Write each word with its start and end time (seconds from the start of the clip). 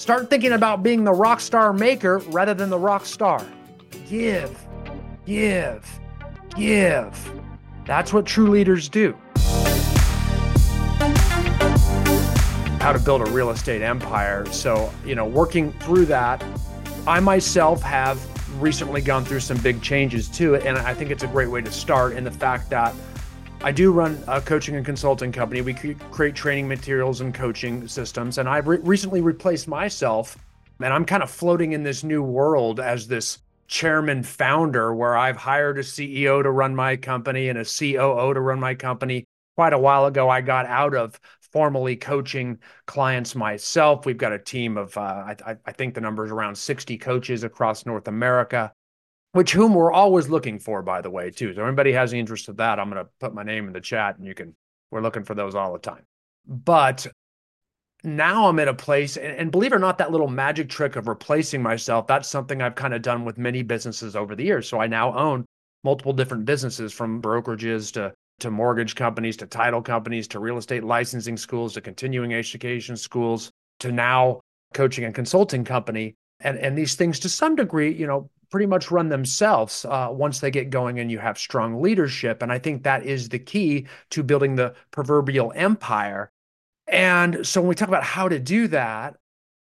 Start 0.00 0.30
thinking 0.30 0.52
about 0.52 0.82
being 0.82 1.04
the 1.04 1.12
rock 1.12 1.40
star 1.40 1.74
maker 1.74 2.20
rather 2.28 2.54
than 2.54 2.70
the 2.70 2.78
rock 2.78 3.04
star. 3.04 3.46
Give, 4.08 4.66
give, 5.26 5.86
give. 6.56 7.32
That's 7.84 8.10
what 8.10 8.24
true 8.24 8.48
leaders 8.48 8.88
do. 8.88 9.14
How 12.80 12.94
to 12.94 12.98
build 12.98 13.20
a 13.20 13.30
real 13.30 13.50
estate 13.50 13.82
empire. 13.82 14.46
So, 14.46 14.90
you 15.04 15.14
know, 15.14 15.26
working 15.26 15.70
through 15.80 16.06
that, 16.06 16.42
I 17.06 17.20
myself 17.20 17.82
have 17.82 18.18
recently 18.58 19.02
gone 19.02 19.22
through 19.26 19.40
some 19.40 19.58
big 19.58 19.82
changes 19.82 20.28
too. 20.28 20.56
And 20.56 20.78
I 20.78 20.94
think 20.94 21.10
it's 21.10 21.24
a 21.24 21.28
great 21.28 21.50
way 21.50 21.60
to 21.60 21.70
start 21.70 22.14
in 22.14 22.24
the 22.24 22.30
fact 22.30 22.70
that 22.70 22.94
I 23.62 23.72
do 23.72 23.92
run 23.92 24.18
a 24.26 24.40
coaching 24.40 24.76
and 24.76 24.86
consulting 24.86 25.32
company. 25.32 25.60
We 25.60 25.74
create 25.74 26.34
training 26.34 26.66
materials 26.66 27.20
and 27.20 27.34
coaching 27.34 27.86
systems. 27.86 28.38
And 28.38 28.48
I've 28.48 28.66
re- 28.66 28.78
recently 28.78 29.20
replaced 29.20 29.68
myself, 29.68 30.38
and 30.82 30.94
I'm 30.94 31.04
kind 31.04 31.22
of 31.22 31.30
floating 31.30 31.72
in 31.72 31.82
this 31.82 32.02
new 32.02 32.22
world 32.22 32.80
as 32.80 33.06
this 33.06 33.40
chairman 33.66 34.22
founder 34.22 34.94
where 34.94 35.14
I've 35.14 35.36
hired 35.36 35.76
a 35.76 35.82
CEO 35.82 36.42
to 36.42 36.50
run 36.50 36.74
my 36.74 36.96
company 36.96 37.50
and 37.50 37.58
a 37.58 37.64
COO 37.64 38.32
to 38.32 38.40
run 38.40 38.58
my 38.58 38.74
company. 38.74 39.26
Quite 39.56 39.74
a 39.74 39.78
while 39.78 40.06
ago, 40.06 40.30
I 40.30 40.40
got 40.40 40.64
out 40.64 40.94
of 40.94 41.20
formally 41.52 41.96
coaching 41.96 42.60
clients 42.86 43.34
myself. 43.34 44.06
We've 44.06 44.16
got 44.16 44.32
a 44.32 44.38
team 44.38 44.78
of, 44.78 44.96
uh, 44.96 45.34
I, 45.46 45.56
I 45.66 45.72
think 45.72 45.92
the 45.92 46.00
number 46.00 46.24
is 46.24 46.32
around 46.32 46.56
60 46.56 46.96
coaches 46.96 47.44
across 47.44 47.84
North 47.84 48.08
America 48.08 48.72
which 49.32 49.52
whom 49.52 49.74
we're 49.74 49.92
always 49.92 50.28
looking 50.28 50.58
for, 50.58 50.82
by 50.82 51.00
the 51.00 51.10
way, 51.10 51.30
too. 51.30 51.54
So 51.54 51.64
anybody 51.64 51.92
has 51.92 52.12
any 52.12 52.20
interest 52.20 52.48
of 52.48 52.56
that, 52.56 52.78
I'm 52.78 52.90
going 52.90 53.04
to 53.04 53.10
put 53.20 53.34
my 53.34 53.42
name 53.42 53.66
in 53.66 53.72
the 53.72 53.80
chat 53.80 54.18
and 54.18 54.26
you 54.26 54.34
can, 54.34 54.54
we're 54.90 55.02
looking 55.02 55.24
for 55.24 55.34
those 55.34 55.54
all 55.54 55.72
the 55.72 55.78
time. 55.78 56.04
But 56.46 57.06
now 58.02 58.48
I'm 58.48 58.58
in 58.58 58.68
a 58.68 58.74
place, 58.74 59.16
and, 59.16 59.50
believe 59.50 59.72
it 59.72 59.76
or 59.76 59.78
not, 59.78 59.98
that 59.98 60.10
little 60.10 60.28
magic 60.28 60.68
trick 60.68 60.96
of 60.96 61.06
replacing 61.06 61.62
myself, 61.62 62.06
that's 62.06 62.28
something 62.28 62.62
I've 62.62 62.74
kind 62.74 62.94
of 62.94 63.02
done 63.02 63.24
with 63.24 63.38
many 63.38 63.62
businesses 63.62 64.16
over 64.16 64.34
the 64.34 64.44
years. 64.44 64.68
So 64.68 64.80
I 64.80 64.86
now 64.86 65.14
own 65.16 65.44
multiple 65.84 66.12
different 66.12 66.44
businesses 66.44 66.92
from 66.92 67.22
brokerages 67.22 67.92
to 67.92 68.12
to 68.40 68.50
mortgage 68.50 68.94
companies 68.94 69.36
to 69.36 69.46
title 69.46 69.82
companies 69.82 70.26
to 70.28 70.40
real 70.40 70.56
estate 70.56 70.82
licensing 70.82 71.36
schools 71.36 71.74
to 71.74 71.80
continuing 71.80 72.32
education 72.32 72.96
schools 72.96 73.50
to 73.78 73.92
now 73.92 74.40
coaching 74.72 75.04
and 75.04 75.14
consulting 75.14 75.62
company 75.64 76.16
and 76.40 76.58
and 76.58 76.76
these 76.76 76.94
things 76.94 77.18
to 77.18 77.28
some 77.28 77.54
degree 77.54 77.92
you 77.92 78.06
know 78.06 78.30
pretty 78.50 78.66
much 78.66 78.90
run 78.90 79.08
themselves 79.08 79.84
uh, 79.84 80.08
once 80.10 80.40
they 80.40 80.50
get 80.50 80.70
going 80.70 80.98
and 80.98 81.10
you 81.10 81.18
have 81.18 81.38
strong 81.38 81.80
leadership. 81.80 82.42
And 82.42 82.52
I 82.52 82.58
think 82.58 82.82
that 82.82 83.04
is 83.04 83.28
the 83.28 83.38
key 83.38 83.86
to 84.10 84.22
building 84.22 84.56
the 84.56 84.74
proverbial 84.90 85.52
empire. 85.54 86.30
And 86.86 87.46
so 87.46 87.60
when 87.60 87.68
we 87.68 87.74
talk 87.76 87.88
about 87.88 88.02
how 88.02 88.28
to 88.28 88.40
do 88.40 88.66
that, 88.68 89.16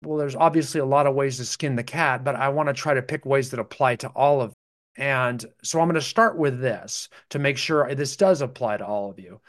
well, 0.04 0.18
there's 0.18 0.36
obviously 0.36 0.82
a 0.82 0.86
lot 0.86 1.08
of 1.08 1.16
ways 1.16 1.38
to 1.38 1.46
skin 1.46 1.78
the 1.78 1.84
cat, 1.84 2.26
but 2.26 2.36
I 2.36 2.50
want 2.50 2.68
to 2.68 2.74
try 2.74 2.94
to 2.94 3.02
pick 3.02 3.26
ways 3.26 3.52
that 3.52 3.60
apply 3.60 3.96
to 3.98 4.10
all 4.10 4.42
of. 4.42 4.50
Them. 4.50 4.56
And 4.96 5.46
so 5.64 5.80
I'm 5.80 5.88
going 5.88 5.96
to 5.96 6.02
start 6.02 6.38
with 6.38 6.60
this 6.60 7.10
to 7.30 7.40
make 7.40 7.58
sure 7.58 7.96
this 7.96 8.16
does 8.16 8.42
apply 8.42 8.78
to 8.78 8.86
all 8.86 9.10
of 9.10 9.20
you. 9.20 9.40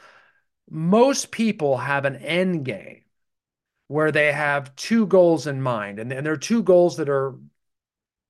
Most 0.69 1.29
people 1.29 1.77
have 1.77 2.05
an 2.05 2.15
end 2.15 2.65
game 2.65 3.03
where 3.87 4.11
they 4.11 4.31
have 4.31 4.75
two 4.75 5.05
goals 5.05 5.45
in 5.45 5.61
mind, 5.61 5.99
and, 5.99 6.11
and 6.11 6.25
there 6.25 6.33
are 6.33 6.37
two 6.37 6.63
goals 6.63 6.97
that 6.97 7.09
are 7.09 7.35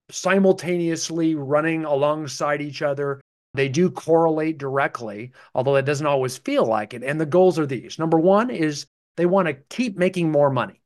simultaneously 0.09 1.35
running 1.35 1.85
alongside 1.85 2.61
each 2.61 2.81
other. 2.81 3.21
They 3.53 3.69
do 3.69 3.89
correlate 3.89 4.57
directly, 4.57 5.31
although 5.53 5.77
it 5.77 5.85
doesn't 5.85 6.05
always 6.05 6.37
feel 6.37 6.65
like 6.65 6.93
it. 6.93 7.03
And 7.03 7.19
the 7.19 7.25
goals 7.25 7.57
are 7.57 7.65
these 7.65 7.97
number 7.97 8.19
one 8.19 8.49
is 8.49 8.85
they 9.15 9.25
want 9.25 9.47
to 9.47 9.53
keep 9.53 9.97
making 9.97 10.31
more 10.31 10.49
money. 10.49 10.81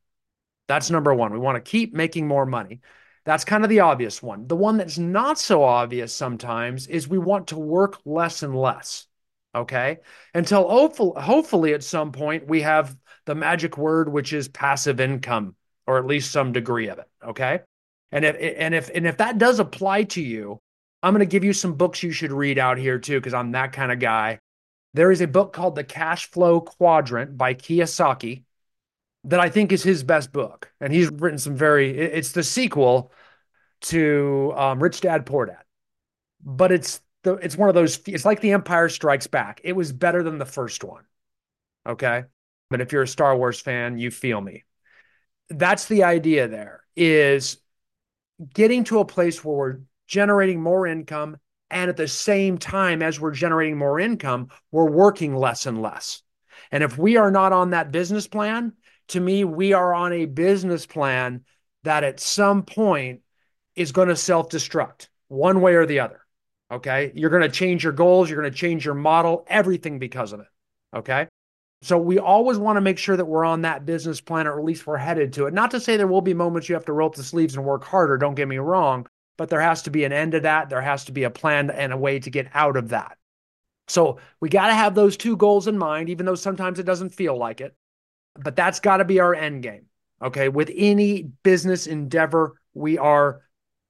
That's 0.67 0.91
number 0.91 1.13
one. 1.13 1.33
We 1.33 1.39
want 1.39 1.55
to 1.55 1.71
keep 1.71 1.93
making 1.93 2.27
more 2.27 2.45
money. 2.45 2.81
That's 3.25 3.43
kind 3.43 3.63
of 3.63 3.69
the 3.69 3.81
obvious 3.81 4.21
one. 4.23 4.47
The 4.47 4.55
one 4.55 4.77
that's 4.77 4.97
not 4.97 5.39
so 5.39 5.63
obvious 5.63 6.13
sometimes 6.13 6.87
is 6.87 7.07
we 7.07 7.17
want 7.17 7.47
to 7.47 7.59
work 7.59 7.99
less 8.05 8.43
and 8.43 8.55
less. 8.55 9.07
Okay. 9.53 9.97
Until 10.33 10.69
hopefully, 10.69 11.21
hopefully 11.21 11.73
at 11.73 11.83
some 11.83 12.11
point 12.11 12.47
we 12.47 12.61
have 12.61 12.95
the 13.25 13.35
magic 13.35 13.77
word, 13.77 14.09
which 14.09 14.31
is 14.31 14.47
passive 14.47 14.99
income, 14.99 15.55
or 15.87 15.97
at 15.97 16.05
least 16.05 16.31
some 16.31 16.51
degree 16.51 16.89
of 16.89 16.99
it. 16.99 17.07
Okay. 17.23 17.61
And 18.11 18.25
if 18.25 18.35
and 18.39 18.73
if 18.73 18.89
and 18.93 19.05
if 19.05 19.17
that 19.17 19.37
does 19.37 19.59
apply 19.59 20.03
to 20.03 20.21
you, 20.21 20.59
I'm 21.03 21.13
going 21.13 21.25
to 21.25 21.31
give 21.31 21.43
you 21.43 21.53
some 21.53 21.75
books 21.75 22.03
you 22.03 22.11
should 22.11 22.31
read 22.31 22.57
out 22.57 22.77
here 22.77 22.99
too 22.99 23.19
because 23.19 23.33
I'm 23.33 23.51
that 23.51 23.73
kind 23.73 23.91
of 23.91 23.99
guy. 23.99 24.39
There 24.93 25.11
is 25.11 25.21
a 25.21 25.27
book 25.27 25.53
called 25.53 25.75
The 25.75 25.83
Cash 25.83 26.31
Flow 26.31 26.61
Quadrant 26.61 27.37
by 27.37 27.53
Kiyosaki 27.53 28.43
that 29.25 29.39
I 29.39 29.49
think 29.49 29.71
is 29.71 29.83
his 29.83 30.03
best 30.03 30.31
book, 30.31 30.71
and 30.79 30.91
he's 30.91 31.09
written 31.09 31.37
some 31.37 31.55
very. 31.55 31.97
It's 31.97 32.31
the 32.31 32.43
sequel 32.43 33.11
to 33.81 34.53
um, 34.55 34.81
Rich 34.81 35.01
Dad 35.01 35.25
Poor 35.25 35.45
Dad, 35.45 35.63
but 36.43 36.71
it's 36.71 37.01
the 37.23 37.35
it's 37.35 37.57
one 37.57 37.69
of 37.69 37.75
those. 37.75 37.99
It's 38.07 38.25
like 38.25 38.41
The 38.41 38.53
Empire 38.53 38.89
Strikes 38.89 39.27
Back. 39.27 39.61
It 39.63 39.73
was 39.73 39.91
better 39.91 40.23
than 40.23 40.37
the 40.37 40.45
first 40.45 40.83
one. 40.83 41.03
Okay, 41.87 42.23
but 42.69 42.81
if 42.81 42.91
you're 42.91 43.03
a 43.03 43.07
Star 43.07 43.37
Wars 43.37 43.59
fan, 43.59 43.97
you 43.97 44.09
feel 44.09 44.41
me. 44.41 44.63
That's 45.49 45.85
the 45.85 46.03
idea. 46.03 46.47
There 46.47 46.83
is 46.95 47.57
getting 48.53 48.83
to 48.85 48.99
a 48.99 49.05
place 49.05 49.43
where 49.43 49.55
we're 49.55 49.79
generating 50.07 50.61
more 50.61 50.87
income 50.87 51.37
and 51.69 51.89
at 51.89 51.97
the 51.97 52.07
same 52.07 52.57
time 52.57 53.01
as 53.01 53.19
we're 53.19 53.31
generating 53.31 53.77
more 53.77 53.99
income 53.99 54.49
we're 54.71 54.89
working 54.89 55.35
less 55.35 55.65
and 55.65 55.81
less. 55.81 56.21
And 56.71 56.83
if 56.83 56.97
we 56.97 57.17
are 57.17 57.31
not 57.31 57.53
on 57.53 57.71
that 57.71 57.91
business 57.91 58.27
plan 58.27 58.73
to 59.09 59.19
me 59.19 59.43
we 59.43 59.73
are 59.73 59.93
on 59.93 60.13
a 60.13 60.25
business 60.25 60.85
plan 60.85 61.43
that 61.83 62.03
at 62.03 62.19
some 62.19 62.63
point 62.63 63.21
is 63.75 63.91
going 63.91 64.09
to 64.09 64.15
self-destruct 64.15 65.07
one 65.27 65.61
way 65.61 65.75
or 65.75 65.85
the 65.85 65.99
other 65.99 66.21
okay? 66.71 67.11
You're 67.15 67.31
going 67.31 67.41
to 67.43 67.49
change 67.49 67.83
your 67.83 67.93
goals 67.93 68.29
you're 68.29 68.41
going 68.41 68.51
to 68.51 68.57
change 68.57 68.85
your 68.85 68.95
model 68.95 69.45
everything 69.47 69.99
because 69.99 70.33
of 70.33 70.41
it 70.41 70.47
okay 70.95 71.27
so 71.81 71.97
we 71.97 72.19
always 72.19 72.57
want 72.57 72.77
to 72.77 72.81
make 72.81 72.97
sure 72.97 73.15
that 73.15 73.25
we're 73.25 73.45
on 73.45 73.61
that 73.61 73.85
business 73.85 74.19
plan, 74.19 74.47
or 74.47 74.59
at 74.59 74.65
least 74.65 74.85
we're 74.85 74.97
headed 74.97 75.33
to 75.33 75.45
it. 75.45 75.53
Not 75.53 75.71
to 75.71 75.79
say 75.79 75.95
there 75.95 76.07
will 76.07 76.21
be 76.21 76.33
moments 76.33 76.67
you 76.67 76.75
have 76.75 76.85
to 76.85 76.93
roll 76.93 77.09
up 77.09 77.15
the 77.15 77.23
sleeves 77.23 77.55
and 77.55 77.65
work 77.65 77.83
harder, 77.83 78.17
don't 78.17 78.35
get 78.35 78.47
me 78.47 78.57
wrong, 78.57 79.07
but 79.37 79.49
there 79.49 79.61
has 79.61 79.83
to 79.83 79.89
be 79.89 80.03
an 80.03 80.11
end 80.11 80.33
to 80.33 80.41
that. 80.41 80.69
There 80.69 80.81
has 80.81 81.05
to 81.05 81.11
be 81.11 81.23
a 81.23 81.29
plan 81.29 81.69
and 81.69 81.93
a 81.93 81.97
way 81.97 82.19
to 82.19 82.29
get 82.29 82.49
out 82.53 82.75
of 82.75 82.89
that. 82.89 83.17
So 83.87 84.19
we 84.39 84.49
got 84.49 84.67
to 84.67 84.73
have 84.73 84.93
those 84.93 85.17
two 85.17 85.37
goals 85.37 85.67
in 85.67 85.77
mind, 85.77 86.09
even 86.09 86.25
though 86.25 86.35
sometimes 86.35 86.79
it 86.79 86.85
doesn't 86.85 87.09
feel 87.09 87.37
like 87.37 87.61
it. 87.61 87.75
But 88.35 88.55
that's 88.55 88.79
got 88.79 88.97
to 88.97 89.05
be 89.05 89.19
our 89.19 89.33
end 89.33 89.63
game. 89.63 89.85
Okay. 90.21 90.49
With 90.49 90.71
any 90.75 91.23
business 91.23 91.87
endeavor 91.87 92.55
we 92.73 92.97
are 92.97 93.41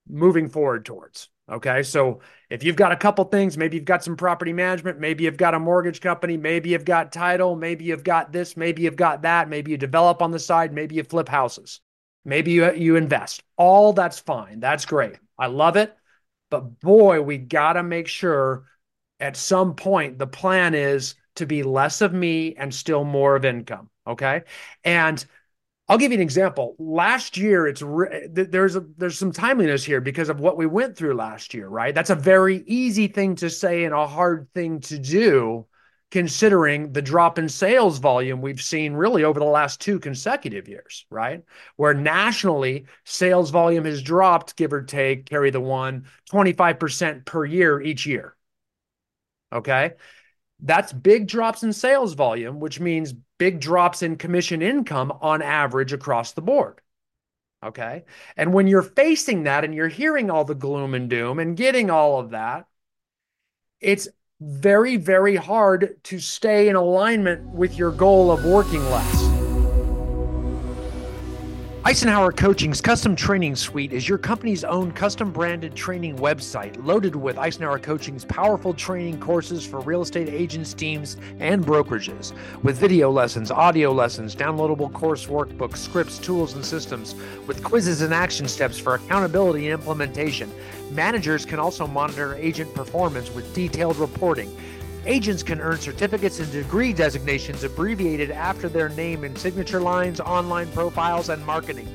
moving 0.08 0.50
forward 0.50 0.86
towards. 0.86 1.30
Okay. 1.50 1.84
So 1.84 2.20
if 2.50 2.64
you've 2.64 2.76
got 2.76 2.92
a 2.92 2.98
couple 2.98 3.24
things, 3.26 3.58
maybe 3.58 3.78
you've 3.78 3.86
got 3.86 4.04
some 4.04 4.16
property 4.16 4.54
management, 4.54 5.00
maybe 5.00 5.24
you've 5.24 5.38
got 5.38 5.56
a 5.56 5.60
mortgage 5.60 6.00
company, 6.00 6.38
maybe 6.38 6.70
you've 6.70 6.86
got 6.86 7.12
title, 7.12 7.56
maybe 7.56 7.86
you've 7.86 8.04
got 8.04 8.32
this, 8.32 8.56
maybe 8.56 8.84
you've 8.84 8.96
got 8.96 9.24
that, 9.24 9.50
maybe 9.50 9.72
you 9.72 9.78
develop 9.78 10.22
on 10.22 10.32
the 10.32 10.40
side, 10.40 10.74
maybe 10.74 10.96
you 10.96 11.04
flip 11.04 11.28
houses, 11.28 11.82
maybe 12.24 12.52
you, 12.52 12.72
you 12.74 12.96
invest. 12.96 13.42
All 13.58 13.94
that's 13.94 14.20
fine. 14.20 14.59
That's 14.59 14.86
great. 14.86 15.18
I 15.38 15.48
love 15.48 15.76
it. 15.76 15.96
But 16.52 16.80
boy, 16.80 17.22
we 17.22 17.38
got 17.38 17.74
to 17.74 17.84
make 17.84 18.08
sure 18.08 18.66
at 19.20 19.36
some 19.36 19.76
point 19.76 20.18
the 20.18 20.28
plan 20.28 20.74
is 20.74 21.16
to 21.36 21.46
be 21.46 21.64
less 21.64 22.02
of 22.02 22.14
me 22.14 22.56
and 22.56 22.74
still 22.74 23.04
more 23.04 23.36
of 23.36 23.46
income. 23.46 23.90
Okay. 24.06 24.44
And 24.84 25.24
I'll 25.90 25.98
give 25.98 26.12
you 26.12 26.20
an 26.20 26.22
example. 26.22 26.76
Last 26.78 27.36
year, 27.36 27.66
it's 27.66 27.82
re- 27.82 28.28
there's 28.32 28.76
a, 28.76 28.86
there's 28.98 29.18
some 29.18 29.32
timeliness 29.32 29.84
here 29.84 30.00
because 30.00 30.30
of 30.30 30.40
what 30.40 30.56
we 30.56 30.68
went 30.68 30.96
through 30.96 31.16
last 31.16 31.56
year, 31.56 31.68
right? 31.68 31.96
That's 31.96 32.12
a 32.12 32.16
very 32.16 32.64
easy 32.68 33.08
thing 33.08 33.36
to 33.38 33.50
say 33.50 33.84
and 33.86 33.94
a 33.94 34.06
hard 34.06 34.48
thing 34.54 34.82
to 34.82 35.00
do, 35.00 35.66
considering 36.12 36.94
the 36.94 37.02
drop 37.02 37.40
in 37.40 37.50
sales 37.50 37.98
volume 37.98 38.40
we've 38.40 38.62
seen 38.62 38.94
really 38.94 39.24
over 39.24 39.40
the 39.40 39.46
last 39.48 39.82
two 39.82 40.00
consecutive 40.00 40.68
years, 40.68 41.08
right? 41.10 41.42
Where 41.76 41.96
nationally 41.96 42.86
sales 43.04 43.50
volume 43.50 43.85
has 43.85 44.03
dropped, 44.03 44.56
give 44.56 44.74
or 44.74 44.84
take, 44.84 45.28
carry 45.28 45.50
the 45.50 45.59
one, 45.59 46.06
25% 46.32 47.26
per 47.26 47.46
year 47.46 47.82
each 47.82 48.06
year. 48.06 48.35
Okay. 49.52 49.94
That's 50.59 50.94
big 50.94 51.28
drops 51.28 51.64
in 51.64 51.74
sales 51.74 52.14
volume, 52.14 52.59
which 52.59 52.80
means 52.80 53.16
big 53.40 53.59
drops 53.59 54.03
in 54.03 54.18
commission 54.18 54.62
income 54.62 55.12
on 55.22 55.41
average 55.41 55.91
across 55.91 56.34
the 56.34 56.41
board. 56.41 56.82
Okay. 57.66 58.06
And 58.38 58.53
when 58.53 58.68
you're 58.68 58.84
facing 58.84 59.44
that 59.44 59.64
and 59.64 59.74
you're 59.74 59.88
hearing 59.88 60.30
all 60.30 60.46
the 60.46 60.56
gloom 60.56 60.94
and 60.94 61.09
doom 61.09 61.40
and 61.40 61.58
getting 61.58 61.90
all 61.90 62.20
of 62.20 62.30
that, 62.30 62.68
it's 63.82 64.08
very, 64.40 64.96
very 64.96 65.36
hard 65.36 65.97
to 66.03 66.20
stay 66.20 66.70
in 66.70 66.76
alignment 66.76 67.50
with 67.50 67.78
your 67.78 67.91
goal 67.91 68.32
of 68.32 68.46
working 68.46 68.84
less. 68.91 69.28
Icenhower 71.84 72.35
Coaching's 72.35 72.81
Custom 72.81 73.16
Training 73.16 73.55
Suite 73.55 73.93
is 73.93 74.08
your 74.08 74.17
company's 74.17 74.66
own 74.66 74.91
custom 74.91 75.31
branded 75.31 75.76
training 75.76 76.17
website 76.17 76.76
loaded 76.85 77.16
with 77.16 77.37
Icenhower 77.37 77.81
Coaching's 77.81 78.26
powerful 78.26 78.73
training 78.73 79.17
courses 79.22 79.66
for 79.66 79.79
real 79.79 80.02
estate 80.02 80.28
agents, 80.28 80.73
teams, 80.73 81.16
and 81.40 81.66
brokerages. 81.66 82.34
With 82.64 82.78
video 82.78 83.09
lessons, 83.09 83.49
audio 83.49 83.93
lessons, 83.93 84.35
downloadable 84.35 84.91
course 84.91 85.28
workbooks, 85.28 85.78
scripts, 85.78 86.17
tools, 86.20 86.53
and 86.53 86.66
systems, 86.66 87.16
with 87.47 87.64
quizzes 87.64 88.02
and 88.02 88.14
action 88.14 88.49
steps 88.49 88.78
for 88.78 88.96
accountability 88.96 89.70
and 89.70 89.79
implementation. 89.79 90.52
Managers 90.91 91.46
can 91.46 91.59
also 91.59 91.87
monitor 91.87 92.35
agent 92.35 92.73
performance 92.73 93.34
with 93.34 93.53
detailed 93.53 93.96
reporting. 93.96 94.53
Agents 95.05 95.43
can 95.43 95.61
earn 95.61 95.78
certificates 95.78 96.40
and 96.40 96.51
degree 96.51 96.91
designations 96.91 97.63
abbreviated 97.63 98.31
after 98.31 98.67
their 98.67 98.90
name 98.90 99.23
in 99.23 99.35
signature 99.35 99.79
lines, 99.79 100.19
online 100.19 100.67
profiles, 100.72 101.29
and 101.29 101.43
marketing. 101.46 101.87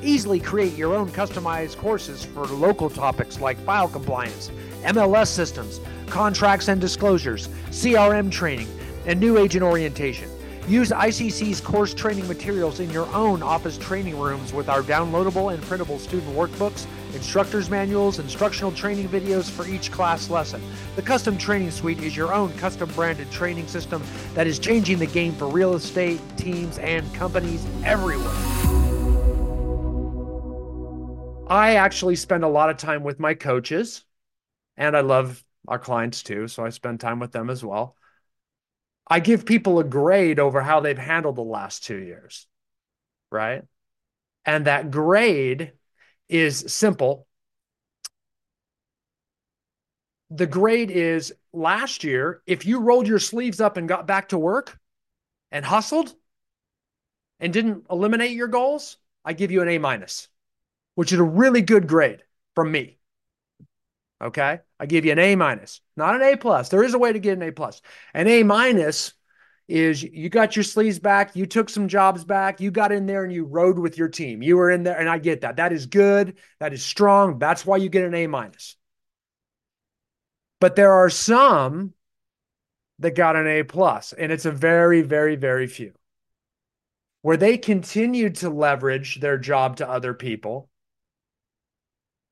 Easily 0.00 0.38
create 0.38 0.76
your 0.76 0.94
own 0.94 1.08
customized 1.10 1.76
courses 1.76 2.24
for 2.24 2.46
local 2.46 2.88
topics 2.88 3.40
like 3.40 3.58
file 3.58 3.88
compliance, 3.88 4.50
MLS 4.84 5.26
systems, 5.28 5.80
contracts 6.06 6.68
and 6.68 6.80
disclosures, 6.80 7.48
CRM 7.70 8.30
training, 8.30 8.68
and 9.06 9.18
new 9.18 9.38
agent 9.38 9.64
orientation. 9.64 10.28
Use 10.68 10.90
ICC's 10.90 11.60
course 11.60 11.92
training 11.92 12.28
materials 12.28 12.78
in 12.78 12.88
your 12.90 13.12
own 13.12 13.42
office 13.42 13.76
training 13.76 14.18
rooms 14.18 14.52
with 14.52 14.68
our 14.68 14.82
downloadable 14.82 15.52
and 15.52 15.60
printable 15.64 15.98
student 15.98 16.32
workbooks, 16.36 16.86
instructor's 17.14 17.70
manuals, 17.70 18.18
instructional 18.18 18.72
training 18.72 19.08
videos 19.08 19.50
for 19.50 19.66
each 19.66 19.90
class 19.92 20.30
lesson. 20.30 20.62
The 20.96 21.02
Custom 21.02 21.36
Training 21.38 21.70
Suite 21.70 22.00
is 22.00 22.16
your 22.16 22.32
own 22.32 22.52
custom 22.54 22.90
branded 22.90 23.30
training 23.30 23.66
system 23.68 24.02
that 24.34 24.46
is 24.46 24.58
changing 24.58 24.98
the 24.98 25.06
game 25.06 25.32
for 25.34 25.46
real 25.46 25.74
estate, 25.74 26.20
teams, 26.36 26.78
and 26.78 27.12
companies 27.14 27.66
everywhere. 27.84 28.28
I 31.48 31.74
actually 31.74 32.16
spend 32.16 32.44
a 32.44 32.48
lot 32.48 32.70
of 32.70 32.78
time 32.78 33.02
with 33.02 33.20
my 33.20 33.34
coaches, 33.34 34.04
and 34.76 34.96
I 34.96 35.00
love 35.00 35.44
our 35.68 35.78
clients 35.78 36.22
too, 36.22 36.48
so 36.48 36.64
I 36.64 36.70
spend 36.70 37.00
time 37.00 37.18
with 37.18 37.32
them 37.32 37.50
as 37.50 37.62
well. 37.62 37.96
I 39.06 39.20
give 39.20 39.44
people 39.44 39.78
a 39.78 39.84
grade 39.84 40.38
over 40.38 40.62
how 40.62 40.80
they've 40.80 40.96
handled 40.96 41.36
the 41.36 41.42
last 41.42 41.84
two 41.84 41.98
years, 41.98 42.46
right? 43.30 43.62
And 44.44 44.64
that 44.66 44.90
grade 44.90 45.72
is 46.32 46.64
simple. 46.68 47.26
The 50.30 50.46
grade 50.46 50.90
is 50.90 51.34
last 51.52 52.04
year, 52.04 52.42
if 52.46 52.64
you 52.64 52.80
rolled 52.80 53.06
your 53.06 53.18
sleeves 53.18 53.60
up 53.60 53.76
and 53.76 53.86
got 53.86 54.06
back 54.06 54.30
to 54.30 54.38
work 54.38 54.78
and 55.50 55.64
hustled 55.64 56.14
and 57.38 57.52
didn't 57.52 57.84
eliminate 57.90 58.30
your 58.30 58.48
goals, 58.48 58.96
I 59.24 59.34
give 59.34 59.50
you 59.50 59.60
an 59.60 59.68
A 59.68 59.76
minus, 59.78 60.28
which 60.94 61.12
is 61.12 61.18
a 61.18 61.24
really 61.24 61.60
good 61.60 61.86
grade 61.86 62.22
from 62.54 62.72
me. 62.72 62.98
Okay. 64.22 64.60
I 64.80 64.86
give 64.86 65.04
you 65.04 65.12
an 65.12 65.18
A 65.18 65.36
minus, 65.36 65.80
not 65.96 66.14
an 66.14 66.22
A 66.22 66.36
plus. 66.36 66.70
There 66.70 66.82
is 66.82 66.94
a 66.94 66.98
way 66.98 67.12
to 67.12 67.18
get 67.18 67.36
an 67.36 67.42
A 67.42 67.52
plus. 67.52 67.82
An 68.14 68.26
A 68.26 68.42
minus 68.42 69.12
is 69.72 70.02
you 70.02 70.28
got 70.28 70.54
your 70.54 70.62
sleeves 70.64 70.98
back, 70.98 71.34
you 71.34 71.46
took 71.46 71.70
some 71.70 71.88
jobs 71.88 72.24
back, 72.24 72.60
you 72.60 72.70
got 72.70 72.92
in 72.92 73.06
there 73.06 73.24
and 73.24 73.32
you 73.32 73.44
rode 73.44 73.78
with 73.78 73.96
your 73.96 74.08
team. 74.08 74.42
You 74.42 74.58
were 74.58 74.70
in 74.70 74.82
there, 74.82 74.98
and 74.98 75.08
I 75.08 75.16
get 75.18 75.40
that. 75.40 75.56
That 75.56 75.72
is 75.72 75.86
good. 75.86 76.36
That 76.60 76.74
is 76.74 76.84
strong. 76.84 77.38
That's 77.38 77.64
why 77.64 77.78
you 77.78 77.88
get 77.88 78.04
an 78.04 78.14
A 78.14 78.26
minus. 78.26 78.76
But 80.60 80.76
there 80.76 80.92
are 80.92 81.08
some 81.08 81.94
that 82.98 83.16
got 83.16 83.34
an 83.34 83.46
A 83.46 83.62
plus, 83.62 84.12
and 84.12 84.30
it's 84.30 84.44
a 84.44 84.52
very, 84.52 85.00
very, 85.00 85.36
very 85.36 85.66
few 85.66 85.94
where 87.22 87.36
they 87.38 87.56
continued 87.56 88.34
to 88.34 88.50
leverage 88.50 89.20
their 89.20 89.38
job 89.38 89.76
to 89.76 89.88
other 89.88 90.12
people 90.12 90.68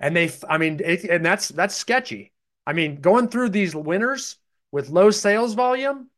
and 0.01 0.17
they, 0.17 0.33
I 0.49 0.59
mean, 0.59 0.81
it, 0.83 1.05
and 1.05 1.25
that's 1.25 1.49
that's 1.49 1.77
sketchy. 1.77 2.33
I 2.67 2.73
mean, 2.73 3.01
going 3.03 3.29
through 3.29 3.51
these 3.51 3.75
winners 3.75 4.37
with 4.73 4.89
low 4.89 5.11
sales 5.11 5.53
volume 5.55 6.09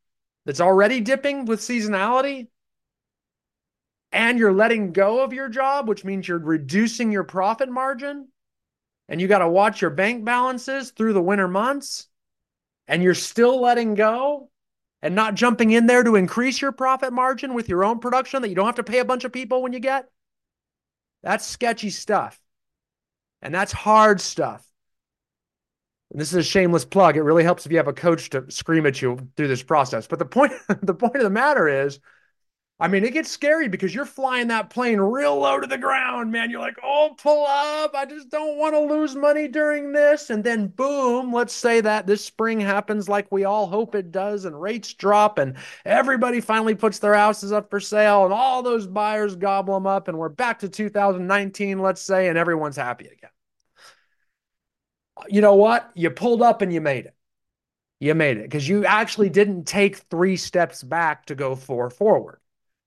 that's 0.45 0.61
already 0.61 0.99
dipping 0.99 1.45
with 1.45 1.59
seasonality, 1.59 2.47
and 4.11 4.37
you're 4.37 4.53
letting 4.53 4.91
go 4.91 5.23
of 5.23 5.33
your 5.33 5.49
job, 5.49 5.87
which 5.87 6.05
means 6.05 6.27
you're 6.27 6.37
reducing 6.37 7.11
your 7.11 7.23
profit 7.23 7.69
margin, 7.69 8.27
and 9.09 9.19
you 9.19 9.27
got 9.27 9.39
to 9.39 9.49
watch 9.49 9.81
your 9.81 9.89
bank 9.89 10.23
balances 10.23 10.91
through 10.91 11.13
the 11.13 11.21
winter 11.21 11.47
months, 11.47 12.07
and 12.87 13.01
you're 13.01 13.15
still 13.15 13.61
letting 13.61 13.95
go 13.95 14.49
and 15.01 15.15
not 15.15 15.35
jumping 15.35 15.71
in 15.71 15.85
there 15.85 16.03
to 16.03 16.15
increase 16.15 16.61
your 16.61 16.71
profit 16.71 17.11
margin 17.11 17.53
with 17.53 17.67
your 17.67 17.83
own 17.83 17.99
production 17.99 18.41
that 18.41 18.49
you 18.49 18.55
don't 18.55 18.65
have 18.65 18.75
to 18.75 18.83
pay 18.83 18.99
a 18.99 19.05
bunch 19.05 19.23
of 19.25 19.33
people 19.33 19.61
when 19.61 19.73
you 19.73 19.79
get. 19.79 20.09
That's 21.23 21.45
sketchy 21.45 21.89
stuff. 21.89 22.39
And 23.41 23.53
that's 23.53 23.73
hard 23.73 24.21
stuff. 24.21 24.65
This 26.13 26.29
is 26.29 26.35
a 26.35 26.43
shameless 26.43 26.85
plug. 26.85 27.17
It 27.17 27.23
really 27.23 27.43
helps 27.43 27.65
if 27.65 27.71
you 27.71 27.77
have 27.77 27.87
a 27.87 27.93
coach 27.93 28.29
to 28.31 28.49
scream 28.49 28.85
at 28.85 29.01
you 29.01 29.17
through 29.35 29.47
this 29.47 29.63
process. 29.63 30.07
But 30.07 30.19
the 30.19 30.25
point, 30.25 30.53
the 30.81 30.93
point 30.93 31.15
of 31.15 31.23
the 31.23 31.29
matter 31.29 31.67
is 31.67 31.99
I 32.79 32.87
mean, 32.87 33.05
it 33.05 33.13
gets 33.13 33.29
scary 33.29 33.69
because 33.69 33.93
you're 33.93 34.03
flying 34.03 34.47
that 34.47 34.69
plane 34.69 34.99
real 34.99 35.39
low 35.39 35.59
to 35.59 35.67
the 35.67 35.77
ground, 35.77 36.31
man. 36.31 36.49
You're 36.49 36.59
like, 36.59 36.77
oh, 36.83 37.15
pull 37.17 37.45
up. 37.47 37.95
I 37.95 38.05
just 38.05 38.29
don't 38.29 38.57
want 38.57 38.73
to 38.73 38.79
lose 38.79 39.15
money 39.15 39.47
during 39.47 39.93
this. 39.93 40.29
And 40.31 40.43
then, 40.43 40.67
boom, 40.67 41.31
let's 41.31 41.53
say 41.53 41.81
that 41.81 42.07
this 42.07 42.25
spring 42.25 42.59
happens 42.59 43.07
like 43.07 43.31
we 43.31 43.45
all 43.45 43.67
hope 43.67 43.95
it 43.95 44.11
does, 44.11 44.45
and 44.45 44.59
rates 44.59 44.93
drop, 44.93 45.37
and 45.37 45.55
everybody 45.85 46.41
finally 46.41 46.75
puts 46.75 46.99
their 46.99 47.13
houses 47.13 47.51
up 47.51 47.69
for 47.69 47.79
sale, 47.79 48.25
and 48.25 48.33
all 48.33 48.63
those 48.63 48.87
buyers 48.87 49.35
gobble 49.35 49.75
them 49.75 49.87
up, 49.87 50.07
and 50.09 50.17
we're 50.17 50.27
back 50.27 50.59
to 50.59 50.67
2019, 50.67 51.79
let's 51.79 52.01
say, 52.01 52.27
and 52.27 52.37
everyone's 52.37 52.75
happy 52.75 53.05
again. 53.05 53.32
You 55.27 55.41
know 55.41 55.55
what? 55.55 55.89
You 55.95 56.09
pulled 56.09 56.41
up 56.41 56.61
and 56.61 56.73
you 56.73 56.81
made 56.81 57.05
it. 57.05 57.15
You 57.99 58.15
made 58.15 58.37
it 58.37 58.43
because 58.43 58.67
you 58.67 58.85
actually 58.85 59.29
didn't 59.29 59.65
take 59.65 59.97
three 59.97 60.35
steps 60.35 60.83
back 60.83 61.25
to 61.27 61.35
go 61.35 61.55
four 61.55 61.89
forward 61.89 62.39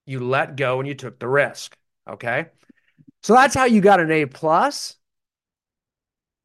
you 0.06 0.20
let 0.20 0.56
go 0.56 0.78
and 0.78 0.88
you 0.88 0.94
took 0.94 1.18
the 1.18 1.28
risk. 1.28 1.76
Okay. 2.08 2.46
So 3.22 3.34
that's 3.34 3.54
how 3.54 3.64
you 3.64 3.80
got 3.80 4.00
an 4.00 4.10
A 4.10 4.26
plus. 4.26 4.96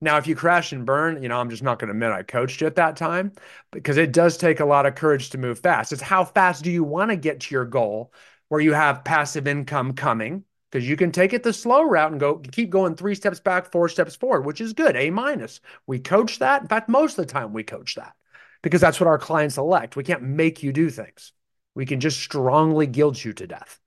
Now, 0.03 0.17
if 0.17 0.25
you 0.25 0.35
crash 0.35 0.71
and 0.71 0.83
burn, 0.83 1.21
you 1.21 1.29
know, 1.29 1.39
I'm 1.39 1.51
just 1.51 1.61
not 1.61 1.77
going 1.77 1.89
to 1.89 1.91
admit 1.91 2.11
I 2.11 2.23
coached 2.23 2.59
you 2.59 2.67
at 2.67 2.75
that 2.75 2.97
time 2.97 3.33
because 3.71 3.97
it 3.97 4.11
does 4.11 4.35
take 4.35 4.59
a 4.59 4.65
lot 4.65 4.87
of 4.87 4.95
courage 4.95 5.29
to 5.29 5.37
move 5.37 5.59
fast. 5.59 5.91
It's 5.91 6.01
how 6.01 6.25
fast 6.25 6.63
do 6.63 6.71
you 6.71 6.83
want 6.83 7.11
to 7.11 7.15
get 7.15 7.41
to 7.41 7.53
your 7.53 7.65
goal 7.65 8.11
where 8.49 8.59
you 8.61 8.73
have 8.73 9.03
passive 9.03 9.47
income 9.47 9.93
coming? 9.93 10.43
Because 10.71 10.87
you 10.87 10.95
can 10.95 11.11
take 11.11 11.33
it 11.33 11.43
the 11.43 11.51
slow 11.51 11.83
route 11.83 12.11
and 12.11 12.19
go 12.19 12.37
keep 12.37 12.69
going 12.69 12.95
three 12.95 13.15
steps 13.15 13.41
back, 13.41 13.71
four 13.71 13.89
steps 13.89 14.15
forward, 14.15 14.45
which 14.45 14.61
is 14.61 14.73
good. 14.73 14.95
A 14.95 15.09
minus. 15.09 15.59
We 15.85 15.99
coach 15.99 16.39
that. 16.39 16.61
In 16.61 16.67
fact, 16.69 16.87
most 16.87 17.17
of 17.17 17.27
the 17.27 17.31
time 17.31 17.51
we 17.51 17.63
coach 17.63 17.95
that 17.95 18.13
because 18.61 18.81
that's 18.81 18.99
what 18.99 19.07
our 19.07 19.17
clients 19.17 19.57
elect. 19.57 19.95
We 19.95 20.03
can't 20.03 20.21
make 20.21 20.63
you 20.63 20.71
do 20.71 20.89
things. 20.89 21.33
We 21.75 21.85
can 21.85 21.99
just 21.99 22.19
strongly 22.19 22.87
guilt 22.87 23.23
you 23.23 23.33
to 23.33 23.47
death. 23.47 23.79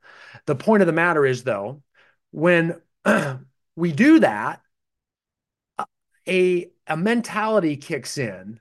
The 0.46 0.54
point 0.54 0.82
of 0.82 0.86
the 0.86 0.92
matter 0.92 1.24
is, 1.24 1.44
though, 1.44 1.82
when 2.32 2.80
we 3.76 3.92
do 3.92 4.20
that, 4.20 4.60
a, 6.26 6.70
a 6.86 6.96
mentality 6.96 7.76
kicks 7.76 8.18
in 8.18 8.60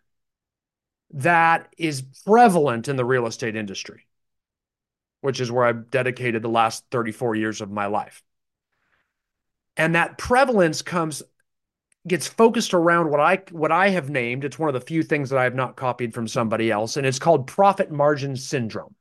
that 1.11 1.73
is 1.77 2.01
prevalent 2.25 2.87
in 2.87 2.95
the 2.95 3.05
real 3.05 3.27
estate 3.27 3.55
industry, 3.55 4.05
which 5.23 5.39
is 5.39 5.51
where 5.51 5.65
I've 5.65 5.89
dedicated 5.89 6.41
the 6.41 6.49
last 6.49 6.85
34 6.91 7.35
years 7.35 7.61
of 7.61 7.71
my 7.71 7.87
life. 7.87 8.21
And 9.77 9.95
that 9.95 10.17
prevalence 10.17 10.81
comes 10.81 11.23
gets 12.05 12.27
focused 12.27 12.73
around 12.73 13.09
what 13.09 13.19
I 13.21 13.41
what 13.51 13.71
I 13.71 13.89
have 13.89 14.09
named. 14.09 14.43
It's 14.43 14.59
one 14.59 14.69
of 14.69 14.73
the 14.73 14.81
few 14.81 15.03
things 15.03 15.29
that 15.29 15.39
I 15.39 15.45
have 15.45 15.55
not 15.55 15.77
copied 15.77 16.13
from 16.13 16.27
somebody 16.27 16.69
else, 16.69 16.97
and 16.97 17.07
it's 17.07 17.19
called 17.19 17.47
profit 17.47 17.91
margin 17.91 18.35
syndrome 18.35 18.95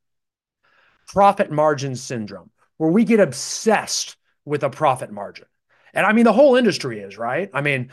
profit 1.13 1.51
margin 1.51 1.95
syndrome, 1.95 2.51
where 2.79 2.91
we 2.91 3.05
get 3.05 3.21
obsessed 3.21 4.17
with 4.45 4.63
a 4.63 4.71
profit 4.71 5.11
margin. 5.11 5.47
And 5.95 6.07
I 6.07 6.13
mean, 6.13 6.25
the 6.25 6.33
whole 6.33 6.57
industry 6.57 7.01
is, 7.01 7.19
right? 7.19 7.51
I 7.53 7.61
mean, 7.61 7.91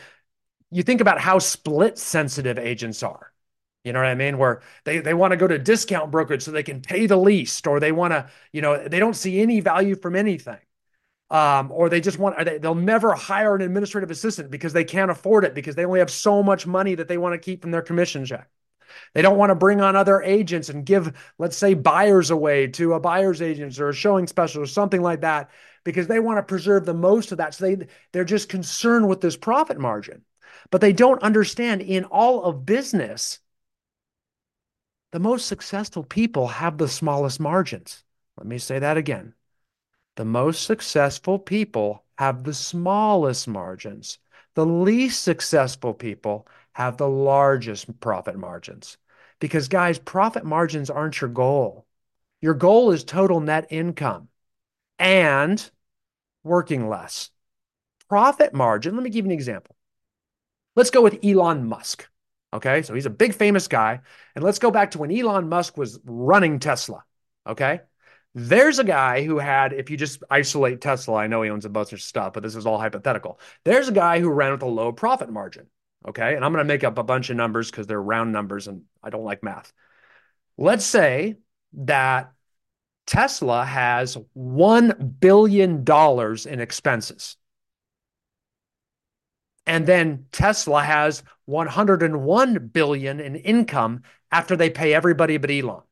you 0.72 0.84
think 0.84 1.02
about 1.02 1.20
how 1.20 1.40
split 1.40 1.98
sensitive 1.98 2.58
agents 2.58 3.04
are. 3.04 3.32
You 3.84 3.94
know 3.94 4.00
what 4.00 4.08
I 4.10 4.16
mean? 4.16 4.38
Where 4.38 4.62
they, 4.84 5.00
they 5.00 5.14
want 5.14 5.32
to 5.32 5.38
go 5.38 5.48
to 5.48 5.58
discount 5.58 6.12
brokerage 6.12 6.44
so 6.44 6.52
they 6.52 6.64
can 6.64 6.82
pay 6.82 7.06
the 7.08 7.18
least, 7.18 7.66
or 7.66 7.80
they 7.80 7.92
want 7.92 8.12
to, 8.12 8.30
you 8.52 8.62
know, 8.62 8.88
they 8.88 9.00
don't 9.00 9.16
see 9.16 9.40
any 9.40 9.62
value 9.62 9.96
from 9.96 10.16
anything. 10.16 10.60
Um, 11.32 11.72
or 11.72 11.90
they 11.90 12.02
just 12.02 12.18
want, 12.18 12.44
they, 12.44 12.58
they'll 12.58 12.74
never 12.74 13.14
hire 13.14 13.56
an 13.56 13.62
administrative 13.62 14.10
assistant 14.10 14.50
because 14.50 14.74
they 14.74 14.84
can't 14.84 15.12
afford 15.12 15.46
it 15.46 15.54
because 15.54 15.76
they 15.76 15.86
only 15.86 16.00
have 16.00 16.10
so 16.10 16.42
much 16.42 16.66
money 16.66 16.96
that 16.96 17.08
they 17.08 17.20
want 17.20 17.34
to 17.34 17.40
keep 17.40 17.62
from 17.62 17.72
their 17.72 17.84
commission 17.84 18.26
check. 18.26 18.50
They 19.14 19.22
don't 19.22 19.38
want 19.38 19.52
to 19.52 19.56
bring 19.56 19.80
on 19.80 19.96
other 19.96 20.22
agents 20.22 20.70
and 20.70 20.86
give, 20.86 21.34
let's 21.38 21.56
say, 21.56 21.76
buyers 21.76 22.32
away 22.32 22.68
to 22.68 22.94
a 22.94 23.00
buyer's 23.00 23.42
agent 23.42 23.80
or 23.80 23.90
a 23.90 23.94
showing 23.94 24.26
special 24.26 24.64
or 24.64 24.66
something 24.66 25.02
like 25.02 25.22
that 25.22 25.52
because 25.84 26.08
they 26.08 26.20
want 26.20 26.38
to 26.38 26.44
preserve 26.44 26.86
the 26.86 26.94
most 26.94 27.32
of 27.32 27.38
that. 27.38 27.54
So 27.54 27.66
they, 27.66 27.88
they're 28.12 28.26
just 28.26 28.50
concerned 28.50 29.08
with 29.08 29.22
this 29.22 29.38
profit 29.38 29.80
margin. 29.80 30.24
But 30.72 30.82
they 30.82 30.94
don't 30.94 31.22
understand 31.22 31.82
in 31.82 32.06
all 32.06 32.44
of 32.44 32.66
business, 32.66 33.40
the 35.12 35.20
most 35.20 35.48
successful 35.48 36.04
people 36.04 36.48
have 36.48 36.78
the 36.78 36.88
smallest 36.88 37.40
margins. 37.40 38.04
Let 38.38 38.48
me 38.48 38.58
say 38.58 38.80
that 38.80 38.98
again. 38.98 39.34
The 40.16 40.26
most 40.26 40.66
successful 40.66 41.40
people 41.40 42.04
have 42.18 42.44
the 42.44 42.54
smallest 42.54 43.48
margins. 43.48 44.20
The 44.56 44.66
least 44.66 45.24
successful 45.24 45.94
people 45.94 46.48
have 46.74 46.98
the 46.98 47.08
largest 47.08 48.00
profit 48.00 48.38
margins. 48.38 48.98
Because, 49.40 49.68
guys, 49.68 49.98
profit 49.98 50.44
margins 50.44 50.90
aren't 50.90 51.22
your 51.22 51.30
goal. 51.30 51.86
Your 52.42 52.54
goal 52.54 52.92
is 52.92 53.04
total 53.04 53.40
net 53.40 53.68
income 53.70 54.28
and 54.98 55.70
working 56.44 56.90
less. 56.90 57.32
Profit 58.10 58.54
margin, 58.54 58.96
let 58.96 59.04
me 59.04 59.10
give 59.10 59.26
you 59.26 59.32
an 59.32 59.38
example. 59.38 59.76
Let's 60.76 60.90
go 60.90 61.02
with 61.02 61.24
Elon 61.24 61.66
Musk. 61.66 62.08
Okay. 62.54 62.82
So 62.82 62.94
he's 62.94 63.06
a 63.06 63.12
big 63.12 63.34
famous 63.34 63.68
guy. 63.68 64.02
And 64.36 64.44
let's 64.44 64.60
go 64.60 64.72
back 64.72 64.92
to 64.92 64.98
when 64.98 65.12
Elon 65.12 65.50
Musk 65.50 65.78
was 65.78 66.00
running 66.04 66.60
Tesla. 66.60 67.04
Okay. 67.48 67.82
There's 68.36 68.80
a 68.80 68.84
guy 68.84 69.24
who 69.24 69.40
had, 69.40 69.74
if 69.74 69.90
you 69.90 69.98
just 69.98 70.24
isolate 70.30 70.82
Tesla, 70.82 71.16
I 71.16 71.28
know 71.28 71.42
he 71.42 71.50
owns 71.50 71.66
a 71.66 71.70
bunch 71.70 71.94
of 71.94 72.02
stuff, 72.02 72.34
but 72.34 72.44
this 72.44 72.56
is 72.56 72.66
all 72.66 72.78
hypothetical. 72.78 73.40
There's 73.66 73.88
a 73.88 73.94
guy 73.94 74.20
who 74.20 74.30
ran 74.30 74.52
with 74.52 74.62
a 74.62 74.68
low 74.68 74.92
profit 74.92 75.32
margin. 75.32 75.68
Okay. 76.08 76.36
And 76.36 76.46
I'm 76.46 76.54
going 76.54 76.64
to 76.64 76.68
make 76.68 76.84
up 76.84 76.98
a 76.98 77.04
bunch 77.04 77.30
of 77.30 77.38
numbers 77.38 77.72
because 77.72 77.88
they're 77.88 78.02
round 78.02 78.32
numbers 78.32 78.68
and 78.68 78.84
I 79.04 79.10
don't 79.10 79.24
like 79.24 79.44
math. 79.44 79.74
Let's 80.58 80.86
say 80.86 81.38
that 81.74 82.34
Tesla 83.08 83.66
has 83.66 84.18
$1 84.38 85.20
billion 85.20 85.84
in 85.84 86.60
expenses. 86.60 87.38
And 89.70 89.86
then 89.86 90.26
Tesla 90.32 90.82
has 90.82 91.22
101 91.46 92.70
billion 92.70 93.20
in 93.20 93.36
income 93.36 94.02
after 94.32 94.56
they 94.56 94.72
pay 94.72 94.96
everybody 94.96 95.38
but 95.38 95.52
Elon. 95.52 95.84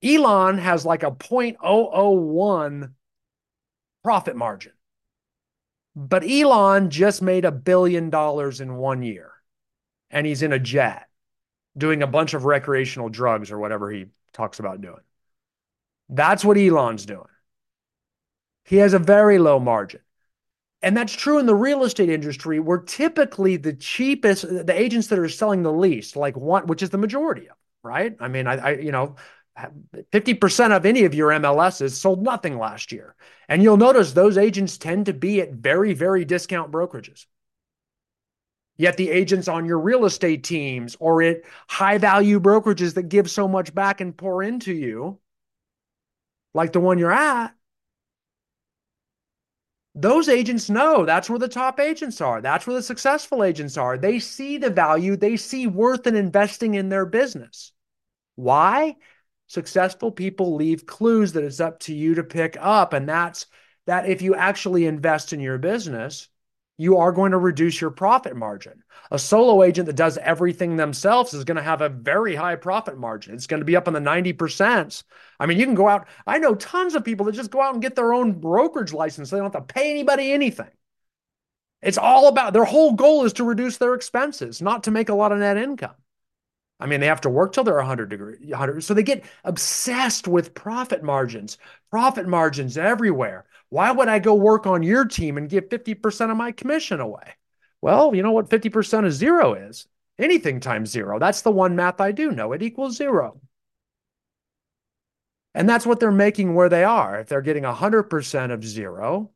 Elon 0.00 0.58
has 0.58 0.86
like 0.86 1.02
a 1.02 1.10
0.001 1.10 2.92
profit 4.04 4.36
margin. 4.36 4.74
But 5.96 6.22
Elon 6.22 6.88
just 6.88 7.20
made 7.20 7.44
a 7.44 7.50
billion 7.50 8.10
dollars 8.10 8.60
in 8.60 8.76
one 8.76 9.02
year 9.02 9.32
and 10.10 10.24
he's 10.24 10.42
in 10.42 10.52
a 10.52 10.60
jet 10.60 11.08
doing 11.76 12.00
a 12.00 12.06
bunch 12.06 12.32
of 12.32 12.44
recreational 12.44 13.08
drugs 13.08 13.50
or 13.50 13.58
whatever 13.58 13.90
he 13.90 14.06
talks 14.32 14.60
about 14.60 14.80
doing. 14.80 15.02
That's 16.08 16.44
what 16.44 16.56
Elon's 16.56 17.06
doing. 17.06 17.26
He 18.64 18.76
has 18.76 18.92
a 18.92 19.00
very 19.00 19.40
low 19.40 19.58
margin. 19.58 20.02
And 20.80 20.96
that's 20.96 21.12
true 21.12 21.38
in 21.38 21.46
the 21.46 21.54
real 21.54 21.82
estate 21.82 22.08
industry, 22.08 22.60
where 22.60 22.78
typically 22.78 23.56
the 23.56 23.72
cheapest, 23.72 24.42
the 24.42 24.74
agents 24.74 25.08
that 25.08 25.18
are 25.18 25.28
selling 25.28 25.62
the 25.62 25.72
least, 25.72 26.14
like 26.14 26.36
one, 26.36 26.66
which 26.66 26.82
is 26.82 26.90
the 26.90 26.98
majority 26.98 27.48
of, 27.48 27.56
right? 27.82 28.16
I 28.20 28.28
mean, 28.28 28.46
I, 28.46 28.56
I 28.56 28.70
you 28.74 28.92
know, 28.92 29.16
50% 30.12 30.76
of 30.76 30.86
any 30.86 31.04
of 31.04 31.14
your 31.14 31.30
MLSs 31.30 31.90
sold 31.90 32.22
nothing 32.22 32.58
last 32.58 32.92
year. 32.92 33.16
And 33.48 33.62
you'll 33.62 33.76
notice 33.76 34.12
those 34.12 34.38
agents 34.38 34.78
tend 34.78 35.06
to 35.06 35.12
be 35.12 35.40
at 35.40 35.52
very, 35.52 35.94
very 35.94 36.24
discount 36.24 36.70
brokerages. 36.70 37.26
Yet 38.76 38.96
the 38.96 39.10
agents 39.10 39.48
on 39.48 39.64
your 39.66 39.80
real 39.80 40.04
estate 40.04 40.44
teams 40.44 40.96
or 41.00 41.20
at 41.22 41.40
high 41.66 41.98
value 41.98 42.38
brokerages 42.38 42.94
that 42.94 43.08
give 43.08 43.28
so 43.28 43.48
much 43.48 43.74
back 43.74 44.00
and 44.00 44.16
pour 44.16 44.44
into 44.44 44.72
you, 44.72 45.18
like 46.54 46.72
the 46.72 46.78
one 46.78 46.98
you're 46.98 47.10
at, 47.10 47.52
those 50.00 50.28
agents 50.28 50.70
know 50.70 51.04
that's 51.04 51.28
where 51.28 51.40
the 51.40 51.48
top 51.48 51.80
agents 51.80 52.20
are. 52.20 52.40
That's 52.40 52.66
where 52.66 52.76
the 52.76 52.82
successful 52.82 53.42
agents 53.42 53.76
are. 53.76 53.98
They 53.98 54.20
see 54.20 54.56
the 54.56 54.70
value, 54.70 55.16
they 55.16 55.36
see 55.36 55.66
worth 55.66 56.06
in 56.06 56.14
investing 56.14 56.74
in 56.74 56.88
their 56.88 57.04
business. 57.04 57.72
Why? 58.36 58.96
Successful 59.48 60.12
people 60.12 60.54
leave 60.54 60.86
clues 60.86 61.32
that 61.32 61.42
it's 61.42 61.58
up 61.58 61.80
to 61.80 61.94
you 61.94 62.14
to 62.14 62.22
pick 62.22 62.56
up. 62.60 62.92
And 62.92 63.08
that's 63.08 63.46
that 63.86 64.08
if 64.08 64.22
you 64.22 64.36
actually 64.36 64.86
invest 64.86 65.32
in 65.32 65.40
your 65.40 65.58
business, 65.58 66.28
you 66.78 66.96
are 66.98 67.12
going 67.12 67.32
to 67.32 67.38
reduce 67.38 67.80
your 67.80 67.90
profit 67.90 68.36
margin. 68.36 68.82
A 69.10 69.18
solo 69.18 69.62
agent 69.64 69.86
that 69.86 69.96
does 69.96 70.16
everything 70.18 70.76
themselves 70.76 71.34
is 71.34 71.44
going 71.44 71.56
to 71.56 71.62
have 71.62 71.80
a 71.80 71.88
very 71.88 72.36
high 72.36 72.56
profit 72.56 72.96
margin. 72.96 73.34
It's 73.34 73.48
going 73.48 73.60
to 73.60 73.66
be 73.66 73.76
up 73.76 73.88
in 73.88 73.94
the 73.94 74.00
90%. 74.00 75.02
I 75.40 75.46
mean, 75.46 75.58
you 75.58 75.66
can 75.66 75.74
go 75.74 75.88
out. 75.88 76.06
I 76.26 76.38
know 76.38 76.54
tons 76.54 76.94
of 76.94 77.04
people 77.04 77.26
that 77.26 77.32
just 77.32 77.50
go 77.50 77.60
out 77.60 77.74
and 77.74 77.82
get 77.82 77.96
their 77.96 78.14
own 78.14 78.32
brokerage 78.32 78.92
license. 78.92 79.28
They 79.28 79.38
don't 79.38 79.52
have 79.52 79.66
to 79.66 79.74
pay 79.74 79.90
anybody 79.90 80.32
anything. 80.32 80.70
It's 81.82 81.98
all 81.98 82.28
about 82.28 82.52
their 82.52 82.64
whole 82.64 82.92
goal 82.92 83.24
is 83.24 83.34
to 83.34 83.44
reduce 83.44 83.78
their 83.78 83.94
expenses, 83.94 84.62
not 84.62 84.84
to 84.84 84.90
make 84.90 85.08
a 85.08 85.14
lot 85.14 85.32
of 85.32 85.38
net 85.38 85.56
income. 85.56 85.94
I 86.80 86.86
mean, 86.86 87.00
they 87.00 87.06
have 87.06 87.22
to 87.22 87.30
work 87.30 87.52
till 87.52 87.64
they're 87.64 87.74
100 87.74 88.08
degree, 88.08 88.36
100. 88.40 88.84
So 88.84 88.94
they 88.94 89.02
get 89.02 89.24
obsessed 89.42 90.28
with 90.28 90.54
profit 90.54 91.02
margins, 91.02 91.58
profit 91.90 92.28
margins 92.28 92.78
everywhere. 92.78 93.46
Why 93.70 93.90
would 93.90 94.08
I 94.08 94.18
go 94.18 94.34
work 94.34 94.66
on 94.66 94.82
your 94.82 95.04
team 95.04 95.36
and 95.36 95.48
give 95.48 95.68
50% 95.68 96.30
of 96.30 96.36
my 96.36 96.52
commission 96.52 97.00
away? 97.00 97.34
Well, 97.80 98.14
you 98.14 98.22
know 98.22 98.32
what 98.32 98.50
50% 98.50 99.06
of 99.06 99.12
zero 99.12 99.54
is? 99.54 99.86
Anything 100.18 100.60
times 100.60 100.90
zero. 100.90 101.18
That's 101.18 101.42
the 101.42 101.50
one 101.50 101.76
math 101.76 102.00
I 102.00 102.12
do 102.12 102.30
know. 102.32 102.52
It 102.52 102.62
equals 102.62 102.96
zero. 102.96 103.40
And 105.54 105.68
that's 105.68 105.86
what 105.86 106.00
they're 106.00 106.10
making 106.12 106.54
where 106.54 106.68
they 106.68 106.84
are. 106.84 107.20
If 107.20 107.28
they're 107.28 107.42
getting 107.42 107.64
100% 107.64 108.52
of 108.52 108.64
zero 108.64 109.30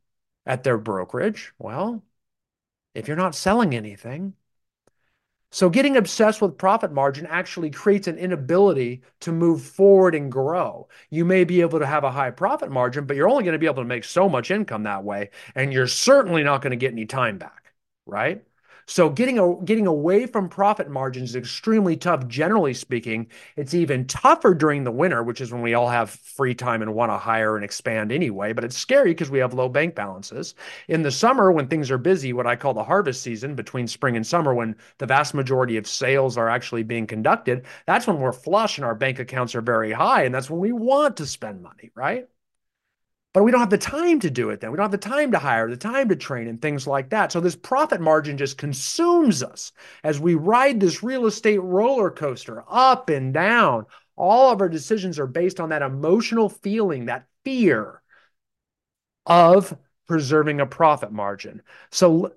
at 0.46 0.62
their 0.62 0.78
brokerage, 0.78 1.52
well, 1.58 2.02
if 2.94 3.08
you're 3.08 3.16
not 3.16 3.34
selling 3.34 3.74
anything, 3.74 4.34
so 5.52 5.68
getting 5.68 5.96
obsessed 5.98 6.40
with 6.40 6.56
profit 6.56 6.92
margin 6.92 7.26
actually 7.26 7.70
creates 7.70 8.08
an 8.08 8.16
inability 8.18 9.02
to 9.20 9.32
move 9.32 9.62
forward 9.62 10.14
and 10.14 10.32
grow. 10.32 10.88
You 11.10 11.26
may 11.26 11.44
be 11.44 11.60
able 11.60 11.78
to 11.78 11.86
have 11.86 12.04
a 12.04 12.10
high 12.10 12.30
profit 12.30 12.70
margin, 12.70 13.04
but 13.04 13.16
you're 13.16 13.28
only 13.28 13.44
going 13.44 13.52
to 13.52 13.58
be 13.58 13.66
able 13.66 13.82
to 13.82 13.88
make 13.88 14.04
so 14.04 14.28
much 14.30 14.50
income 14.50 14.84
that 14.84 15.04
way. 15.04 15.30
And 15.54 15.72
you're 15.72 15.86
certainly 15.86 16.42
not 16.42 16.62
going 16.62 16.70
to 16.70 16.76
get 16.76 16.92
any 16.92 17.04
time 17.06 17.36
back, 17.38 17.72
right? 18.06 18.42
So 18.86 19.08
getting 19.08 19.64
getting 19.64 19.86
away 19.86 20.26
from 20.26 20.48
profit 20.48 20.90
margins 20.90 21.30
is 21.30 21.36
extremely 21.36 21.96
tough. 21.96 22.26
Generally 22.26 22.74
speaking, 22.74 23.28
it's 23.56 23.74
even 23.74 24.06
tougher 24.06 24.54
during 24.54 24.84
the 24.84 24.90
winter, 24.90 25.22
which 25.22 25.40
is 25.40 25.52
when 25.52 25.62
we 25.62 25.74
all 25.74 25.88
have 25.88 26.10
free 26.10 26.54
time 26.54 26.82
and 26.82 26.94
want 26.94 27.10
to 27.12 27.18
hire 27.18 27.56
and 27.56 27.64
expand 27.64 28.12
anyway. 28.12 28.52
But 28.52 28.64
it's 28.64 28.76
scary 28.76 29.10
because 29.10 29.30
we 29.30 29.38
have 29.38 29.54
low 29.54 29.68
bank 29.68 29.94
balances. 29.94 30.54
In 30.88 31.02
the 31.02 31.10
summer, 31.10 31.52
when 31.52 31.68
things 31.68 31.90
are 31.90 31.98
busy, 31.98 32.32
what 32.32 32.46
I 32.46 32.56
call 32.56 32.74
the 32.74 32.84
harvest 32.84 33.22
season 33.22 33.54
between 33.54 33.86
spring 33.86 34.16
and 34.16 34.26
summer, 34.26 34.54
when 34.54 34.76
the 34.98 35.06
vast 35.06 35.34
majority 35.34 35.76
of 35.76 35.86
sales 35.86 36.36
are 36.36 36.48
actually 36.48 36.82
being 36.82 37.06
conducted, 37.06 37.64
that's 37.86 38.06
when 38.06 38.20
we're 38.20 38.32
flush 38.32 38.78
and 38.78 38.84
our 38.84 38.94
bank 38.94 39.18
accounts 39.18 39.54
are 39.54 39.62
very 39.62 39.92
high, 39.92 40.24
and 40.24 40.34
that's 40.34 40.50
when 40.50 40.60
we 40.60 40.72
want 40.72 41.16
to 41.18 41.26
spend 41.26 41.62
money, 41.62 41.90
right? 41.94 42.28
But 43.32 43.44
we 43.44 43.50
don't 43.50 43.60
have 43.60 43.70
the 43.70 43.78
time 43.78 44.20
to 44.20 44.30
do 44.30 44.50
it 44.50 44.60
then. 44.60 44.70
We 44.70 44.76
don't 44.76 44.84
have 44.84 44.90
the 44.90 44.98
time 44.98 45.32
to 45.32 45.38
hire, 45.38 45.70
the 45.70 45.76
time 45.76 46.10
to 46.10 46.16
train, 46.16 46.48
and 46.48 46.60
things 46.60 46.86
like 46.86 47.10
that. 47.10 47.32
So 47.32 47.40
this 47.40 47.56
profit 47.56 48.00
margin 48.00 48.36
just 48.36 48.58
consumes 48.58 49.42
us 49.42 49.72
as 50.04 50.20
we 50.20 50.34
ride 50.34 50.80
this 50.80 51.02
real 51.02 51.24
estate 51.26 51.62
roller 51.62 52.10
coaster 52.10 52.62
up 52.68 53.08
and 53.08 53.32
down. 53.32 53.86
All 54.16 54.52
of 54.52 54.60
our 54.60 54.68
decisions 54.68 55.18
are 55.18 55.26
based 55.26 55.60
on 55.60 55.70
that 55.70 55.80
emotional 55.80 56.50
feeling, 56.50 57.06
that 57.06 57.26
fear 57.44 58.02
of 59.24 59.76
preserving 60.06 60.60
a 60.60 60.66
profit 60.66 61.10
margin. 61.10 61.62
So, 61.90 62.34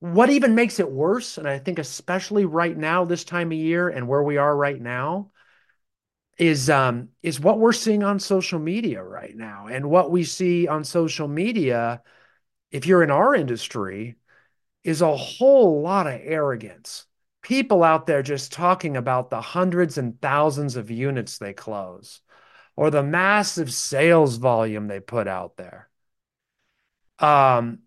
what 0.00 0.30
even 0.30 0.54
makes 0.54 0.78
it 0.78 0.90
worse, 0.90 1.36
and 1.36 1.48
I 1.48 1.58
think 1.58 1.78
especially 1.78 2.44
right 2.44 2.76
now, 2.76 3.04
this 3.04 3.24
time 3.24 3.48
of 3.48 3.58
year, 3.58 3.88
and 3.88 4.08
where 4.08 4.22
we 4.22 4.36
are 4.36 4.54
right 4.56 4.80
now, 4.80 5.30
is 6.38 6.68
um 6.68 7.08
is 7.22 7.40
what 7.40 7.58
we're 7.58 7.72
seeing 7.72 8.02
on 8.02 8.18
social 8.18 8.58
media 8.58 9.02
right 9.02 9.34
now. 9.34 9.66
And 9.68 9.88
what 9.90 10.10
we 10.10 10.24
see 10.24 10.68
on 10.68 10.84
social 10.84 11.28
media 11.28 12.02
if 12.70 12.86
you're 12.86 13.02
in 13.02 13.10
our 13.10 13.34
industry 13.34 14.16
is 14.84 15.02
a 15.02 15.16
whole 15.16 15.82
lot 15.82 16.06
of 16.06 16.20
arrogance. 16.22 17.06
People 17.42 17.84
out 17.84 18.06
there 18.06 18.22
just 18.22 18.52
talking 18.52 18.96
about 18.96 19.30
the 19.30 19.40
hundreds 19.40 19.98
and 19.98 20.20
thousands 20.20 20.76
of 20.76 20.90
units 20.90 21.38
they 21.38 21.52
close 21.52 22.20
or 22.76 22.90
the 22.90 23.02
massive 23.02 23.72
sales 23.72 24.36
volume 24.36 24.88
they 24.88 25.00
put 25.00 25.28
out 25.28 25.56
there. 25.56 25.88
Um 27.18 27.80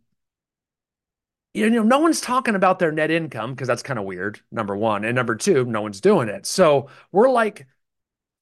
you 1.54 1.70
know 1.70 1.84
no 1.84 2.00
one's 2.00 2.22
talking 2.22 2.56
about 2.56 2.80
their 2.80 2.92
net 2.92 3.12
income 3.12 3.54
because 3.54 3.68
that's 3.68 3.84
kind 3.84 4.00
of 4.00 4.06
weird 4.06 4.40
number 4.52 4.76
one 4.76 5.04
and 5.04 5.16
number 5.16 5.36
two 5.36 5.66
no 5.66 5.82
one's 5.82 6.02
doing 6.02 6.30
it. 6.30 6.46
So 6.46 6.90
we're 7.12 7.30
like 7.30 7.68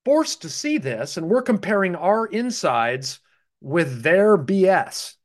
forced 0.08 0.44
to 0.44 0.50
see 0.50 0.78
this, 0.78 1.18
and 1.18 1.28
we're 1.28 1.42
comparing 1.42 1.94
our 1.94 2.26
insides 2.26 3.20
with 3.60 4.04
their 4.04 4.38
BS. 4.38 5.16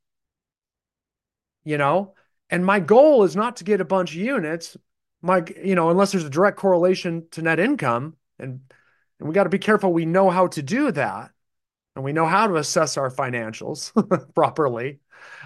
You 1.63 1.79
know, 1.79 2.15
and 2.51 2.67
my 2.67 2.81
goal 2.81 3.23
is 3.23 3.37
not 3.37 3.59
to 3.59 3.65
get 3.65 3.81
a 3.81 3.85
bunch 3.85 4.11
of 4.11 4.17
units. 4.17 4.77
My, 5.21 5.45
you 5.63 5.77
know, 5.77 5.91
unless 5.91 6.11
there's 6.11 6.25
a 6.25 6.31
direct 6.31 6.57
correlation 6.57 7.29
to 7.31 7.43
net 7.43 7.61
income, 7.61 8.17
and 8.41 8.59
and 9.21 9.29
we 9.29 9.33
got 9.33 9.45
to 9.45 9.51
be 9.51 9.61
careful. 9.61 9.93
We 9.93 10.05
know 10.05 10.31
how 10.31 10.49
to 10.49 10.63
do 10.65 10.91
that, 10.91 11.31
and 11.95 12.05
we 12.05 12.13
know 12.13 12.27
how 12.27 12.49
to 12.49 12.57
assess 12.57 12.97
our 12.97 13.09
financials 13.09 13.93
properly, 14.35 14.99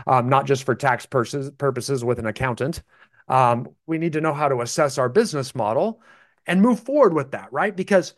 um, 0.07 0.31
not 0.31 0.47
just 0.47 0.65
for 0.65 0.75
tax 0.75 1.05
purposes 1.05 1.51
purposes 1.51 2.03
with 2.03 2.19
an 2.19 2.27
accountant. 2.27 2.83
Um, 3.29 3.69
we 3.87 3.99
need 3.99 4.15
to 4.15 4.23
know 4.23 4.33
how 4.33 4.49
to 4.49 4.63
assess 4.63 4.97
our 4.97 5.11
business 5.11 5.55
model 5.55 6.01
and 6.47 6.63
move 6.63 6.81
forward 6.81 7.13
with 7.13 7.33
that, 7.33 7.53
right? 7.53 7.77
Because 7.77 8.15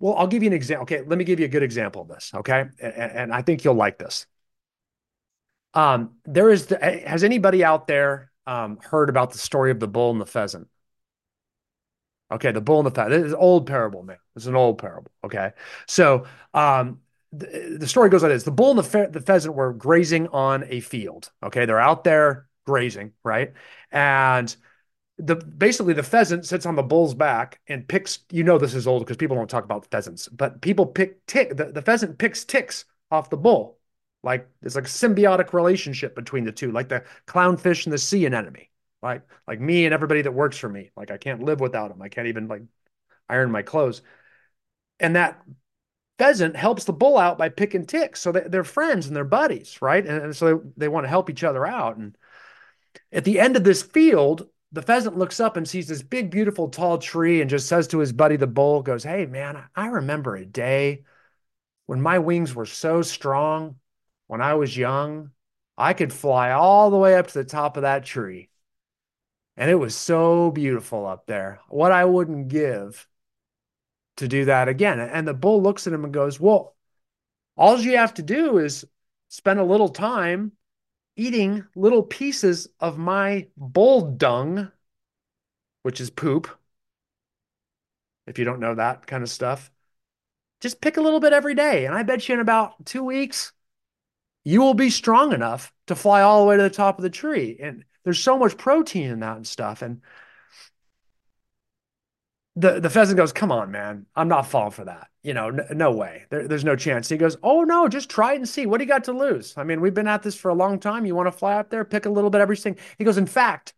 Well, 0.00 0.14
I'll 0.16 0.26
give 0.26 0.42
you 0.42 0.48
an 0.48 0.54
example. 0.54 0.82
Okay, 0.84 1.02
let 1.06 1.18
me 1.18 1.24
give 1.24 1.38
you 1.38 1.44
a 1.46 1.48
good 1.48 1.62
example 1.62 2.02
of 2.02 2.08
this. 2.08 2.32
Okay, 2.34 2.64
and, 2.80 2.94
and 2.94 3.34
I 3.34 3.42
think 3.42 3.64
you'll 3.64 3.74
like 3.74 3.98
this. 3.98 4.26
Um, 5.74 6.16
there 6.24 6.50
is. 6.50 6.66
The, 6.66 6.78
has 7.06 7.22
anybody 7.22 7.62
out 7.62 7.86
there 7.86 8.32
um, 8.46 8.78
heard 8.82 9.08
about 9.08 9.32
the 9.32 9.38
story 9.38 9.70
of 9.70 9.78
the 9.78 9.86
bull 9.86 10.10
and 10.10 10.20
the 10.20 10.26
pheasant? 10.26 10.68
Okay, 12.32 12.52
the 12.52 12.60
bull 12.60 12.78
and 12.78 12.86
the 12.86 12.90
pheasant. 12.92 13.10
This 13.22 13.26
is 13.26 13.32
an 13.32 13.38
old 13.38 13.66
parable, 13.66 14.02
man. 14.02 14.18
It's 14.36 14.46
an 14.46 14.56
old 14.56 14.78
parable. 14.78 15.10
Okay, 15.24 15.52
so 15.86 16.26
um, 16.54 17.00
the, 17.32 17.76
the 17.78 17.88
story 17.88 18.08
goes 18.08 18.22
like 18.22 18.32
this: 18.32 18.44
the 18.44 18.50
bull 18.50 18.70
and 18.70 18.78
the, 18.78 18.84
fe- 18.84 19.08
the 19.10 19.20
pheasant 19.20 19.54
were 19.54 19.72
grazing 19.72 20.28
on 20.28 20.64
a 20.68 20.80
field. 20.80 21.30
Okay, 21.42 21.66
they're 21.66 21.80
out 21.80 22.04
there 22.04 22.48
grazing, 22.66 23.12
right? 23.24 23.52
And 23.92 24.54
the 25.20 25.36
basically 25.36 25.94
the 25.94 26.02
pheasant 26.02 26.46
sits 26.46 26.66
on 26.66 26.76
the 26.76 26.82
bull's 26.82 27.14
back 27.14 27.60
and 27.68 27.86
picks. 27.86 28.20
You 28.30 28.44
know 28.44 28.58
this 28.58 28.74
is 28.74 28.86
old 28.86 29.04
because 29.04 29.16
people 29.16 29.36
don't 29.36 29.50
talk 29.50 29.64
about 29.64 29.90
pheasants, 29.90 30.28
but 30.28 30.60
people 30.60 30.86
pick 30.86 31.24
tick. 31.26 31.56
The, 31.56 31.66
the 31.66 31.82
pheasant 31.82 32.18
picks 32.18 32.44
ticks 32.44 32.84
off 33.10 33.30
the 33.30 33.36
bull. 33.36 33.78
Like 34.22 34.48
it's 34.62 34.74
like 34.74 34.84
a 34.84 34.88
symbiotic 34.88 35.52
relationship 35.52 36.14
between 36.14 36.44
the 36.44 36.52
two, 36.52 36.72
like 36.72 36.88
the 36.88 37.04
clownfish 37.26 37.86
and 37.86 37.92
the 37.92 37.98
sea 37.98 38.26
anemone. 38.26 38.66
Like 39.02 39.22
like 39.46 39.60
me 39.60 39.84
and 39.84 39.94
everybody 39.94 40.22
that 40.22 40.32
works 40.32 40.58
for 40.58 40.68
me. 40.68 40.90
Like 40.96 41.10
I 41.10 41.16
can't 41.16 41.42
live 41.42 41.60
without 41.60 41.88
them. 41.88 42.02
I 42.02 42.08
can't 42.08 42.28
even 42.28 42.48
like 42.48 42.62
iron 43.28 43.50
my 43.50 43.62
clothes. 43.62 44.02
And 44.98 45.16
that 45.16 45.42
pheasant 46.18 46.54
helps 46.54 46.84
the 46.84 46.92
bull 46.92 47.16
out 47.16 47.38
by 47.38 47.48
picking 47.48 47.86
ticks. 47.86 48.20
So 48.20 48.32
they, 48.32 48.58
are 48.58 48.64
friends 48.64 49.06
and 49.06 49.16
they're 49.16 49.24
buddies, 49.24 49.80
right? 49.80 50.06
And, 50.06 50.22
and 50.22 50.36
so 50.36 50.56
they, 50.56 50.70
they 50.76 50.88
want 50.88 51.04
to 51.04 51.08
help 51.08 51.30
each 51.30 51.44
other 51.44 51.66
out. 51.66 51.96
And 51.96 52.14
at 53.10 53.24
the 53.24 53.40
end 53.40 53.56
of 53.56 53.64
this 53.64 53.82
field, 53.82 54.46
the 54.72 54.82
pheasant 54.82 55.18
looks 55.18 55.40
up 55.40 55.56
and 55.56 55.68
sees 55.68 55.88
this 55.88 56.02
big, 56.02 56.30
beautiful, 56.30 56.68
tall 56.68 56.98
tree 56.98 57.40
and 57.40 57.50
just 57.50 57.68
says 57.68 57.88
to 57.88 57.98
his 57.98 58.12
buddy, 58.12 58.36
the 58.36 58.46
bull, 58.46 58.82
goes, 58.82 59.02
Hey, 59.02 59.26
man, 59.26 59.62
I 59.74 59.86
remember 59.88 60.36
a 60.36 60.44
day 60.44 61.04
when 61.86 62.00
my 62.00 62.18
wings 62.18 62.54
were 62.54 62.66
so 62.66 63.02
strong 63.02 63.76
when 64.28 64.40
I 64.40 64.54
was 64.54 64.76
young. 64.76 65.32
I 65.76 65.92
could 65.92 66.12
fly 66.12 66.52
all 66.52 66.90
the 66.90 66.96
way 66.96 67.16
up 67.16 67.26
to 67.28 67.34
the 67.34 67.44
top 67.44 67.76
of 67.76 67.82
that 67.82 68.04
tree. 68.04 68.50
And 69.56 69.70
it 69.70 69.74
was 69.74 69.96
so 69.96 70.50
beautiful 70.50 71.06
up 71.06 71.26
there. 71.26 71.60
What 71.68 71.90
I 71.90 72.04
wouldn't 72.04 72.48
give 72.48 73.08
to 74.18 74.28
do 74.28 74.44
that 74.44 74.68
again. 74.68 75.00
And 75.00 75.26
the 75.26 75.34
bull 75.34 75.62
looks 75.62 75.86
at 75.86 75.92
him 75.92 76.04
and 76.04 76.14
goes, 76.14 76.38
Well, 76.38 76.76
all 77.56 77.78
you 77.80 77.96
have 77.96 78.14
to 78.14 78.22
do 78.22 78.58
is 78.58 78.84
spend 79.28 79.58
a 79.58 79.64
little 79.64 79.88
time 79.88 80.52
eating 81.20 81.66
little 81.76 82.02
pieces 82.02 82.66
of 82.80 82.96
my 82.96 83.46
bull 83.56 84.12
dung, 84.12 84.72
which 85.82 86.00
is 86.00 86.08
poop. 86.08 86.48
If 88.26 88.38
you 88.38 88.46
don't 88.46 88.60
know 88.60 88.74
that 88.74 89.06
kind 89.06 89.22
of 89.22 89.28
stuff, 89.28 89.70
just 90.60 90.80
pick 90.80 90.96
a 90.96 91.02
little 91.02 91.20
bit 91.20 91.34
every 91.34 91.54
day. 91.54 91.84
And 91.84 91.94
I 91.94 92.04
bet 92.04 92.26
you 92.26 92.34
in 92.34 92.40
about 92.40 92.86
two 92.86 93.04
weeks, 93.04 93.52
you 94.44 94.62
will 94.62 94.72
be 94.72 94.88
strong 94.88 95.34
enough 95.34 95.72
to 95.88 95.94
fly 95.94 96.22
all 96.22 96.40
the 96.40 96.48
way 96.48 96.56
to 96.56 96.62
the 96.62 96.70
top 96.70 96.98
of 96.98 97.02
the 97.02 97.10
tree. 97.10 97.58
And 97.60 97.84
there's 98.04 98.22
so 98.22 98.38
much 98.38 98.56
protein 98.56 99.10
in 99.10 99.20
that 99.20 99.36
and 99.36 99.46
stuff. 99.46 99.82
And 99.82 100.00
the 102.60 102.80
the 102.80 102.90
pheasant 102.90 103.16
goes, 103.16 103.32
"Come 103.32 103.50
on, 103.52 103.70
man, 103.70 104.06
I'm 104.14 104.28
not 104.28 104.46
falling 104.46 104.72
for 104.72 104.84
that. 104.84 105.08
You 105.22 105.34
know, 105.34 105.48
n- 105.48 105.66
no 105.72 105.92
way. 105.92 106.24
There, 106.30 106.46
there's 106.46 106.64
no 106.64 106.76
chance." 106.76 107.08
He 107.08 107.16
goes, 107.16 107.36
"Oh 107.42 107.62
no, 107.64 107.88
just 107.88 108.10
try 108.10 108.34
it 108.34 108.36
and 108.36 108.48
see. 108.48 108.66
What 108.66 108.78
do 108.78 108.84
you 108.84 108.88
got 108.88 109.04
to 109.04 109.12
lose? 109.12 109.54
I 109.56 109.64
mean, 109.64 109.80
we've 109.80 109.94
been 109.94 110.06
at 110.08 110.22
this 110.22 110.34
for 110.34 110.50
a 110.50 110.54
long 110.54 110.78
time. 110.78 111.06
You 111.06 111.14
want 111.14 111.26
to 111.28 111.32
fly 111.32 111.54
up 111.54 111.70
there, 111.70 111.84
pick 111.84 112.06
a 112.06 112.10
little 112.10 112.30
bit 112.30 112.40
everything." 112.40 112.76
He 112.98 113.04
goes, 113.04 113.18
"In 113.18 113.26
fact, 113.26 113.74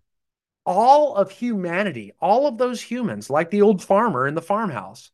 all 0.66 1.14
of 1.16 1.30
humanity, 1.30 2.12
all 2.20 2.46
of 2.46 2.58
those 2.58 2.80
humans, 2.82 3.30
like 3.30 3.50
the 3.50 3.62
old 3.62 3.82
farmer 3.82 4.26
in 4.26 4.34
the 4.34 4.42
farmhouse, 4.42 5.10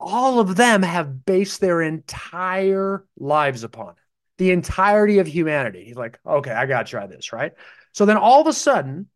all 0.00 0.40
of 0.40 0.56
them 0.56 0.82
have 0.82 1.24
based 1.24 1.60
their 1.60 1.82
entire 1.82 3.04
lives 3.16 3.64
upon 3.64 3.90
it. 3.90 4.02
The 4.38 4.50
entirety 4.52 5.18
of 5.18 5.26
humanity." 5.26 5.84
He's 5.84 5.96
like, 5.96 6.18
"Okay, 6.26 6.52
I 6.52 6.66
got 6.66 6.86
to 6.86 6.90
try 6.90 7.06
this, 7.06 7.32
right?" 7.32 7.52
So 7.92 8.06
then 8.06 8.16
all 8.18 8.40
of 8.40 8.46
a 8.46 8.52
sudden, 8.52 9.08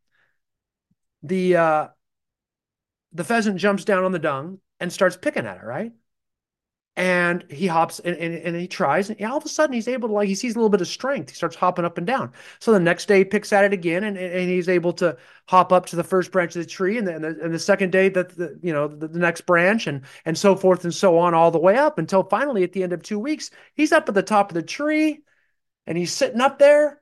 the 1.23 1.57
uh, 1.57 1.89
the 3.13 3.25
pheasant 3.25 3.57
jumps 3.57 3.85
down 3.85 4.05
on 4.05 4.13
the 4.13 4.19
dung 4.19 4.61
and 4.79 4.93
starts 4.93 5.17
picking 5.17 5.47
at 5.47 5.59
it, 5.59 5.65
right? 5.65 5.93
And 6.97 7.45
he 7.49 7.67
hops 7.67 7.99
and, 8.01 8.17
and, 8.17 8.35
and 8.35 8.57
he 8.57 8.67
tries, 8.67 9.09
and 9.09 9.25
all 9.25 9.39
of 9.39 9.45
a 9.45 9.49
sudden 9.49 9.73
he's 9.73 9.89
able 9.89 10.09
to 10.09 10.15
like 10.15 10.29
he 10.29 10.35
sees 10.35 10.55
a 10.55 10.59
little 10.59 10.69
bit 10.69 10.81
of 10.81 10.89
strength. 10.89 11.31
He 11.31 11.37
starts 11.37 11.57
hopping 11.57 11.85
up 11.85 11.97
and 11.99 12.07
down. 12.07 12.33
So 12.59 12.73
the 12.73 12.81
next 12.81 13.07
day 13.07 13.19
he 13.19 13.25
picks 13.25 13.53
at 13.53 13.65
it 13.65 13.73
again, 13.73 14.05
and, 14.05 14.19
and 14.19 14.51
he's 14.51 14.69
able 14.69 14.93
to 14.95 15.17
hop 15.49 15.73
up 15.73 15.87
to 15.87 15.97
the 15.97 16.05
first 16.05 16.33
branch 16.33 16.57
of 16.57 16.63
the 16.63 16.69
tree, 16.69 16.99
and 16.99 17.07
the, 17.07 17.15
and 17.15 17.55
the, 17.55 17.59
second 17.59 17.93
day 17.93 18.09
that 18.11 18.37
the 18.37 18.59
you 18.61 18.73
know 18.73 18.89
the, 18.89 19.09
the 19.09 19.21
next 19.21 19.43
branch, 19.43 19.87
and 19.87 20.03
and 20.25 20.37
so 20.37 20.57
forth 20.57 20.85
and 20.85 20.93
so 20.93 21.17
on 21.17 21.33
all 21.33 21.51
the 21.51 21.59
way 21.59 21.77
up 21.77 21.99
until 21.99 22.25
finally 22.25 22.65
at 22.65 22.73
the 22.73 22.83
end 22.83 22.93
of 22.93 23.03
two 23.03 23.19
weeks 23.19 23.51
he's 23.75 23.93
up 23.93 24.09
at 24.09 24.15
the 24.15 24.23
top 24.23 24.51
of 24.51 24.55
the 24.55 24.63
tree, 24.63 25.21
and 25.87 25.97
he's 25.97 26.13
sitting 26.13 26.41
up 26.41 26.59
there, 26.59 27.00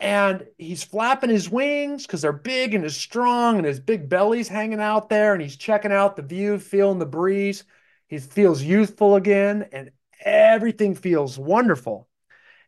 and 0.00 0.46
he's 0.58 0.82
flapping 0.82 1.30
his 1.30 1.48
wings 1.48 2.06
because 2.06 2.22
they're 2.22 2.32
big 2.32 2.74
and 2.74 2.84
is 2.84 2.96
strong 2.96 3.56
and 3.56 3.66
his 3.66 3.80
big 3.80 4.08
belly's 4.08 4.48
hanging 4.48 4.80
out 4.80 5.08
there 5.08 5.32
and 5.32 5.42
he's 5.42 5.56
checking 5.56 5.92
out 5.92 6.16
the 6.16 6.22
view 6.22 6.58
feeling 6.58 6.98
the 6.98 7.06
breeze. 7.06 7.64
He 8.08 8.18
feels 8.18 8.62
youthful 8.62 9.16
again 9.16 9.68
and 9.72 9.90
everything 10.24 10.94
feels 10.94 11.38
wonderful. 11.38 12.08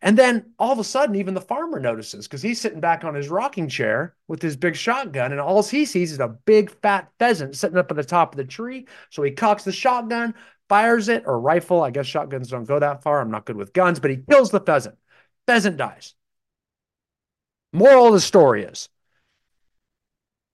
And 0.02 0.16
then 0.16 0.52
all 0.58 0.72
of 0.72 0.78
a 0.78 0.84
sudden 0.84 1.16
even 1.16 1.34
the 1.34 1.40
farmer 1.40 1.80
notices 1.80 2.28
because 2.28 2.42
he's 2.42 2.60
sitting 2.60 2.80
back 2.80 3.02
on 3.02 3.14
his 3.14 3.28
rocking 3.28 3.68
chair 3.68 4.14
with 4.28 4.40
his 4.40 4.56
big 4.56 4.76
shotgun 4.76 5.32
and 5.32 5.40
all 5.40 5.62
he 5.62 5.84
sees 5.84 6.12
is 6.12 6.20
a 6.20 6.28
big 6.28 6.70
fat 6.80 7.10
pheasant 7.18 7.56
sitting 7.56 7.78
up 7.78 7.90
at 7.90 7.96
the 7.96 8.04
top 8.04 8.32
of 8.32 8.36
the 8.36 8.44
tree. 8.44 8.86
So 9.10 9.22
he 9.22 9.32
cocks 9.32 9.64
the 9.64 9.72
shotgun 9.72 10.34
fires 10.68 11.08
it 11.08 11.24
or 11.26 11.40
rifle. 11.40 11.82
I 11.82 11.90
guess 11.90 12.06
shotguns 12.06 12.48
don't 12.48 12.64
go 12.64 12.78
that 12.78 13.02
far. 13.02 13.20
I'm 13.20 13.30
not 13.30 13.46
good 13.46 13.56
with 13.56 13.72
guns 13.72 13.98
but 13.98 14.10
he 14.10 14.18
kills 14.18 14.50
the 14.50 14.60
pheasant. 14.60 14.96
Pheasant 15.46 15.76
dies 15.76 16.14
Moral 17.76 18.06
of 18.06 18.14
the 18.14 18.20
story 18.20 18.64
is 18.64 18.88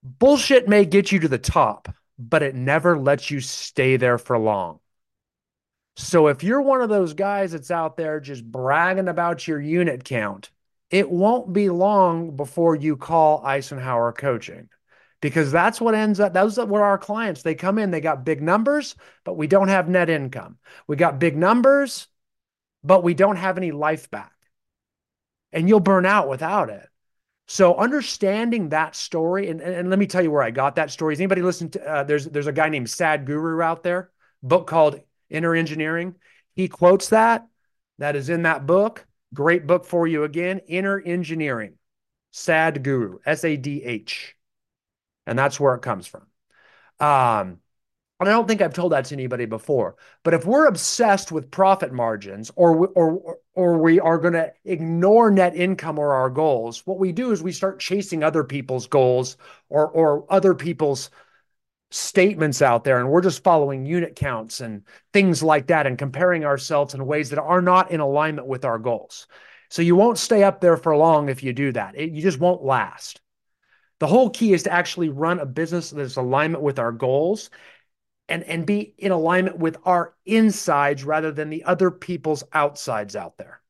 bullshit 0.03 0.67
may 0.67 0.85
get 0.85 1.13
you 1.13 1.21
to 1.21 1.29
the 1.29 1.39
top, 1.39 1.89
but 2.19 2.43
it 2.43 2.57
never 2.57 2.99
lets 2.99 3.31
you 3.31 3.39
stay 3.39 3.97
there 3.97 4.19
for 4.19 4.37
long. 4.37 4.81
So 5.95 6.27
if 6.27 6.43
you're 6.43 6.63
one 6.63 6.81
of 6.81 6.89
those 6.89 7.15
guys 7.15 7.53
that's 7.53 7.71
out 7.71 7.97
there 7.97 8.19
just 8.19 8.45
bragging 8.45 9.07
about 9.07 9.47
your 9.47 9.61
unit 9.61 10.03
count, 10.03 10.51
it 10.91 11.09
won't 11.09 11.53
be 11.53 11.71
long 11.71 12.35
before 12.35 12.75
you 12.75 12.97
call 12.97 13.41
Icenhower 13.45 14.19
coaching 14.19 14.69
because 15.21 15.53
that's 15.53 15.81
what 15.81 15.95
ends 15.95 16.19
up 16.19 16.37
are 16.37 16.67
what 16.67 16.81
our 16.81 16.99
clients 16.99 17.43
they 17.43 17.55
come 17.55 17.79
in 17.79 17.93
they 17.93 18.01
got 18.01 18.25
big 18.25 18.43
numbers 18.43 18.97
but 19.23 19.37
we 19.37 19.47
don't 19.47 19.69
have 19.69 19.89
net 19.89 20.11
income. 20.11 20.59
We 20.89 20.97
got 20.97 21.21
big 21.21 21.37
numbers 21.37 22.09
but 22.83 23.05
we 23.05 23.15
don't 23.15 23.37
have 23.37 23.59
any 23.59 23.71
life 23.71 24.11
back. 24.11 24.33
And 25.53 25.69
you'll 25.69 25.79
burn 25.79 26.05
out 26.05 26.29
without 26.29 26.69
it 26.69 26.89
so 27.47 27.77
understanding 27.77 28.71
that 28.71 28.95
story, 28.95 29.49
and, 29.49 29.61
and, 29.61 29.91
let 29.91 29.99
me 29.99 30.07
tell 30.07 30.23
you 30.23 30.31
where 30.31 30.43
I 30.43 30.51
got 30.51 30.77
that 30.77 30.91
story. 30.91 31.15
Has 31.15 31.21
anybody 31.21 31.43
listened 31.43 31.75
to? 31.75 31.85
Uh, 31.85 32.05
there's 32.05 32.27
there's 32.27 32.47
a 32.47 32.53
guy 32.53 32.69
named 32.69 32.87
Sadhguru 32.87 33.63
out 33.63 33.83
there, 33.83 34.11
book 34.43 34.67
called 34.67 35.01
Inner 35.29 35.55
Engineering. 35.55 36.15
He 36.55 36.69
quotes 36.69 37.09
that. 37.09 37.47
That 37.99 38.17
is 38.17 38.29
in 38.29 38.43
that 38.43 38.67
book. 38.67 39.07
Great 39.35 39.67
book 39.67 39.85
for 39.85 40.07
you 40.07 40.25
again. 40.25 40.61
Inner 40.67 41.01
Engineering, 41.01 41.75
Sadhguru, 42.33 43.19
S 43.27 43.45
A 43.45 43.57
D 43.57 43.83
H, 43.83 44.37
and 45.27 45.39
that's 45.39 45.59
where 45.59 45.75
it 45.75 45.83
comes 45.83 46.07
from. 46.07 46.27
Um, 47.01 47.59
and 48.23 48.31
I 48.31 48.33
don't 48.33 48.49
think 48.49 48.63
I've 48.63 48.75
told 48.75 48.93
that 48.93 49.05
to 49.07 49.15
anybody 49.15 49.45
before. 49.45 49.97
But 50.23 50.35
if 50.35 50.45
we're 50.45 50.67
obsessed 50.67 51.31
with 51.33 51.51
profit 51.51 51.93
margins 51.93 52.51
or 52.57 52.89
or 52.89 53.39
or 53.55 53.79
we 53.79 54.01
are 54.01 54.19
going 54.19 54.35
to 54.35 54.53
ignore 54.65 55.31
net 55.31 55.55
income 55.55 55.99
or 55.99 56.15
our 56.15 56.31
goals, 56.31 56.87
what 56.87 56.99
we 56.99 57.13
do 57.13 57.33
is 57.33 57.43
we 57.43 57.53
start 57.53 57.81
chasing 57.81 58.23
other 58.23 58.45
people's 58.45 58.87
goals 58.87 59.37
or 59.69 59.89
or 59.89 60.27
other 60.31 60.55
people's 60.55 61.11
statements 61.91 62.63
out 62.63 62.85
there 62.85 62.99
and 62.99 63.11
we're 63.11 63.21
just 63.21 63.45
following 63.45 63.85
unit 63.85 64.17
counts 64.17 64.61
and 64.61 64.83
things 65.13 65.43
like 65.43 65.67
that 65.67 65.87
and 65.87 65.99
comparing 65.99 66.43
ourselves 66.43 66.95
in 66.95 67.05
ways 67.05 67.29
that 67.29 67.39
are 67.39 67.61
not 67.61 67.91
in 67.91 68.01
alignment 68.01 68.47
with 68.47 68.65
our 68.65 68.79
goals. 68.79 69.27
So 69.69 69.83
you 69.83 69.95
won't 69.95 70.19
stay 70.19 70.43
up 70.43 70.61
there 70.61 70.77
for 70.79 70.97
long 70.97 71.29
if 71.29 71.43
you 71.43 71.53
do 71.53 71.73
that. 71.73 71.95
It, 71.97 72.11
you 72.11 72.23
just 72.23 72.41
won't 72.41 72.63
last. 72.63 73.21
The 74.01 74.07
whole 74.07 74.31
key 74.31 74.53
is 74.53 74.65
to 74.65 74.73
actually 74.73 75.11
run 75.11 75.39
a 75.39 75.47
business 75.47 75.91
that's 75.91 76.17
alignment 76.17 76.65
with 76.65 76.79
our 76.79 76.93
goals 76.93 77.51
and 78.33 78.43
and 78.45 78.67
be 78.67 78.95
in 78.99 79.13
alignment 79.13 79.59
with 79.59 79.77
our 79.85 80.15
insides 80.25 81.05
rather 81.05 81.31
than 81.31 81.51
the 81.51 81.65
other 81.65 81.91
people's 81.91 82.43
outsides 82.53 83.15
out 83.15 83.37
there 83.39 83.61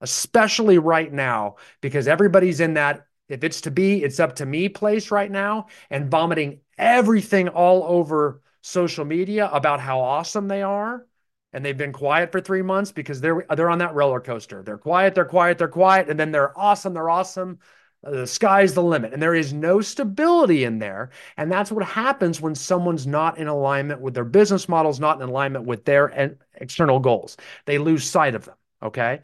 especially 0.00 0.78
right 0.78 1.12
now 1.12 1.56
because 1.80 2.06
everybody's 2.06 2.60
in 2.60 2.74
that 2.74 3.06
if 3.28 3.42
it's 3.42 3.62
to 3.62 3.70
be 3.70 4.02
it's 4.02 4.20
up 4.20 4.36
to 4.36 4.46
me 4.46 4.68
place 4.68 5.10
right 5.10 5.30
now 5.30 5.66
and 5.90 6.10
vomiting 6.10 6.60
everything 6.78 7.48
all 7.48 7.82
over 7.84 8.42
social 8.60 9.04
media 9.04 9.48
about 9.52 9.80
how 9.80 10.00
awesome 10.00 10.48
they 10.48 10.62
are. 10.62 11.06
And 11.52 11.64
they've 11.64 11.76
been 11.76 11.92
quiet 11.92 12.32
for 12.32 12.40
3 12.40 12.62
months 12.62 12.90
because 12.90 13.20
they're 13.20 13.46
they're 13.54 13.70
on 13.70 13.78
that 13.78 13.94
roller 13.94 14.20
coaster. 14.20 14.62
They're 14.62 14.78
quiet 14.78 15.14
they're 15.14 15.24
quiet 15.24 15.58
they're 15.58 15.68
quiet 15.68 16.08
and 16.08 16.18
then 16.18 16.32
they're 16.32 16.58
awesome 16.58 16.94
they're 16.94 17.10
awesome 17.10 17.58
The 18.04 18.26
sky's 18.26 18.74
the 18.74 18.82
limit. 18.82 19.12
And 19.14 19.22
there 19.22 19.34
is 19.34 19.52
no 19.52 19.80
stability 19.80 20.64
in 20.64 20.78
there. 20.78 21.10
And 21.36 21.50
that's 21.50 21.72
what 21.72 21.84
happens 21.84 22.40
when 22.40 22.54
someone's 22.54 23.06
not 23.06 23.38
in 23.38 23.48
alignment 23.48 24.00
with 24.00 24.14
their 24.14 24.24
business 24.24 24.68
models, 24.68 25.00
not 25.00 25.20
in 25.20 25.28
alignment 25.28 25.64
with 25.64 25.84
their 25.84 26.36
external 26.54 27.00
goals. 27.00 27.36
They 27.64 27.78
lose 27.78 28.04
sight 28.04 28.34
of 28.34 28.44
them. 28.44 28.56
Okay. 28.82 29.20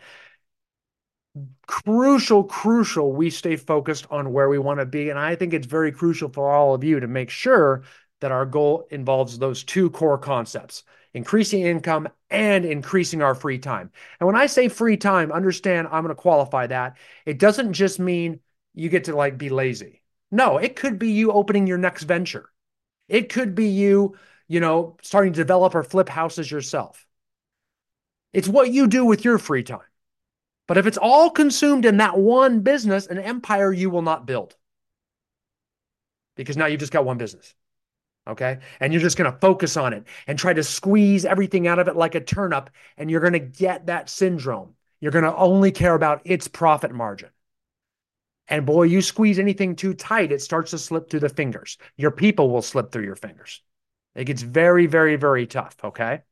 Crucial, 1.67 2.43
crucial, 2.45 3.13
we 3.13 3.31
stay 3.31 3.57
focused 3.57 4.07
on 4.11 4.33
where 4.33 4.49
we 4.49 4.59
want 4.59 4.81
to 4.81 4.87
be. 4.87 5.11
And 5.11 5.19
I 5.19 5.37
think 5.37 5.53
it's 5.53 5.67
very 5.67 5.93
crucial 5.93 6.29
for 6.29 6.51
all 6.51 6.75
of 6.75 6.83
you 6.83 6.99
to 7.01 7.07
make 7.07 7.31
sure 7.31 7.83
that 8.21 8.33
our 8.33 8.47
goal 8.47 8.87
involves 8.91 9.39
those 9.39 9.63
two 9.63 9.91
core 9.91 10.19
concepts 10.19 10.85
increasing 11.13 11.63
income 11.63 12.09
and 12.31 12.65
increasing 12.65 13.21
our 13.21 13.35
free 13.35 13.59
time. 13.59 13.91
And 14.21 14.27
when 14.29 14.37
I 14.37 14.47
say 14.47 14.69
free 14.69 14.97
time, 14.97 15.33
understand 15.33 15.89
I'm 15.91 16.05
going 16.05 16.15
to 16.15 16.21
qualify 16.21 16.69
that. 16.69 16.99
It 17.27 17.39
doesn't 17.39 17.73
just 17.73 17.99
mean 17.99 18.39
you 18.75 18.89
get 18.89 19.05
to 19.05 19.17
like 19.17 19.39
be 19.39 19.49
lazy. 19.49 20.03
No, 20.31 20.59
it 20.59 20.77
could 20.77 20.99
be 20.99 21.11
you 21.11 21.33
opening 21.33 21.67
your 21.67 21.79
next 21.79 22.05
venture. 22.05 22.51
It 23.09 23.29
could 23.29 23.55
be 23.55 23.69
you, 23.69 24.17
you 24.49 24.61
know, 24.61 24.97
starting 25.03 25.33
to 25.33 25.41
develop 25.41 25.75
or 25.75 25.83
flip 25.83 26.09
houses 26.09 26.51
yourself. 26.51 27.07
It's 28.33 28.49
what 28.49 28.71
you 28.71 28.87
do 28.87 29.05
with 29.05 29.25
your 29.25 29.39
free 29.39 29.65
time. 29.65 29.81
But 30.69 30.79
if 30.79 30.87
it's 30.87 30.99
all 30.99 31.31
consumed 31.31 31.85
in 31.85 31.97
that 31.97 32.17
one 32.17 32.61
business, 32.61 33.09
an 33.09 33.19
empire 33.19 33.73
you 33.73 33.91
will 33.91 34.03
not 34.03 34.27
build. 34.27 34.55
Because 36.37 36.57
now 36.57 36.67
you've 36.67 36.79
just 36.79 36.93
got 36.93 37.05
one 37.05 37.19
business. 37.19 37.55
Okay. 38.29 38.59
And 38.79 38.93
you're 38.93 39.03
just 39.03 39.17
going 39.17 39.33
to 39.33 39.39
focus 39.39 39.77
on 39.77 39.93
it 39.93 40.05
and 40.29 40.39
try 40.39 40.53
to 40.53 40.63
squeeze 40.63 41.25
everything 41.25 41.67
out 41.67 41.81
of 41.81 41.89
it 41.89 41.97
like 41.97 42.15
a 42.15 42.21
turnip. 42.21 42.71
And 42.97 43.11
you're 43.11 43.21
going 43.21 43.33
to 43.33 43.41
get 43.41 43.87
that 43.87 44.09
syndrome. 44.09 44.77
You're 45.01 45.11
going 45.11 45.25
to 45.25 45.35
only 45.35 45.73
care 45.73 45.95
about 45.95 46.23
its 46.25 46.47
profit 46.47 46.93
margin. 46.93 47.31
And 48.51 48.67
boy, 48.67 48.83
you 48.83 49.01
squeeze 49.01 49.39
anything 49.39 49.77
too 49.77 49.95
tight, 49.95 50.33
it 50.33 50.43
starts 50.43 50.73
to 50.73 50.79
slip 50.79 51.09
through 51.09 51.21
the 51.21 51.29
fingers. 51.29 51.79
Your 51.97 52.11
people 52.11 52.51
will 52.51 52.63
slip 52.63 52.91
through 52.91 53.05
your 53.05 53.15
fingers. 53.15 53.63
It 54.17 54.25
gets 54.25 54.43
very, 54.43 54.87
very, 54.87 55.15
very 55.15 55.47
tough. 55.47 55.77
Okay. 55.85 56.23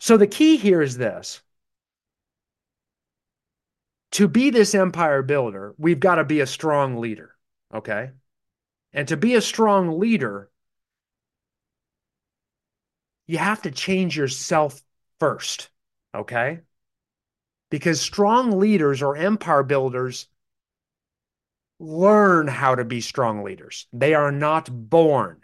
So 0.00 0.16
the 0.16 0.26
key 0.26 0.56
here 0.56 0.82
is 0.82 0.96
this 0.96 1.40
to 4.12 4.28
be 4.28 4.50
this 4.50 4.74
empire 4.74 5.22
builder, 5.22 5.74
we've 5.78 6.00
got 6.00 6.16
to 6.16 6.24
be 6.24 6.40
a 6.40 6.46
strong 6.46 6.98
leader. 6.98 7.34
Okay. 7.72 8.10
And 8.92 9.08
to 9.08 9.16
be 9.16 9.34
a 9.34 9.40
strong 9.40 9.98
leader, 9.98 10.50
you 13.26 13.38
have 13.38 13.62
to 13.62 13.70
change 13.70 14.16
yourself 14.16 14.82
first. 15.18 15.70
Okay. 16.14 16.60
Because 17.70 18.00
strong 18.00 18.58
leaders 18.58 19.02
or 19.02 19.16
empire 19.16 19.62
builders 19.62 20.28
learn 21.78 22.46
how 22.46 22.74
to 22.74 22.84
be 22.84 23.00
strong 23.00 23.42
leaders. 23.42 23.86
They 23.92 24.14
are 24.14 24.32
not 24.32 24.68
born. 24.70 25.40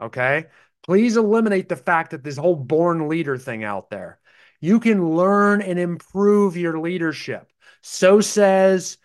Okay. 0.00 0.46
Please 0.82 1.16
eliminate 1.16 1.68
the 1.68 1.76
fact 1.76 2.10
that 2.10 2.22
this 2.22 2.36
whole 2.36 2.56
born 2.56 3.08
leader 3.08 3.38
thing 3.38 3.64
out 3.64 3.90
there. 3.90 4.18
You 4.60 4.80
can 4.80 5.14
learn 5.14 5.62
and 5.62 5.78
improve 5.78 6.56
your 6.56 6.78
leadership. 6.78 7.50
So 7.82 8.20
says 8.20 8.98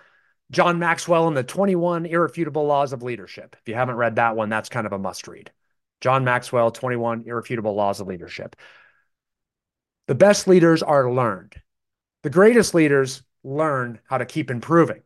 John 0.52 0.80
Maxwell 0.80 1.28
in 1.28 1.34
the 1.34 1.44
21 1.44 2.06
Irrefutable 2.06 2.66
Laws 2.66 2.94
of 2.94 3.04
Leadership. 3.04 3.56
If 3.62 3.68
you 3.68 3.76
haven't 3.76 3.96
read 3.96 4.16
that 4.16 4.36
one, 4.36 4.50
that's 4.50 4.70
kind 4.70 4.88
of 4.88 4.94
a 4.94 5.00
must 5.00 5.28
read. 5.28 5.52
John 6.02 6.24
Maxwell, 6.24 6.72
21 6.72 7.24
Irrefutable 7.26 7.76
Laws 7.76 8.00
of 8.00 8.08
Leadership. 8.08 8.56
The 10.08 10.16
best 10.16 10.48
leaders 10.48 10.82
are 10.82 11.12
learned. 11.12 11.56
The 12.24 12.30
greatest 12.30 12.74
leaders 12.74 13.22
learn 13.44 14.00
how 14.10 14.18
to 14.18 14.26
keep 14.26 14.50
improving. 14.50 15.02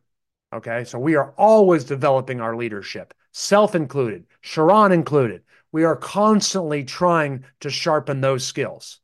Okay. 0.54 0.84
So 0.84 0.98
we 0.98 1.16
are 1.16 1.32
always 1.36 1.84
developing 1.84 2.40
our 2.40 2.56
leadership, 2.56 3.12
self 3.32 3.74
included, 3.74 4.26
Sharon 4.40 4.92
included. 4.92 5.42
We 5.72 5.82
are 5.84 5.96
constantly 5.96 6.84
trying 6.84 7.44
to 7.60 7.70
sharpen 7.70 8.20
those 8.20 8.46
skills. 8.46 9.00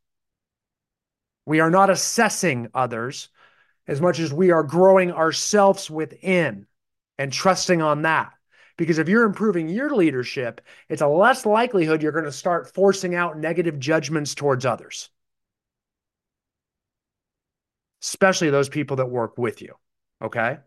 We 1.44 1.58
are 1.58 1.70
not 1.70 1.90
assessing 1.90 2.68
others 2.72 3.28
as 3.88 4.00
much 4.00 4.20
as 4.20 4.32
we 4.32 4.52
are 4.52 4.62
growing 4.62 5.10
ourselves 5.10 5.90
within 5.90 6.68
and 7.18 7.32
trusting 7.32 7.82
on 7.82 8.02
that. 8.02 8.32
Because 8.76 8.98
if 8.98 9.08
you're 9.08 9.24
improving 9.24 9.68
your 9.68 9.90
leadership, 9.90 10.60
it's 10.88 11.02
a 11.02 11.08
less 11.08 11.44
likelihood 11.44 12.02
you're 12.02 12.12
going 12.12 12.24
to 12.24 12.32
start 12.32 12.72
forcing 12.72 13.16
out 13.16 13.36
negative 13.36 13.80
judgments 13.80 14.36
towards 14.36 14.64
others, 14.64 15.10
especially 18.02 18.50
those 18.50 18.68
people 18.68 18.96
that 18.98 19.10
work 19.10 19.36
with 19.36 19.60
you. 19.60 19.74
Okay. 20.22 20.58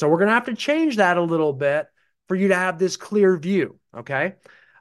So 0.00 0.08
we're 0.08 0.16
going 0.16 0.28
to 0.28 0.34
have 0.34 0.46
to 0.46 0.54
change 0.54 0.96
that 0.96 1.18
a 1.18 1.22
little 1.22 1.52
bit 1.52 1.86
for 2.26 2.34
you 2.34 2.48
to 2.48 2.54
have 2.54 2.78
this 2.78 2.96
clear 2.96 3.36
view. 3.36 3.78
Okay. 3.94 4.34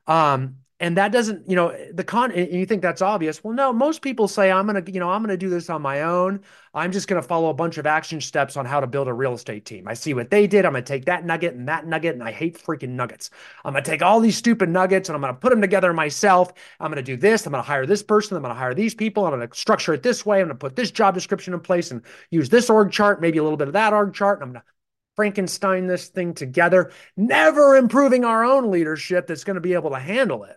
Um, 0.07 0.55
and 0.79 0.95
that 0.95 1.11
doesn't, 1.11 1.49
you 1.49 1.57
know, 1.57 1.75
the 1.93 2.05
con, 2.05 2.31
and 2.31 2.53
you 2.53 2.65
think 2.65 2.81
that's 2.81 3.01
obvious. 3.01 3.43
Well, 3.43 3.53
no, 3.53 3.73
most 3.73 4.01
people 4.01 4.29
say, 4.29 4.49
I'm 4.49 4.65
going 4.65 4.81
to, 4.81 4.89
you 4.89 5.01
know, 5.01 5.09
I'm 5.09 5.21
going 5.21 5.33
to 5.33 5.37
do 5.37 5.49
this 5.49 5.69
on 5.69 5.81
my 5.81 6.03
own. 6.03 6.39
I'm 6.73 6.93
just 6.93 7.09
going 7.09 7.21
to 7.21 7.27
follow 7.27 7.49
a 7.49 7.53
bunch 7.53 7.77
of 7.77 7.85
action 7.85 8.21
steps 8.21 8.55
on 8.55 8.65
how 8.65 8.79
to 8.79 8.87
build 8.87 9.09
a 9.09 9.13
real 9.13 9.33
estate 9.33 9.65
team. 9.65 9.89
I 9.89 9.93
see 9.93 10.13
what 10.13 10.29
they 10.29 10.47
did. 10.47 10.63
I'm 10.63 10.71
going 10.71 10.85
to 10.85 10.87
take 10.87 11.03
that 11.05 11.25
nugget 11.25 11.53
and 11.53 11.67
that 11.67 11.85
nugget, 11.85 12.13
and 12.13 12.23
I 12.23 12.31
hate 12.31 12.57
freaking 12.57 12.91
nuggets. 12.91 13.29
I'm 13.65 13.73
going 13.73 13.83
to 13.83 13.91
take 13.91 14.01
all 14.01 14.21
these 14.21 14.37
stupid 14.37 14.69
nuggets 14.69 15.09
and 15.09 15.17
I'm 15.17 15.21
going 15.21 15.33
to 15.33 15.39
put 15.39 15.49
them 15.49 15.59
together 15.59 15.91
myself. 15.91 16.53
I'm 16.79 16.91
going 16.91 17.03
to 17.03 17.11
do 17.11 17.17
this. 17.17 17.45
I'm 17.45 17.51
going 17.51 17.61
to 17.61 17.67
hire 17.67 17.85
this 17.85 18.01
person. 18.01 18.37
I'm 18.37 18.43
going 18.43 18.55
to 18.55 18.59
hire 18.59 18.73
these 18.73 18.95
people. 18.95 19.25
I'm 19.25 19.35
going 19.35 19.45
to 19.45 19.57
structure 19.57 19.93
it 19.93 20.01
this 20.01 20.25
way. 20.25 20.39
I'm 20.39 20.45
going 20.47 20.55
to 20.55 20.59
put 20.59 20.77
this 20.77 20.91
job 20.91 21.13
description 21.13 21.53
in 21.53 21.59
place 21.59 21.91
and 21.91 22.03
use 22.29 22.47
this 22.47 22.69
org 22.69 22.89
chart, 22.93 23.19
maybe 23.19 23.37
a 23.37 23.43
little 23.43 23.57
bit 23.57 23.67
of 23.67 23.73
that 23.73 23.91
org 23.91 24.13
chart. 24.13 24.39
And 24.39 24.43
I'm 24.43 24.53
going 24.53 24.61
to 24.61 24.78
Frankenstein 25.19 25.85
this 25.85 26.07
thing 26.07 26.33
together, 26.33 26.93
never 27.17 27.75
improving 27.75 28.23
our 28.23 28.45
own 28.45 28.71
leadership 28.71 29.27
that's 29.27 29.43
going 29.43 29.55
to 29.55 29.59
be 29.59 29.73
able 29.73 29.89
to 29.89 29.99
handle 29.99 30.45
it, 30.45 30.55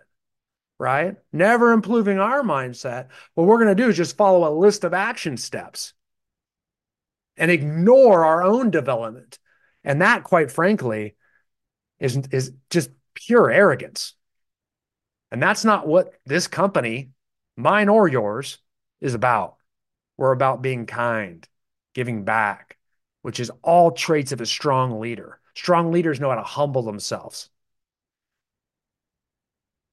right? 0.79 1.17
Never 1.33 1.73
improving 1.73 2.17
our 2.17 2.43
mindset. 2.43 3.09
What 3.33 3.45
we're 3.45 3.57
going 3.57 3.75
to 3.75 3.83
do 3.83 3.89
is 3.89 3.97
just 3.97 4.15
follow 4.15 4.47
a 4.47 4.55
list 4.57 4.85
of 4.85 4.93
action 4.93 5.35
steps 5.35 5.91
and 7.35 7.51
ignore 7.51 8.23
our 8.23 8.41
own 8.41 8.71
development. 8.71 9.37
And 9.83 10.01
that, 10.01 10.23
quite 10.23 10.49
frankly, 10.49 11.17
is, 11.99 12.15
is 12.31 12.53
just 12.69 12.89
pure 13.15 13.51
arrogance. 13.51 14.13
And 15.29 15.43
that's 15.43 15.65
not 15.65 15.87
what 15.89 16.13
this 16.25 16.47
company, 16.47 17.09
mine 17.57 17.89
or 17.89 18.07
yours, 18.07 18.59
is 19.01 19.13
about. 19.13 19.57
We're 20.15 20.31
about 20.31 20.61
being 20.61 20.85
kind, 20.85 21.45
giving 21.93 22.23
back, 22.23 22.72
which 23.23 23.39
is 23.39 23.51
all 23.63 23.89
traits 23.89 24.31
of 24.31 24.41
a 24.41 24.45
strong 24.45 24.99
leader. 24.99 25.39
Strong 25.55 25.91
leaders 25.91 26.19
know 26.19 26.29
how 26.29 26.35
to 26.35 26.43
humble 26.43 26.83
themselves. 26.83 27.49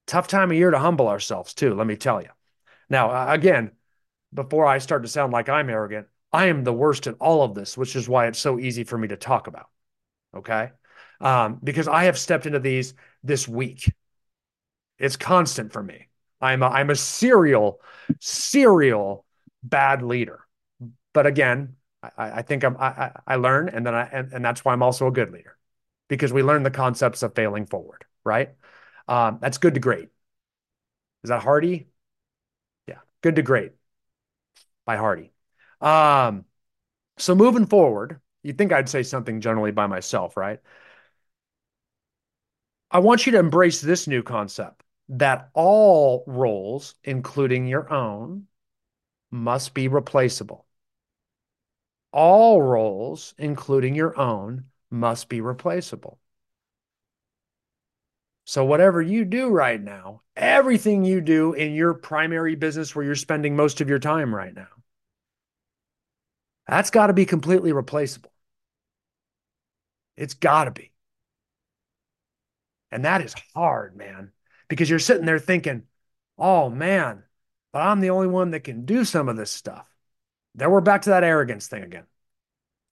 Tough 0.06 0.28
time 0.28 0.50
of 0.50 0.56
year 0.56 0.70
to 0.70 0.78
humble 0.78 1.08
ourselves, 1.08 1.54
too, 1.54 1.74
let 1.74 1.86
me 1.86 1.96
tell 1.96 2.20
you. 2.20 2.28
Now, 2.90 3.30
again, 3.30 3.70
before 4.34 4.66
I 4.66 4.78
start 4.78 5.02
to 5.02 5.08
sound 5.08 5.32
like 5.32 5.48
I'm 5.48 5.70
arrogant, 5.70 6.08
I 6.32 6.46
am 6.46 6.64
the 6.64 6.72
worst 6.72 7.06
at 7.06 7.16
all 7.20 7.42
of 7.42 7.54
this, 7.54 7.76
which 7.76 7.96
is 7.96 8.08
why 8.08 8.26
it's 8.26 8.38
so 8.38 8.58
easy 8.58 8.84
for 8.84 8.98
me 8.98 9.08
to 9.08 9.16
talk 9.16 9.46
about. 9.46 9.66
Okay. 10.36 10.70
Um, 11.20 11.60
because 11.62 11.88
I 11.88 12.04
have 12.04 12.18
stepped 12.18 12.46
into 12.46 12.58
these 12.60 12.94
this 13.22 13.46
week. 13.46 13.92
It's 14.98 15.16
constant 15.16 15.72
for 15.72 15.82
me. 15.82 16.08
I'm 16.40 16.62
a, 16.62 16.68
I'm 16.68 16.90
a 16.90 16.96
serial, 16.96 17.80
serial 18.20 19.24
bad 19.62 20.02
leader. 20.02 20.40
But 21.12 21.26
again, 21.26 21.76
I, 22.02 22.10
I 22.16 22.42
think 22.42 22.64
I'm, 22.64 22.76
I, 22.78 23.12
I 23.26 23.36
learn 23.36 23.68
and 23.68 23.84
then 23.86 23.94
I, 23.94 24.04
and, 24.12 24.32
and 24.32 24.44
that's 24.44 24.64
why 24.64 24.72
I'm 24.72 24.82
also 24.82 25.06
a 25.06 25.12
good 25.12 25.30
leader 25.30 25.56
because 26.08 26.32
we 26.32 26.42
learn 26.42 26.62
the 26.62 26.70
concepts 26.70 27.22
of 27.22 27.34
failing 27.34 27.66
forward, 27.66 28.04
right? 28.24 28.50
Um, 29.08 29.38
that's 29.40 29.58
good 29.58 29.74
to 29.74 29.80
great. 29.80 30.08
Is 31.24 31.28
that 31.30 31.42
Hardy? 31.42 31.88
Yeah. 32.86 33.00
Good 33.22 33.36
to 33.36 33.42
great 33.42 33.72
by 34.84 34.96
Hardy. 34.96 35.32
Um, 35.80 36.44
so 37.18 37.34
moving 37.36 37.66
forward, 37.66 38.20
you'd 38.44 38.58
think 38.58 38.72
I'd 38.72 38.88
say 38.88 39.02
something 39.02 39.40
generally 39.40 39.72
by 39.72 39.88
myself, 39.88 40.36
right? 40.36 40.60
I 42.90 42.98
want 43.00 43.26
you 43.26 43.32
to 43.32 43.38
embrace 43.38 43.80
this 43.80 44.06
new 44.06 44.22
concept 44.22 44.82
that 45.08 45.50
all 45.54 46.22
roles, 46.26 46.94
including 47.04 47.66
your 47.66 47.92
own, 47.92 48.46
must 49.30 49.74
be 49.74 49.88
replaceable 49.88 50.66
all 52.12 52.60
roles, 52.60 53.34
including 53.38 53.94
your 53.94 54.18
own, 54.18 54.64
must 54.90 55.28
be 55.28 55.40
replaceable. 55.40 56.18
So, 58.44 58.64
whatever 58.64 59.00
you 59.00 59.24
do 59.24 59.48
right 59.48 59.80
now, 59.80 60.22
everything 60.34 61.04
you 61.04 61.20
do 61.20 61.52
in 61.52 61.72
your 61.72 61.94
primary 61.94 62.56
business 62.56 62.94
where 62.94 63.04
you're 63.04 63.14
spending 63.14 63.54
most 63.54 63.80
of 63.80 63.88
your 63.88 64.00
time 64.00 64.34
right 64.34 64.54
now, 64.54 64.66
that's 66.66 66.90
got 66.90 67.08
to 67.08 67.12
be 67.12 67.26
completely 67.26 67.72
replaceable. 67.72 68.32
It's 70.16 70.34
got 70.34 70.64
to 70.64 70.70
be. 70.70 70.92
And 72.90 73.04
that 73.04 73.20
is 73.22 73.34
hard, 73.54 73.96
man, 73.96 74.32
because 74.68 74.90
you're 74.90 74.98
sitting 74.98 75.26
there 75.26 75.38
thinking, 75.38 75.84
oh, 76.38 76.70
man, 76.70 77.22
but 77.72 77.80
I'm 77.80 78.00
the 78.00 78.10
only 78.10 78.26
one 78.26 78.50
that 78.50 78.64
can 78.64 78.84
do 78.84 79.04
some 79.04 79.28
of 79.28 79.36
this 79.36 79.50
stuff. 79.50 79.89
Then 80.60 80.70
we're 80.70 80.82
back 80.82 81.02
to 81.02 81.10
that 81.10 81.24
arrogance 81.24 81.68
thing 81.68 81.82
again. 81.82 82.04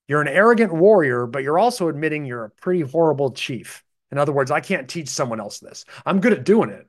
You're 0.09 0.23
an 0.23 0.29
arrogant 0.29 0.73
warrior, 0.73 1.27
but 1.27 1.43
you're 1.43 1.59
also 1.59 1.89
admitting 1.89 2.25
you're 2.25 2.47
a 2.47 2.51
pretty 2.51 2.81
horrible 2.81 3.33
chief. 3.33 3.85
In 4.11 4.17
other 4.17 4.33
words, 4.33 4.51
I 4.51 4.61
can't 4.61 4.89
teach 4.89 5.09
someone 5.09 5.39
else 5.39 5.59
this. 5.59 5.85
I'm 6.07 6.21
good 6.23 6.33
at 6.33 6.45
doing 6.45 6.71
it, 6.71 6.89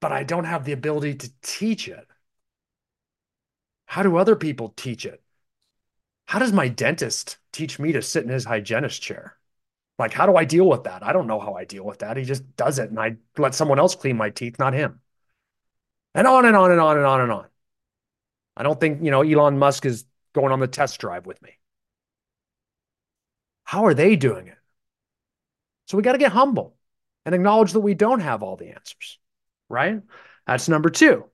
but 0.00 0.12
I 0.12 0.24
don't 0.24 0.46
have 0.46 0.64
the 0.64 0.72
ability 0.72 1.16
to 1.16 1.32
teach 1.42 1.88
it. 1.88 2.06
How 3.84 4.02
do 4.02 4.16
other 4.16 4.34
people 4.34 4.72
teach 4.74 5.04
it? 5.04 5.22
How 6.24 6.38
does 6.38 6.52
my 6.52 6.68
dentist 6.68 7.36
teach 7.52 7.78
me 7.78 7.92
to 7.92 8.00
sit 8.00 8.24
in 8.24 8.30
his 8.30 8.46
hygienist 8.46 9.02
chair? 9.02 9.36
Like, 9.98 10.14
how 10.14 10.24
do 10.24 10.36
I 10.36 10.46
deal 10.46 10.66
with 10.66 10.84
that? 10.84 11.02
I 11.02 11.12
don't 11.12 11.26
know 11.26 11.38
how 11.38 11.52
I 11.52 11.66
deal 11.66 11.84
with 11.84 11.98
that. 11.98 12.16
He 12.16 12.24
just 12.24 12.56
does 12.56 12.78
it, 12.78 12.88
and 12.88 12.98
I 12.98 13.16
let 13.36 13.54
someone 13.54 13.78
else 13.78 13.94
clean 13.94 14.16
my 14.16 14.30
teeth, 14.30 14.58
not 14.58 14.72
him. 14.72 15.00
And 16.14 16.26
on 16.26 16.46
and 16.46 16.56
on 16.56 16.70
and 16.70 16.80
on 16.80 16.96
and 16.96 17.04
on 17.04 17.20
and 17.20 17.32
on. 17.32 17.46
I 18.58 18.64
don't 18.64 18.78
think, 18.78 19.04
you 19.04 19.12
know, 19.12 19.22
Elon 19.22 19.58
Musk 19.58 19.86
is 19.86 20.04
going 20.34 20.52
on 20.52 20.58
the 20.58 20.66
test 20.66 20.98
drive 20.98 21.26
with 21.26 21.40
me. 21.40 21.50
How 23.62 23.86
are 23.86 23.94
they 23.94 24.16
doing 24.16 24.48
it? 24.48 24.58
So 25.86 25.96
we 25.96 26.02
got 26.02 26.12
to 26.12 26.18
get 26.18 26.32
humble 26.32 26.76
and 27.24 27.34
acknowledge 27.34 27.72
that 27.72 27.80
we 27.80 27.94
don't 27.94 28.20
have 28.20 28.42
all 28.42 28.56
the 28.56 28.70
answers, 28.70 29.18
right? 29.68 30.02
That's 30.46 30.68
number 30.68 30.90
two. 30.90 31.24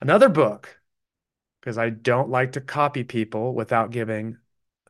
Another 0.00 0.28
book, 0.28 0.78
because 1.60 1.76
I 1.76 1.90
don't 1.90 2.30
like 2.30 2.52
to 2.52 2.60
copy 2.60 3.02
people 3.02 3.52
without 3.52 3.90
giving 3.90 4.38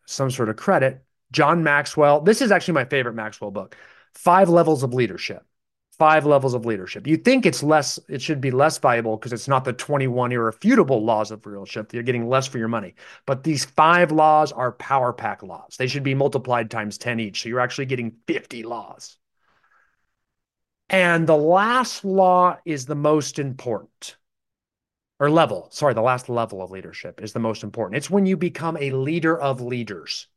some 0.06 0.30
sort 0.30 0.50
of 0.50 0.56
credit. 0.56 1.02
John 1.32 1.64
Maxwell. 1.64 2.20
This 2.20 2.42
is 2.42 2.52
actually 2.52 2.74
my 2.74 2.84
favorite 2.84 3.14
Maxwell 3.14 3.50
book. 3.50 3.74
Five 4.14 4.48
Levels 4.48 4.82
of 4.82 4.92
Leadership 4.92 5.44
five 6.00 6.24
levels 6.24 6.54
of 6.54 6.64
leadership. 6.64 7.06
You 7.06 7.18
think 7.18 7.44
it's 7.44 7.62
less, 7.62 7.98
it 8.08 8.22
should 8.22 8.40
be 8.40 8.50
less 8.50 8.78
valuable 8.78 9.18
because 9.18 9.34
it's 9.34 9.46
not 9.46 9.66
the 9.66 9.74
21 9.74 10.32
irrefutable 10.32 11.04
laws 11.04 11.30
of 11.30 11.44
leadership. 11.44 11.92
You're 11.92 12.02
getting 12.02 12.26
less 12.26 12.46
for 12.46 12.56
your 12.56 12.68
money. 12.68 12.94
But 13.26 13.44
these 13.44 13.66
five 13.66 14.10
laws 14.10 14.50
are 14.50 14.72
power 14.72 15.12
pack 15.12 15.42
laws. 15.42 15.76
They 15.76 15.88
should 15.88 16.02
be 16.02 16.14
multiplied 16.14 16.70
times 16.70 16.96
10 16.96 17.20
each. 17.20 17.42
So 17.42 17.50
you're 17.50 17.60
actually 17.60 17.84
getting 17.84 18.16
50 18.26 18.62
laws. 18.62 19.18
And 20.88 21.26
the 21.26 21.36
last 21.36 22.02
law 22.02 22.56
is 22.64 22.86
the 22.86 22.94
most 22.94 23.38
important. 23.38 24.16
Or 25.18 25.30
level, 25.30 25.68
sorry, 25.70 25.92
the 25.92 26.00
last 26.00 26.30
level 26.30 26.62
of 26.62 26.70
leadership 26.70 27.20
is 27.22 27.34
the 27.34 27.40
most 27.40 27.62
important. 27.62 27.98
It's 27.98 28.08
when 28.08 28.24
you 28.24 28.38
become 28.38 28.78
a 28.78 28.92
leader 28.92 29.38
of 29.38 29.60
leaders. 29.60 30.28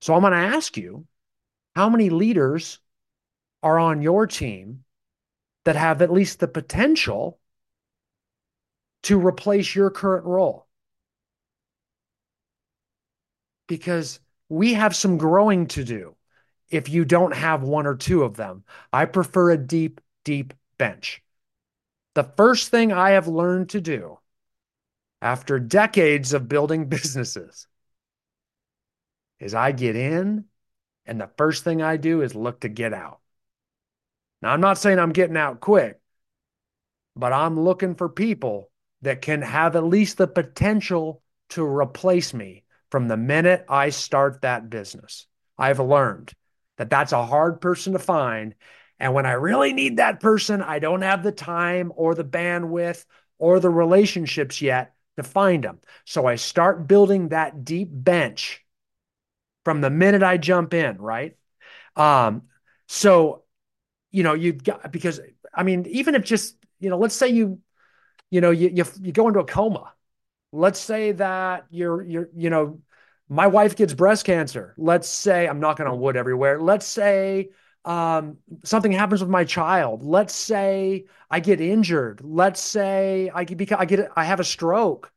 So 0.00 0.14
I'm 0.14 0.20
going 0.20 0.32
to 0.32 0.56
ask 0.56 0.76
you 0.76 1.08
how 1.74 1.88
many 1.88 2.08
leaders 2.08 2.78
are 3.62 3.78
on 3.78 4.02
your 4.02 4.26
team 4.26 4.84
that 5.64 5.76
have 5.76 6.02
at 6.02 6.12
least 6.12 6.40
the 6.40 6.48
potential 6.48 7.38
to 9.02 9.18
replace 9.18 9.74
your 9.74 9.90
current 9.90 10.24
role. 10.24 10.66
Because 13.66 14.20
we 14.48 14.74
have 14.74 14.96
some 14.96 15.16
growing 15.16 15.66
to 15.68 15.84
do 15.84 16.16
if 16.70 16.88
you 16.88 17.04
don't 17.04 17.34
have 17.34 17.62
one 17.62 17.86
or 17.86 17.96
two 17.96 18.22
of 18.22 18.36
them. 18.36 18.64
I 18.92 19.04
prefer 19.04 19.50
a 19.50 19.58
deep, 19.58 20.00
deep 20.24 20.54
bench. 20.78 21.22
The 22.14 22.24
first 22.24 22.70
thing 22.70 22.92
I 22.92 23.10
have 23.10 23.28
learned 23.28 23.70
to 23.70 23.80
do 23.80 24.18
after 25.22 25.58
decades 25.58 26.32
of 26.32 26.48
building 26.48 26.84
businesses 26.88 27.66
is 29.38 29.54
I 29.54 29.72
get 29.72 29.96
in, 29.96 30.44
and 31.06 31.20
the 31.20 31.30
first 31.38 31.64
thing 31.64 31.82
I 31.82 31.96
do 31.96 32.22
is 32.22 32.34
look 32.34 32.60
to 32.60 32.68
get 32.68 32.92
out. 32.92 33.19
Now, 34.42 34.52
I'm 34.52 34.60
not 34.60 34.78
saying 34.78 34.98
I'm 34.98 35.12
getting 35.12 35.36
out 35.36 35.60
quick, 35.60 36.00
but 37.16 37.32
I'm 37.32 37.60
looking 37.60 37.94
for 37.94 38.08
people 38.08 38.70
that 39.02 39.22
can 39.22 39.42
have 39.42 39.76
at 39.76 39.84
least 39.84 40.18
the 40.18 40.26
potential 40.26 41.22
to 41.50 41.64
replace 41.64 42.32
me 42.32 42.64
from 42.90 43.08
the 43.08 43.16
minute 43.16 43.64
I 43.68 43.90
start 43.90 44.42
that 44.42 44.70
business. 44.70 45.26
I've 45.58 45.80
learned 45.80 46.32
that 46.78 46.90
that's 46.90 47.12
a 47.12 47.24
hard 47.24 47.60
person 47.60 47.92
to 47.92 47.98
find. 47.98 48.54
And 48.98 49.14
when 49.14 49.26
I 49.26 49.32
really 49.32 49.72
need 49.72 49.98
that 49.98 50.20
person, 50.20 50.62
I 50.62 50.78
don't 50.78 51.02
have 51.02 51.22
the 51.22 51.32
time 51.32 51.92
or 51.94 52.14
the 52.14 52.24
bandwidth 52.24 53.04
or 53.38 53.60
the 53.60 53.70
relationships 53.70 54.62
yet 54.62 54.94
to 55.16 55.22
find 55.22 55.64
them. 55.64 55.80
So 56.04 56.26
I 56.26 56.36
start 56.36 56.86
building 56.86 57.28
that 57.28 57.64
deep 57.64 57.88
bench 57.90 58.64
from 59.64 59.80
the 59.80 59.90
minute 59.90 60.22
I 60.22 60.36
jump 60.36 60.74
in, 60.74 60.98
right? 60.98 61.36
Um, 61.96 62.42
so 62.86 63.44
you 64.10 64.22
know, 64.22 64.34
you've 64.34 64.62
got 64.62 64.90
because 64.92 65.20
I 65.54 65.62
mean, 65.62 65.86
even 65.86 66.14
if 66.14 66.24
just 66.24 66.56
you 66.80 66.90
know, 66.90 66.98
let's 66.98 67.14
say 67.14 67.28
you, 67.28 67.60
you 68.30 68.40
know, 68.40 68.50
you 68.50 68.70
you, 68.74 68.84
you 69.00 69.12
go 69.12 69.28
into 69.28 69.40
a 69.40 69.44
coma. 69.44 69.92
Let's 70.52 70.80
say 70.80 71.12
that 71.12 71.66
you're 71.70 72.02
you're 72.02 72.28
you 72.34 72.50
know, 72.50 72.80
my 73.28 73.46
wife 73.46 73.76
gets 73.76 73.94
breast 73.94 74.24
cancer. 74.24 74.74
Let's 74.76 75.08
say 75.08 75.46
I'm 75.48 75.60
knocking 75.60 75.86
on 75.86 76.00
wood 76.00 76.16
everywhere. 76.16 76.60
Let's 76.60 76.86
say 76.86 77.50
um, 77.84 78.38
something 78.64 78.92
happens 78.92 79.20
with 79.20 79.30
my 79.30 79.44
child. 79.44 80.02
Let's 80.02 80.34
say 80.34 81.06
I 81.30 81.40
get 81.40 81.60
injured. 81.60 82.20
Let's 82.22 82.60
say 82.60 83.30
I 83.34 83.44
get 83.44 83.72
I 83.72 83.84
get 83.84 84.10
I 84.16 84.24
have 84.24 84.40
a 84.40 84.44
stroke. 84.44 85.12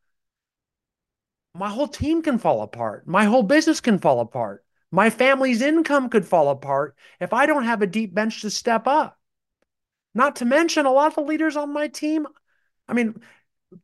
My 1.56 1.70
whole 1.70 1.88
team 1.88 2.22
can 2.22 2.38
fall 2.38 2.62
apart. 2.62 3.08
My 3.08 3.26
whole 3.26 3.44
business 3.44 3.82
can 3.82 3.98
fall 4.00 4.20
apart. 4.20 4.63
My 4.94 5.10
family's 5.10 5.64
income 5.64 6.08
could 6.08 6.24
fall 6.24 6.50
apart 6.50 6.96
if 7.20 7.34
I 7.34 7.48
don't 7.48 7.64
have 7.64 7.82
a 7.82 7.88
deep 7.88 8.14
bench 8.14 8.42
to 8.42 8.52
step 8.52 8.88
up. 8.88 9.18
Not 10.14 10.36
to 10.36 10.46
mention, 10.46 10.86
a 10.86 10.92
lot 10.92 11.08
of 11.08 11.16
the 11.16 11.22
leaders 11.22 11.56
on 11.56 11.74
my 11.74 11.88
team, 11.88 12.28
I 12.88 12.94
mean, 12.94 13.20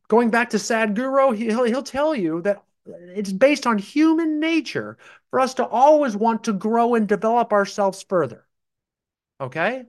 going 0.06 0.30
back 0.30 0.50
to 0.50 0.58
Sadhguru, 0.58 1.36
he'll, 1.36 1.64
he'll 1.64 1.82
tell 1.82 2.14
you 2.14 2.42
that 2.42 2.62
it's 2.86 3.32
based 3.32 3.66
on 3.66 3.76
human 3.76 4.38
nature 4.38 4.98
for 5.30 5.40
us 5.40 5.54
to 5.54 5.66
always 5.66 6.16
want 6.16 6.44
to 6.44 6.52
grow 6.52 6.94
and 6.94 7.08
develop 7.08 7.52
ourselves 7.52 8.04
further. 8.08 8.46
Okay? 9.40 9.86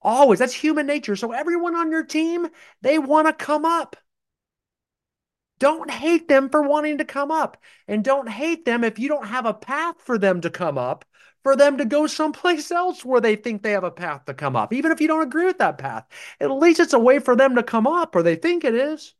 Always. 0.00 0.38
That's 0.38 0.54
human 0.54 0.86
nature. 0.86 1.16
So 1.16 1.32
everyone 1.32 1.76
on 1.76 1.90
your 1.90 2.04
team, 2.04 2.48
they 2.80 2.98
want 2.98 3.26
to 3.26 3.34
come 3.34 3.66
up. 3.66 3.94
Don't 5.64 5.90
hate 5.90 6.28
them 6.28 6.50
for 6.50 6.60
wanting 6.60 6.98
to 6.98 7.06
come 7.06 7.30
up. 7.30 7.56
And 7.88 8.04
don't 8.04 8.28
hate 8.28 8.66
them 8.66 8.84
if 8.84 8.98
you 8.98 9.08
don't 9.08 9.28
have 9.28 9.46
a 9.46 9.54
path 9.54 9.94
for 9.98 10.18
them 10.18 10.42
to 10.42 10.50
come 10.50 10.76
up, 10.76 11.06
for 11.42 11.56
them 11.56 11.78
to 11.78 11.86
go 11.86 12.06
someplace 12.06 12.70
else 12.70 13.02
where 13.02 13.22
they 13.22 13.34
think 13.34 13.62
they 13.62 13.70
have 13.70 13.82
a 13.82 13.90
path 13.90 14.26
to 14.26 14.34
come 14.34 14.56
up, 14.56 14.74
even 14.74 14.92
if 14.92 15.00
you 15.00 15.08
don't 15.08 15.22
agree 15.22 15.46
with 15.46 15.56
that 15.60 15.78
path. 15.78 16.04
At 16.38 16.50
least 16.50 16.80
it's 16.80 16.92
a 16.92 16.98
way 16.98 17.18
for 17.18 17.34
them 17.34 17.54
to 17.54 17.62
come 17.62 17.86
up, 17.86 18.14
or 18.14 18.22
they 18.22 18.36
think 18.36 18.62
it 18.62 18.74
is. 18.74 19.14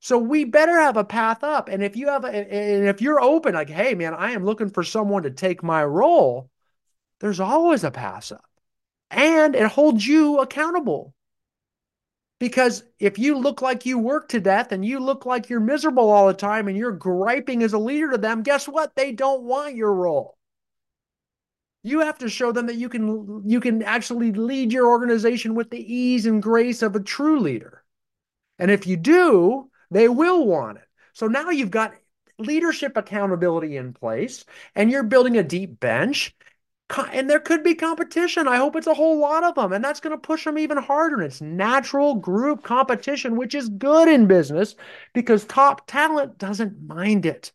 So 0.00 0.18
we 0.18 0.44
better 0.44 0.78
have 0.78 0.98
a 0.98 1.02
path 1.02 1.42
up. 1.42 1.70
And 1.70 1.82
if 1.82 1.96
you 1.96 2.08
have, 2.08 2.26
a, 2.26 2.28
and 2.28 2.86
if 2.86 3.00
you're 3.00 3.22
open, 3.22 3.54
like, 3.54 3.70
hey, 3.70 3.94
man, 3.94 4.12
I 4.12 4.32
am 4.32 4.44
looking 4.44 4.68
for 4.68 4.82
someone 4.82 5.22
to 5.22 5.30
take 5.30 5.62
my 5.62 5.82
role, 5.82 6.50
there's 7.20 7.40
always 7.40 7.84
a 7.84 7.90
path 7.90 8.32
up. 8.32 8.44
And 9.10 9.56
it 9.56 9.68
holds 9.68 10.06
you 10.06 10.40
accountable. 10.40 11.13
Because 12.38 12.82
if 12.98 13.18
you 13.18 13.38
look 13.38 13.62
like 13.62 13.86
you 13.86 13.98
work 13.98 14.28
to 14.30 14.40
death 14.40 14.72
and 14.72 14.84
you 14.84 14.98
look 14.98 15.24
like 15.24 15.48
you're 15.48 15.60
miserable 15.60 16.10
all 16.10 16.26
the 16.26 16.34
time 16.34 16.68
and 16.68 16.76
you're 16.76 16.92
griping 16.92 17.62
as 17.62 17.72
a 17.72 17.78
leader 17.78 18.10
to 18.10 18.18
them, 18.18 18.42
guess 18.42 18.66
what? 18.66 18.94
They 18.94 19.12
don't 19.12 19.44
want 19.44 19.76
your 19.76 19.94
role. 19.94 20.36
You 21.82 22.00
have 22.00 22.18
to 22.18 22.28
show 22.28 22.50
them 22.50 22.66
that 22.66 22.76
you 22.76 22.88
can 22.88 23.42
you 23.48 23.60
can 23.60 23.82
actually 23.82 24.32
lead 24.32 24.72
your 24.72 24.88
organization 24.88 25.54
with 25.54 25.70
the 25.70 25.94
ease 25.94 26.26
and 26.26 26.42
grace 26.42 26.82
of 26.82 26.96
a 26.96 27.00
true 27.00 27.40
leader. 27.40 27.84
And 28.58 28.70
if 28.70 28.86
you 28.86 28.96
do, 28.96 29.70
they 29.90 30.08
will 30.08 30.46
want 30.46 30.78
it. 30.78 30.84
So 31.12 31.26
now 31.28 31.50
you've 31.50 31.70
got 31.70 31.94
leadership 32.38 32.96
accountability 32.96 33.76
in 33.76 33.92
place 33.92 34.44
and 34.74 34.90
you're 34.90 35.02
building 35.04 35.36
a 35.36 35.42
deep 35.42 35.78
bench 35.78 36.34
and 37.12 37.28
there 37.28 37.40
could 37.40 37.62
be 37.62 37.74
competition. 37.74 38.46
I 38.46 38.56
hope 38.56 38.76
it's 38.76 38.86
a 38.86 38.94
whole 38.94 39.18
lot 39.18 39.44
of 39.44 39.54
them. 39.54 39.72
And 39.72 39.82
that's 39.84 40.00
going 40.00 40.14
to 40.14 40.18
push 40.18 40.44
them 40.44 40.58
even 40.58 40.76
harder. 40.76 41.16
And 41.16 41.24
it's 41.24 41.40
natural 41.40 42.14
group 42.14 42.62
competition, 42.62 43.36
which 43.36 43.54
is 43.54 43.68
good 43.68 44.08
in 44.08 44.26
business 44.26 44.74
because 45.12 45.44
top 45.44 45.86
talent 45.86 46.38
doesn't 46.38 46.86
mind 46.86 47.26
it. 47.26 47.52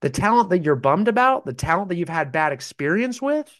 The 0.00 0.10
talent 0.10 0.50
that 0.50 0.64
you're 0.64 0.76
bummed 0.76 1.08
about, 1.08 1.46
the 1.46 1.52
talent 1.52 1.88
that 1.88 1.96
you've 1.96 2.08
had 2.08 2.32
bad 2.32 2.52
experience 2.52 3.22
with, 3.22 3.52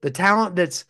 the 0.00 0.10
talent 0.10 0.56
that's 0.56 0.84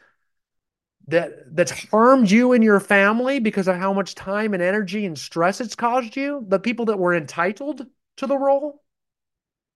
that 1.09 1.55
that's 1.55 1.89
harmed 1.91 2.31
you 2.31 2.53
and 2.53 2.65
your 2.65 2.81
family 2.81 3.39
because 3.39 3.69
of 3.69 3.77
how 3.77 3.93
much 3.93 4.15
time 4.15 4.55
and 4.55 4.63
energy 4.63 5.07
and 5.07 5.19
stress 5.19 5.61
it's 5.61 5.77
caused 5.77 6.17
you, 6.17 6.45
the 6.49 6.59
people 6.59 6.87
that 6.87 6.99
were 6.99 7.15
entitled 7.15 7.87
to 8.17 8.27
the 8.27 8.37
role, 8.37 8.83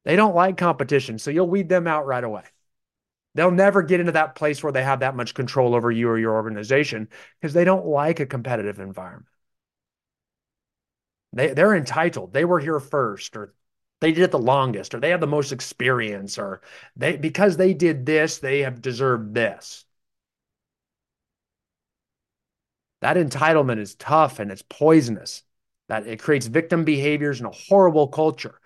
they 0.05 0.17
don't 0.17 0.35
like 0.35 0.57
competition, 0.57 1.19
so 1.19 1.31
you'll 1.31 1.49
weed 1.49 1.69
them 1.69 1.87
out 1.87 2.07
right 2.07 2.25
away. 2.25 2.45
They'll 3.35 3.51
never 3.51 3.83
get 3.83 4.01
into 4.01 4.13
that 4.13 4.35
place 4.35 4.63
where 4.63 4.73
they 4.73 4.83
have 4.83 5.01
that 5.01 5.15
much 5.15 5.35
control 5.35 5.75
over 5.75 5.91
you 5.91 6.09
or 6.09 6.19
your 6.19 6.35
organization 6.35 7.09
because 7.41 7.55
they 7.55 7.65
don't 7.65 7.87
like 7.87 8.19
a 8.21 8.27
competitive 8.27 8.81
environment. 8.81 9.27
They 11.33 11.53
they're 11.53 11.77
entitled. 11.77 12.33
They 12.33 12.45
were 12.45 12.59
here 12.59 12.81
first 12.81 13.37
or 13.37 13.55
they 14.01 14.13
did 14.13 14.25
it 14.25 14.31
the 14.31 14.39
longest 14.39 14.95
or 14.95 15.01
they 15.01 15.11
have 15.11 15.21
the 15.21 15.27
most 15.27 15.53
experience 15.53 16.39
or 16.39 16.63
they 16.97 17.17
because 17.17 17.57
they 17.57 17.75
did 17.75 18.07
this, 18.07 18.39
they 18.39 18.61
have 18.61 18.83
deserved 18.83 19.35
this. 19.35 19.85
That 23.03 23.17
entitlement 23.17 23.79
is 23.79 23.95
tough 23.95 24.39
and 24.39 24.51
it's 24.51 24.63
poisonous. 24.63 25.43
That 25.89 26.07
it 26.07 26.21
creates 26.21 26.47
victim 26.47 26.85
behaviors 26.85 27.41
and 27.41 27.49
a 27.49 27.53
horrible 27.53 28.09
culture. 28.09 28.60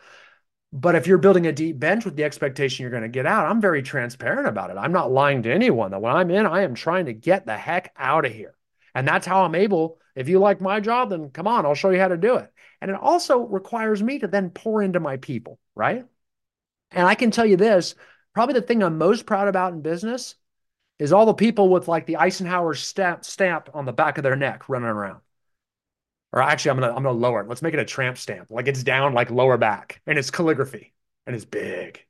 But 0.76 0.96
if 0.96 1.06
you're 1.06 1.18
building 1.18 1.46
a 1.46 1.52
deep 1.52 1.78
bench 1.78 2.04
with 2.04 2.16
the 2.16 2.24
expectation 2.24 2.82
you're 2.82 2.90
going 2.90 3.04
to 3.04 3.08
get 3.08 3.26
out, 3.26 3.46
I'm 3.46 3.60
very 3.60 3.80
transparent 3.80 4.48
about 4.48 4.70
it. 4.70 4.76
I'm 4.76 4.90
not 4.90 5.12
lying 5.12 5.44
to 5.44 5.52
anyone 5.52 5.92
that 5.92 6.02
when 6.02 6.16
I'm 6.16 6.32
in, 6.32 6.46
I 6.46 6.62
am 6.62 6.74
trying 6.74 7.06
to 7.06 7.12
get 7.12 7.46
the 7.46 7.56
heck 7.56 7.92
out 7.96 8.26
of 8.26 8.32
here. 8.32 8.56
And 8.92 9.06
that's 9.06 9.24
how 9.24 9.44
I'm 9.44 9.54
able. 9.54 10.00
If 10.16 10.28
you 10.28 10.40
like 10.40 10.60
my 10.60 10.80
job, 10.80 11.10
then 11.10 11.30
come 11.30 11.46
on, 11.46 11.64
I'll 11.64 11.76
show 11.76 11.90
you 11.90 12.00
how 12.00 12.08
to 12.08 12.16
do 12.16 12.38
it. 12.38 12.52
And 12.80 12.90
it 12.90 12.96
also 13.00 13.38
requires 13.38 14.02
me 14.02 14.18
to 14.18 14.26
then 14.26 14.50
pour 14.50 14.82
into 14.82 14.98
my 14.98 15.16
people, 15.16 15.60
right? 15.76 16.06
And 16.90 17.06
I 17.06 17.14
can 17.14 17.30
tell 17.30 17.46
you 17.46 17.56
this 17.56 17.94
probably 18.34 18.54
the 18.54 18.62
thing 18.62 18.82
I'm 18.82 18.98
most 18.98 19.26
proud 19.26 19.46
about 19.46 19.74
in 19.74 19.80
business 19.80 20.34
is 20.98 21.12
all 21.12 21.26
the 21.26 21.34
people 21.34 21.68
with 21.68 21.87
like 21.87 22.06
the 22.06 22.14
Icenhower 22.14 22.76
stamp, 22.76 23.24
stamp 23.24 23.70
on 23.74 23.84
the 23.84 23.92
back 23.92 24.18
of 24.18 24.24
their 24.24 24.34
neck 24.34 24.68
running 24.68 24.88
around. 24.88 25.20
Or 26.34 26.42
actually, 26.42 26.72
I'm 26.72 26.80
gonna 26.80 26.92
I'm 26.92 27.04
gonna 27.04 27.12
lower 27.12 27.42
it. 27.42 27.48
Let's 27.48 27.62
make 27.62 27.74
it 27.74 27.80
a 27.80 27.84
tramp 27.84 28.18
stamp. 28.18 28.50
Like 28.50 28.66
it's 28.66 28.82
down 28.82 29.14
like 29.14 29.30
lower 29.30 29.56
back, 29.56 30.00
and 30.04 30.18
it's 30.18 30.32
calligraphy, 30.32 30.92
and 31.28 31.36
it's 31.36 31.44
big. 31.44 32.04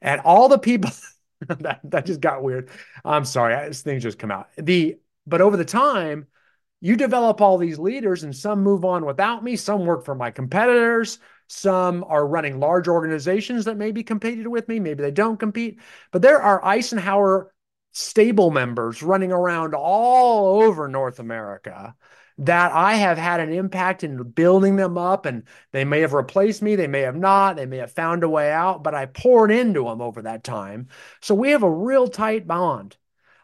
And 0.00 0.22
all 0.22 0.48
the 0.48 0.58
people 0.58 0.90
that 1.48 1.80
that 1.84 2.06
just 2.06 2.22
got 2.22 2.42
weird. 2.42 2.70
I'm 3.04 3.26
sorry, 3.26 3.68
this 3.68 3.82
thing 3.82 4.00
just 4.00 4.18
come 4.18 4.30
out. 4.30 4.48
The 4.56 4.98
but 5.26 5.42
over 5.42 5.58
the 5.58 5.66
time, 5.66 6.28
you 6.80 6.96
develop 6.96 7.42
all 7.42 7.58
these 7.58 7.78
leaders, 7.78 8.22
and 8.22 8.34
some 8.34 8.62
move 8.62 8.86
on 8.86 9.04
without 9.04 9.44
me. 9.44 9.54
Some 9.54 9.84
work 9.84 10.02
for 10.06 10.14
my 10.14 10.30
competitors. 10.30 11.18
Some 11.48 12.04
are 12.04 12.26
running 12.26 12.60
large 12.60 12.88
organizations 12.88 13.66
that 13.66 13.76
maybe 13.76 14.02
competed 14.02 14.46
with 14.46 14.66
me. 14.66 14.80
Maybe 14.80 15.02
they 15.02 15.10
don't 15.10 15.38
compete. 15.38 15.78
But 16.10 16.22
there 16.22 16.40
are 16.40 16.62
Icenhower 16.62 17.48
stable 17.92 18.50
members 18.50 19.02
running 19.02 19.32
around 19.32 19.74
all 19.74 20.62
over 20.62 20.88
North 20.88 21.18
America 21.18 21.94
that 22.38 22.72
I 22.72 22.94
have 22.94 23.18
had 23.18 23.40
an 23.40 23.52
impact 23.52 24.04
in 24.04 24.22
building 24.22 24.76
them 24.76 24.96
up. 24.96 25.26
And 25.26 25.44
they 25.72 25.84
may 25.84 26.00
have 26.00 26.12
replaced 26.12 26.62
me, 26.62 26.76
they 26.76 26.86
may 26.86 27.00
have 27.00 27.16
not, 27.16 27.56
they 27.56 27.66
may 27.66 27.78
have 27.78 27.92
found 27.92 28.22
a 28.22 28.28
way 28.28 28.52
out, 28.52 28.82
but 28.82 28.94
I 28.94 29.06
poured 29.06 29.50
into 29.50 29.84
them 29.84 30.00
over 30.00 30.22
that 30.22 30.44
time. 30.44 30.88
So 31.20 31.34
we 31.34 31.50
have 31.50 31.62
a 31.62 31.70
real 31.70 32.08
tight 32.08 32.46
bond. 32.46 32.96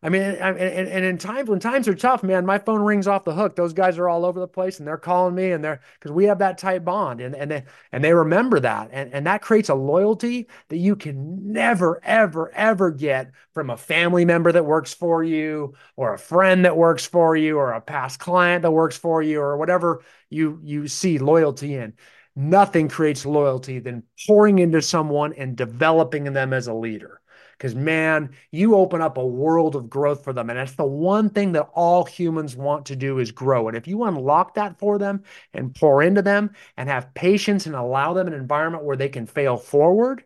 I 0.04 0.10
mean, 0.10 0.20
and, 0.20 0.58
and, 0.58 1.04
in 1.06 1.16
times 1.16 1.48
when 1.48 1.60
times 1.60 1.88
are 1.88 1.94
tough, 1.94 2.22
man, 2.22 2.44
my 2.44 2.58
phone 2.58 2.82
rings 2.82 3.08
off 3.08 3.24
the 3.24 3.32
hook. 3.32 3.56
Those 3.56 3.72
guys 3.72 3.96
are 3.96 4.06
all 4.06 4.26
over 4.26 4.38
the 4.38 4.46
place 4.46 4.78
and 4.78 4.86
they're 4.86 4.98
calling 4.98 5.34
me 5.34 5.52
and 5.52 5.64
they're 5.64 5.80
because 5.98 6.12
we 6.12 6.26
have 6.26 6.40
that 6.40 6.58
tight 6.58 6.84
bond 6.84 7.22
and 7.22 7.34
and 7.34 7.50
they 7.50 7.64
and 7.90 8.04
they 8.04 8.12
remember 8.12 8.60
that 8.60 8.90
and 8.92 9.14
and 9.14 9.26
that 9.26 9.40
creates 9.40 9.70
a 9.70 9.74
loyalty 9.74 10.46
that 10.68 10.76
you 10.76 10.94
can 10.94 11.50
never 11.54 12.04
ever 12.04 12.52
ever 12.54 12.90
get 12.90 13.30
from 13.54 13.70
a 13.70 13.78
family 13.78 14.26
member 14.26 14.52
that 14.52 14.66
works 14.66 14.92
for 14.92 15.24
you 15.24 15.72
or 15.96 16.12
a 16.12 16.18
friend 16.18 16.66
that 16.66 16.76
works 16.76 17.06
for 17.06 17.34
you 17.34 17.56
or 17.56 17.72
a 17.72 17.80
past 17.80 18.20
client 18.20 18.60
that 18.60 18.72
works 18.72 18.98
for 18.98 19.22
you 19.22 19.40
or 19.40 19.56
whatever 19.56 20.02
you 20.28 20.60
you 20.62 20.86
see 20.86 21.18
loyalty 21.18 21.76
in. 21.76 21.94
Nothing 22.36 22.88
creates 22.90 23.24
loyalty 23.24 23.78
than 23.78 24.02
pouring 24.26 24.58
into 24.58 24.82
someone 24.82 25.32
and 25.32 25.56
developing 25.56 26.24
them 26.24 26.52
as 26.52 26.66
a 26.66 26.74
leader. 26.74 27.22
Because, 27.56 27.74
man, 27.74 28.34
you 28.50 28.74
open 28.74 29.00
up 29.00 29.16
a 29.16 29.26
world 29.26 29.76
of 29.76 29.88
growth 29.88 30.24
for 30.24 30.32
them. 30.32 30.50
And 30.50 30.58
that's 30.58 30.74
the 30.74 30.84
one 30.84 31.30
thing 31.30 31.52
that 31.52 31.70
all 31.72 32.04
humans 32.04 32.56
want 32.56 32.86
to 32.86 32.96
do 32.96 33.18
is 33.18 33.30
grow. 33.32 33.68
And 33.68 33.76
if 33.76 33.86
you 33.86 34.04
unlock 34.04 34.54
that 34.54 34.78
for 34.78 34.98
them 34.98 35.22
and 35.52 35.74
pour 35.74 36.02
into 36.02 36.22
them 36.22 36.50
and 36.76 36.88
have 36.88 37.14
patience 37.14 37.66
and 37.66 37.74
allow 37.74 38.12
them 38.12 38.26
an 38.26 38.34
environment 38.34 38.84
where 38.84 38.96
they 38.96 39.08
can 39.08 39.26
fail 39.26 39.56
forward, 39.56 40.24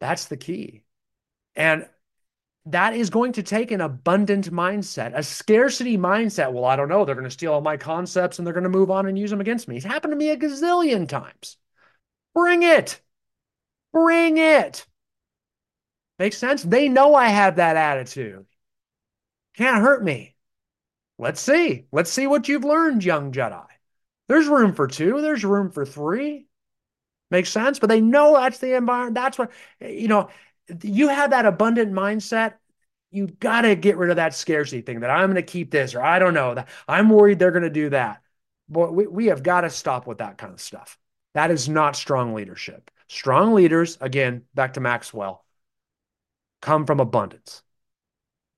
that's 0.00 0.26
the 0.26 0.36
key. 0.36 0.84
And 1.54 1.88
that 2.66 2.94
is 2.94 3.10
going 3.10 3.32
to 3.32 3.42
take 3.42 3.70
an 3.72 3.80
abundant 3.80 4.52
mindset, 4.52 5.16
a 5.16 5.22
scarcity 5.22 5.98
mindset. 5.98 6.52
Well, 6.52 6.64
I 6.64 6.76
don't 6.76 6.88
know. 6.88 7.04
They're 7.04 7.16
going 7.16 7.24
to 7.24 7.30
steal 7.30 7.54
all 7.54 7.60
my 7.60 7.76
concepts 7.76 8.38
and 8.38 8.46
they're 8.46 8.54
going 8.54 8.62
to 8.64 8.70
move 8.70 8.90
on 8.90 9.06
and 9.06 9.18
use 9.18 9.30
them 9.30 9.40
against 9.40 9.66
me. 9.66 9.76
It's 9.76 9.84
happened 9.84 10.12
to 10.12 10.16
me 10.16 10.30
a 10.30 10.36
gazillion 10.36 11.08
times. 11.08 11.56
Bring 12.34 12.62
it. 12.62 13.00
Bring 13.92 14.38
it. 14.38 14.86
Makes 16.22 16.38
sense? 16.38 16.62
They 16.62 16.88
know 16.88 17.16
I 17.16 17.26
have 17.26 17.56
that 17.56 17.74
attitude. 17.74 18.46
Can't 19.56 19.82
hurt 19.82 20.04
me. 20.04 20.36
Let's 21.18 21.40
see. 21.40 21.86
Let's 21.90 22.12
see 22.12 22.28
what 22.28 22.46
you've 22.46 22.62
learned, 22.62 23.04
young 23.04 23.32
Jedi. 23.32 23.66
There's 24.28 24.46
room 24.46 24.72
for 24.72 24.86
two, 24.86 25.20
there's 25.20 25.44
room 25.44 25.72
for 25.72 25.84
three. 25.84 26.46
Makes 27.32 27.50
sense? 27.50 27.80
But 27.80 27.88
they 27.88 28.00
know 28.00 28.34
that's 28.34 28.58
the 28.58 28.76
environment. 28.76 29.16
That's 29.16 29.36
what, 29.36 29.50
you 29.80 30.06
know, 30.06 30.28
you 30.84 31.08
have 31.08 31.30
that 31.30 31.44
abundant 31.44 31.92
mindset. 31.92 32.54
You 33.10 33.26
got 33.26 33.62
to 33.62 33.74
get 33.74 33.96
rid 33.96 34.10
of 34.10 34.16
that 34.16 34.36
scarcity 34.36 34.82
thing 34.82 35.00
that 35.00 35.10
I'm 35.10 35.26
going 35.26 35.34
to 35.34 35.42
keep 35.42 35.72
this 35.72 35.96
or 35.96 36.02
I 36.02 36.20
don't 36.20 36.34
know 36.34 36.64
I'm 36.86 37.08
worried 37.08 37.40
they're 37.40 37.50
going 37.50 37.64
to 37.64 37.68
do 37.68 37.90
that. 37.90 38.22
Boy, 38.68 38.92
we, 38.92 39.06
we 39.08 39.26
have 39.26 39.42
got 39.42 39.62
to 39.62 39.70
stop 39.70 40.06
with 40.06 40.18
that 40.18 40.38
kind 40.38 40.52
of 40.52 40.60
stuff. 40.60 41.00
That 41.34 41.50
is 41.50 41.68
not 41.68 41.96
strong 41.96 42.32
leadership. 42.32 42.92
Strong 43.08 43.54
leaders, 43.54 43.98
again, 44.00 44.44
back 44.54 44.74
to 44.74 44.80
Maxwell, 44.80 45.44
come 46.62 46.86
from 46.86 47.00
abundance. 47.00 47.62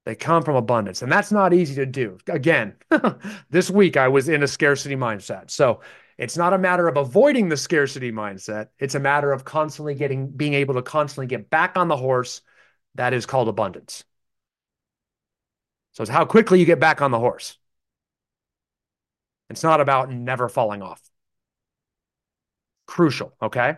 They 0.05 0.15
come 0.15 0.43
from 0.43 0.57
abundance. 0.57 1.03
And 1.03 1.11
that's 1.11 1.33
not 1.33 1.55
easy 1.55 1.75
to 1.77 1.87
do. 1.87 2.19
Again, 2.29 2.77
this 3.51 3.71
week 3.71 3.97
I 3.97 4.09
was 4.09 4.29
in 4.29 4.43
a 4.43 4.49
scarcity 4.49 4.97
mindset. 4.97 5.51
So 5.51 5.81
it's 6.19 6.37
not 6.37 6.53
a 6.53 6.59
matter 6.59 6.87
of 6.87 6.97
avoiding 6.97 7.49
the 7.49 7.57
scarcity 7.57 8.13
mindset. 8.13 8.69
It's 8.79 8.95
a 8.95 9.01
matter 9.01 9.33
of 9.33 9.45
constantly 9.45 9.95
getting, 9.95 10.29
being 10.29 10.55
able 10.55 10.75
to 10.75 10.83
constantly 10.83 11.27
get 11.27 11.51
back 11.51 11.77
on 11.77 11.89
the 11.89 11.97
horse. 11.97 12.43
That 12.97 13.15
is 13.15 13.27
called 13.27 13.49
abundance. 13.49 14.05
So 15.93 16.03
it's 16.03 16.11
how 16.11 16.25
quickly 16.27 16.61
you 16.61 16.67
get 16.67 16.81
back 16.81 17.01
on 17.01 17.11
the 17.11 17.19
horse. 17.19 17.57
It's 19.49 19.63
not 19.63 19.81
about 19.81 20.11
never 20.11 20.49
falling 20.49 20.83
off. 20.83 21.01
Crucial. 22.87 23.35
Okay. 23.41 23.77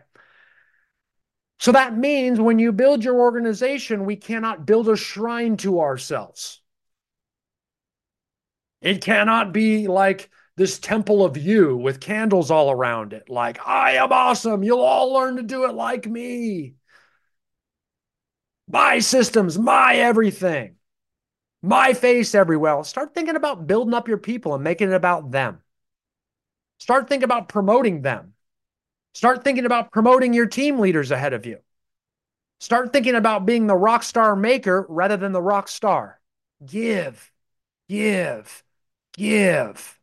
So 1.58 1.72
that 1.72 1.96
means 1.96 2.38
when 2.38 2.58
you 2.58 2.72
build 2.72 3.02
your 3.02 3.18
organization, 3.20 4.04
we 4.04 4.16
cannot 4.16 4.66
build 4.66 4.88
a 4.88 4.96
shrine 4.96 5.56
to 5.58 5.80
ourselves. 5.80 6.60
It 8.82 9.02
cannot 9.02 9.52
be 9.52 9.88
like 9.88 10.30
this 10.56 10.78
temple 10.78 11.24
of 11.24 11.36
you 11.36 11.76
with 11.76 12.00
candles 12.00 12.50
all 12.50 12.70
around 12.70 13.12
it. 13.12 13.28
Like, 13.28 13.58
I 13.66 13.92
am 13.92 14.12
awesome. 14.12 14.62
You'll 14.62 14.80
all 14.80 15.12
learn 15.12 15.36
to 15.36 15.42
do 15.42 15.64
it 15.64 15.74
like 15.74 16.06
me. 16.06 16.74
My 18.68 18.98
systems, 18.98 19.58
my 19.58 19.96
everything, 19.96 20.76
my 21.62 21.94
face 21.94 22.34
everywhere. 22.34 22.84
Start 22.84 23.14
thinking 23.14 23.36
about 23.36 23.66
building 23.66 23.94
up 23.94 24.08
your 24.08 24.18
people 24.18 24.54
and 24.54 24.64
making 24.64 24.90
it 24.90 24.94
about 24.94 25.30
them. 25.30 25.62
Start 26.78 27.08
thinking 27.08 27.24
about 27.24 27.48
promoting 27.48 28.02
them. 28.02 28.35
Start 29.16 29.44
thinking 29.44 29.64
about 29.64 29.92
promoting 29.92 30.34
your 30.34 30.44
team 30.44 30.78
leaders 30.78 31.10
ahead 31.10 31.32
of 31.32 31.46
you. 31.46 31.60
Start 32.60 32.92
thinking 32.92 33.14
about 33.14 33.46
being 33.46 33.66
the 33.66 33.74
rock 33.74 34.02
star 34.02 34.36
maker 34.36 34.84
rather 34.90 35.16
than 35.16 35.32
the 35.32 35.40
rock 35.40 35.68
star. 35.68 36.20
Give, 36.66 37.32
give, 37.88 38.62
give. 39.16 39.98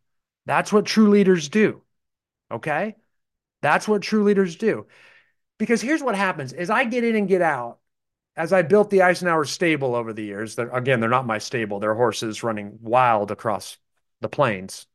That's 0.48 0.74
what 0.74 0.88
true 0.88 1.12
leaders 1.12 1.48
do. 1.50 1.84
Okay? 2.50 2.96
That's 3.62 3.88
what 3.88 4.02
true 4.02 4.24
leaders 4.24 4.56
do. 4.56 4.88
Because 5.60 5.80
here's 5.80 6.02
what 6.02 6.16
happens 6.16 6.52
as 6.52 6.72
I 6.72 6.84
get 6.86 7.04
in 7.04 7.16
and 7.16 7.28
get 7.28 7.44
out. 7.44 7.78
As 8.36 8.52
I 8.52 8.64
built 8.64 8.90
the 8.90 9.02
Icenhower 9.02 9.46
stable 9.46 9.94
over 9.94 10.12
the 10.12 10.24
years, 10.24 10.56
they're, 10.56 10.76
again, 10.76 11.02
they're 11.02 11.08
not 11.08 11.28
my 11.28 11.38
stable. 11.38 11.80
They're 11.80 11.94
horses 11.94 12.42
running 12.42 12.80
wild 12.82 13.30
across 13.30 13.78
the 14.22 14.28
plains, 14.28 14.88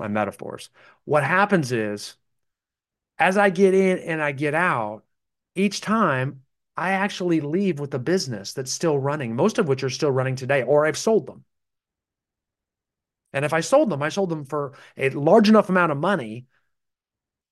my 0.00 0.08
metaphors. 0.08 0.68
What 1.04 1.22
happens 1.22 1.70
is 1.70 2.16
as 3.20 3.36
I 3.36 3.50
get 3.50 3.74
in 3.74 3.98
and 3.98 4.22
I 4.22 4.32
get 4.32 4.54
out, 4.54 5.04
each 5.54 5.82
time 5.82 6.40
I 6.76 6.92
actually 6.92 7.40
leave 7.40 7.78
with 7.78 7.92
a 7.94 7.98
business 7.98 8.54
that's 8.54 8.72
still 8.72 8.98
running, 8.98 9.36
most 9.36 9.58
of 9.58 9.68
which 9.68 9.84
are 9.84 9.90
still 9.90 10.10
running 10.10 10.36
today, 10.36 10.62
or 10.62 10.86
I've 10.86 10.96
sold 10.96 11.26
them. 11.26 11.44
And 13.34 13.44
if 13.44 13.52
I 13.52 13.60
sold 13.60 13.90
them, 13.90 14.02
I 14.02 14.08
sold 14.08 14.30
them 14.30 14.44
for 14.44 14.72
a 14.96 15.10
large 15.10 15.48
enough 15.48 15.68
amount 15.68 15.92
of 15.92 15.98
money 15.98 16.46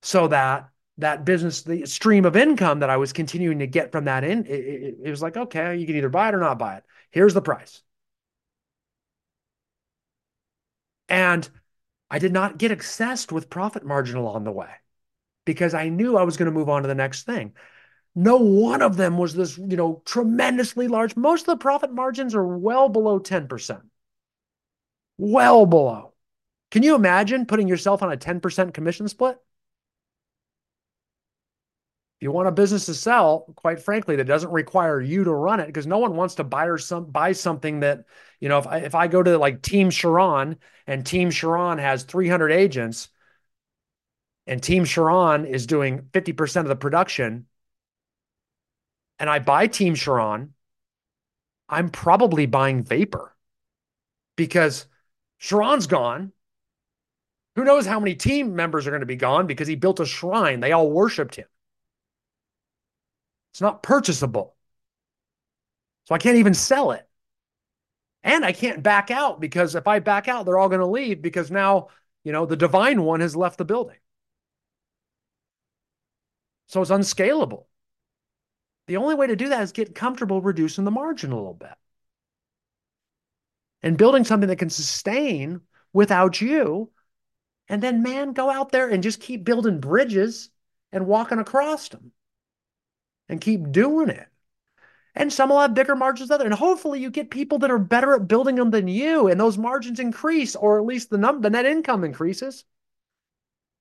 so 0.03 0.29
that 0.29 0.71
that 0.97 1.25
business, 1.25 1.63
the 1.63 1.87
stream 1.87 2.25
of 2.25 2.35
income 2.35 2.81
that 2.81 2.91
I 2.91 2.97
was 2.97 3.13
continuing 3.13 3.61
to 3.61 3.67
get 3.69 3.93
from 3.93 4.07
that 4.07 4.25
in, 4.25 4.47
it, 4.47 4.51
it, 4.51 4.97
it 5.05 5.11
was 5.11 5.23
like, 5.23 5.37
okay, 5.37 5.77
you 5.77 5.87
can 5.87 5.95
either 5.97 6.09
buy 6.09 6.31
it 6.31 6.35
or 6.35 6.41
not 6.41 6.59
buy 6.59 6.77
it. 6.79 6.85
Here's 7.11 7.35
the 7.35 7.43
price. 7.43 7.83
And 11.09 11.49
I 12.11 12.19
did 12.19 12.33
not 12.33 12.59
get 12.59 12.73
obsessed 12.73 13.31
with 13.31 13.51
profit 13.51 13.85
margin 13.85 14.17
along 14.17 14.45
the 14.45 14.53
way 14.53 14.71
because 15.49 15.73
I 15.73 15.89
knew 15.89 16.19
I 16.19 16.25
was 16.25 16.37
going 16.37 16.45
to 16.45 16.53
move 16.53 16.69
on 16.69 16.83
to 16.83 16.89
the 16.89 16.95
next 16.95 17.23
thing. 17.23 17.55
No 18.15 18.37
one 18.37 18.83
of 18.83 18.99
them 18.99 19.17
was 19.17 19.33
this, 19.33 19.57
you 19.57 19.79
know, 19.79 20.03
tremendously 20.05 20.89
large. 20.89 21.17
Most 21.17 21.43
of 21.43 21.47
the 21.47 21.57
profit 21.57 21.91
margins 21.91 22.35
are 22.35 22.47
well 22.47 22.91
below 22.91 23.19
10%. 23.19 23.81
Well 25.17 25.65
below. 25.65 26.13
Can 26.71 26.83
you 26.83 26.95
imagine 26.95 27.47
putting 27.47 27.67
yourself 27.67 28.03
on 28.03 28.13
a 28.13 28.17
10% 28.19 28.75
commission 28.75 29.09
split? 29.09 29.39
If 32.19 32.25
you 32.25 32.31
want 32.31 32.49
a 32.49 32.53
business 32.53 32.85
to 32.87 32.95
sell, 32.95 33.51
quite 33.57 33.81
frankly, 33.81 34.17
that 34.17 34.25
doesn't 34.25 34.53
require 34.53 35.01
you 35.01 35.25
to 35.25 35.33
run 35.33 35.61
it 35.61 35.67
because 35.69 35.87
no 35.87 35.99
one 35.99 36.15
wants 36.15 36.35
to 36.35 36.45
buy 36.45 36.67
or 36.67 36.77
some 36.77 37.07
buy 37.07 37.33
something 37.33 37.81
that, 37.81 38.05
you 38.39 38.51
know, 38.51 38.59
if 38.59 38.67
I, 38.67 38.79
if 38.81 38.95
I 38.95 39.09
go 39.09 39.23
to 39.23 39.39
like 39.39 39.63
Team 39.63 39.89
Sharran 39.89 40.59
and 40.87 41.07
Team 41.07 41.31
Sharran 41.31 41.79
has 41.79 42.03
300 42.03 42.53
agents 42.53 43.09
and 44.49 44.63
Team 44.63 44.85
Sharran 44.85 45.47
is 45.47 45.67
doing 45.67 46.03
50% 46.13 46.63
of 46.63 46.69
the 46.69 46.77
production 46.77 47.47
and 49.19 49.29
I 49.29 49.39
buy 49.39 49.67
Team 49.67 49.95
Sharran, 49.95 50.51
I'm 51.69 51.91
probably 51.91 52.47
buying 52.47 52.85
vapor 52.85 53.37
because 54.37 54.87
Sharran's 55.41 55.87
gone. 55.87 56.33
Who 57.57 57.65
knows 57.65 57.87
how 57.87 57.99
many 57.99 58.15
team 58.15 58.55
members 58.55 58.87
are 58.87 58.91
going 58.91 59.01
to 59.01 59.07
be 59.07 59.17
gone 59.17 59.49
because 59.49 59.67
he 59.67 59.75
built 59.75 59.99
a 59.99 60.07
shrine. 60.07 60.61
They 60.61 60.73
all 60.73 60.91
worshiped 60.91 61.35
him. 61.35 61.47
It's 63.53 63.61
not 63.61 63.83
purchasable. 63.83 64.55
So 66.05 66.15
I 66.15 66.19
can't 66.19 66.37
even 66.37 66.55
sell 66.55 66.93
it. 66.93 67.07
And 68.23 68.45
I 68.45 68.53
can't 68.53 68.83
back 68.83 69.11
out 69.11 69.41
because 69.41 69.75
if 69.75 69.89
I 69.89 69.99
back 69.99 70.29
out, 70.29 70.47
they're 70.47 70.59
all 70.59 70.69
going 70.69 70.81
to 70.81 70.87
leave 70.87 71.21
because 71.21 71.51
now, 71.51 71.89
you 72.23 72.33
know, 72.33 72.47
the 72.47 72.57
divine 72.57 73.03
one 73.03 73.21
has 73.21 73.35
left 73.35 73.59
the 73.59 73.65
building. 73.65 73.97
So 76.69 76.81
it's 76.81 76.91
unscalable. 76.91 77.69
The 78.87 78.97
only 78.97 79.15
way 79.15 79.27
to 79.27 79.37
do 79.37 79.51
that 79.51 79.63
is 79.63 79.73
get 79.73 79.95
comfortable 79.95 80.41
reducing 80.41 80.85
the 80.85 80.91
margin 80.91 81.33
a 81.33 81.37
little 81.37 81.55
bit 81.55 81.75
and 83.83 83.99
building 83.99 84.25
something 84.25 84.49
that 84.49 84.59
can 84.59 84.71
sustain 84.71 85.61
without 85.93 86.41
you. 86.41 86.91
And 87.69 87.83
then, 87.83 88.03
man, 88.03 88.33
go 88.33 88.51
out 88.51 88.73
there 88.73 88.89
and 88.89 89.03
just 89.03 89.21
keep 89.21 89.45
building 89.45 89.81
bridges 89.81 90.51
and 90.91 91.07
walking 91.07 91.39
across 91.39 91.89
them 91.89 92.13
and 93.29 93.41
keep 93.41 93.71
doing 93.73 94.09
it. 94.09 94.27
And 95.15 95.33
some 95.33 95.51
will 95.51 95.61
have 95.61 95.75
bigger 95.75 95.97
margins 95.97 96.29
than 96.29 96.37
others. 96.37 96.47
And 96.47 96.55
hopefully 96.55 97.01
you 97.01 97.11
get 97.11 97.31
people 97.31 97.59
that 97.59 97.71
are 97.71 97.79
better 97.79 98.15
at 98.15 98.29
building 98.29 98.55
them 98.55 98.71
than 98.71 98.89
you, 98.89 99.29
and 99.29 99.39
those 99.39 99.59
margins 99.59 100.01
increase, 100.01 100.55
or 100.57 100.79
at 100.79 100.87
least 100.87 101.11
the 101.11 101.19
num 101.19 101.41
the 101.41 101.51
net 101.51 101.67
income 101.67 102.05
increases. 102.05 102.65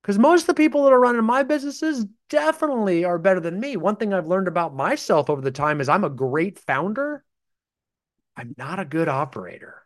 Because 0.07 0.19
most 0.19 0.43
of 0.43 0.47
the 0.47 0.53
people 0.53 0.85
that 0.85 0.93
are 0.93 0.99
running 1.01 1.21
my 1.25 1.43
businesses 1.43 2.05
definitely 2.29 3.03
are 3.03 3.19
better 3.19 3.41
than 3.41 3.59
me. 3.59 3.75
One 3.75 3.97
thing 3.97 4.13
I've 4.13 4.25
learned 4.25 4.47
about 4.47 4.73
myself 4.73 5.29
over 5.29 5.41
the 5.41 5.51
time 5.51 5.81
is 5.81 5.89
I'm 5.89 6.05
a 6.05 6.09
great 6.09 6.59
founder. 6.59 7.25
I'm 8.37 8.55
not 8.57 8.79
a 8.79 8.85
good 8.85 9.09
operator. 9.09 9.83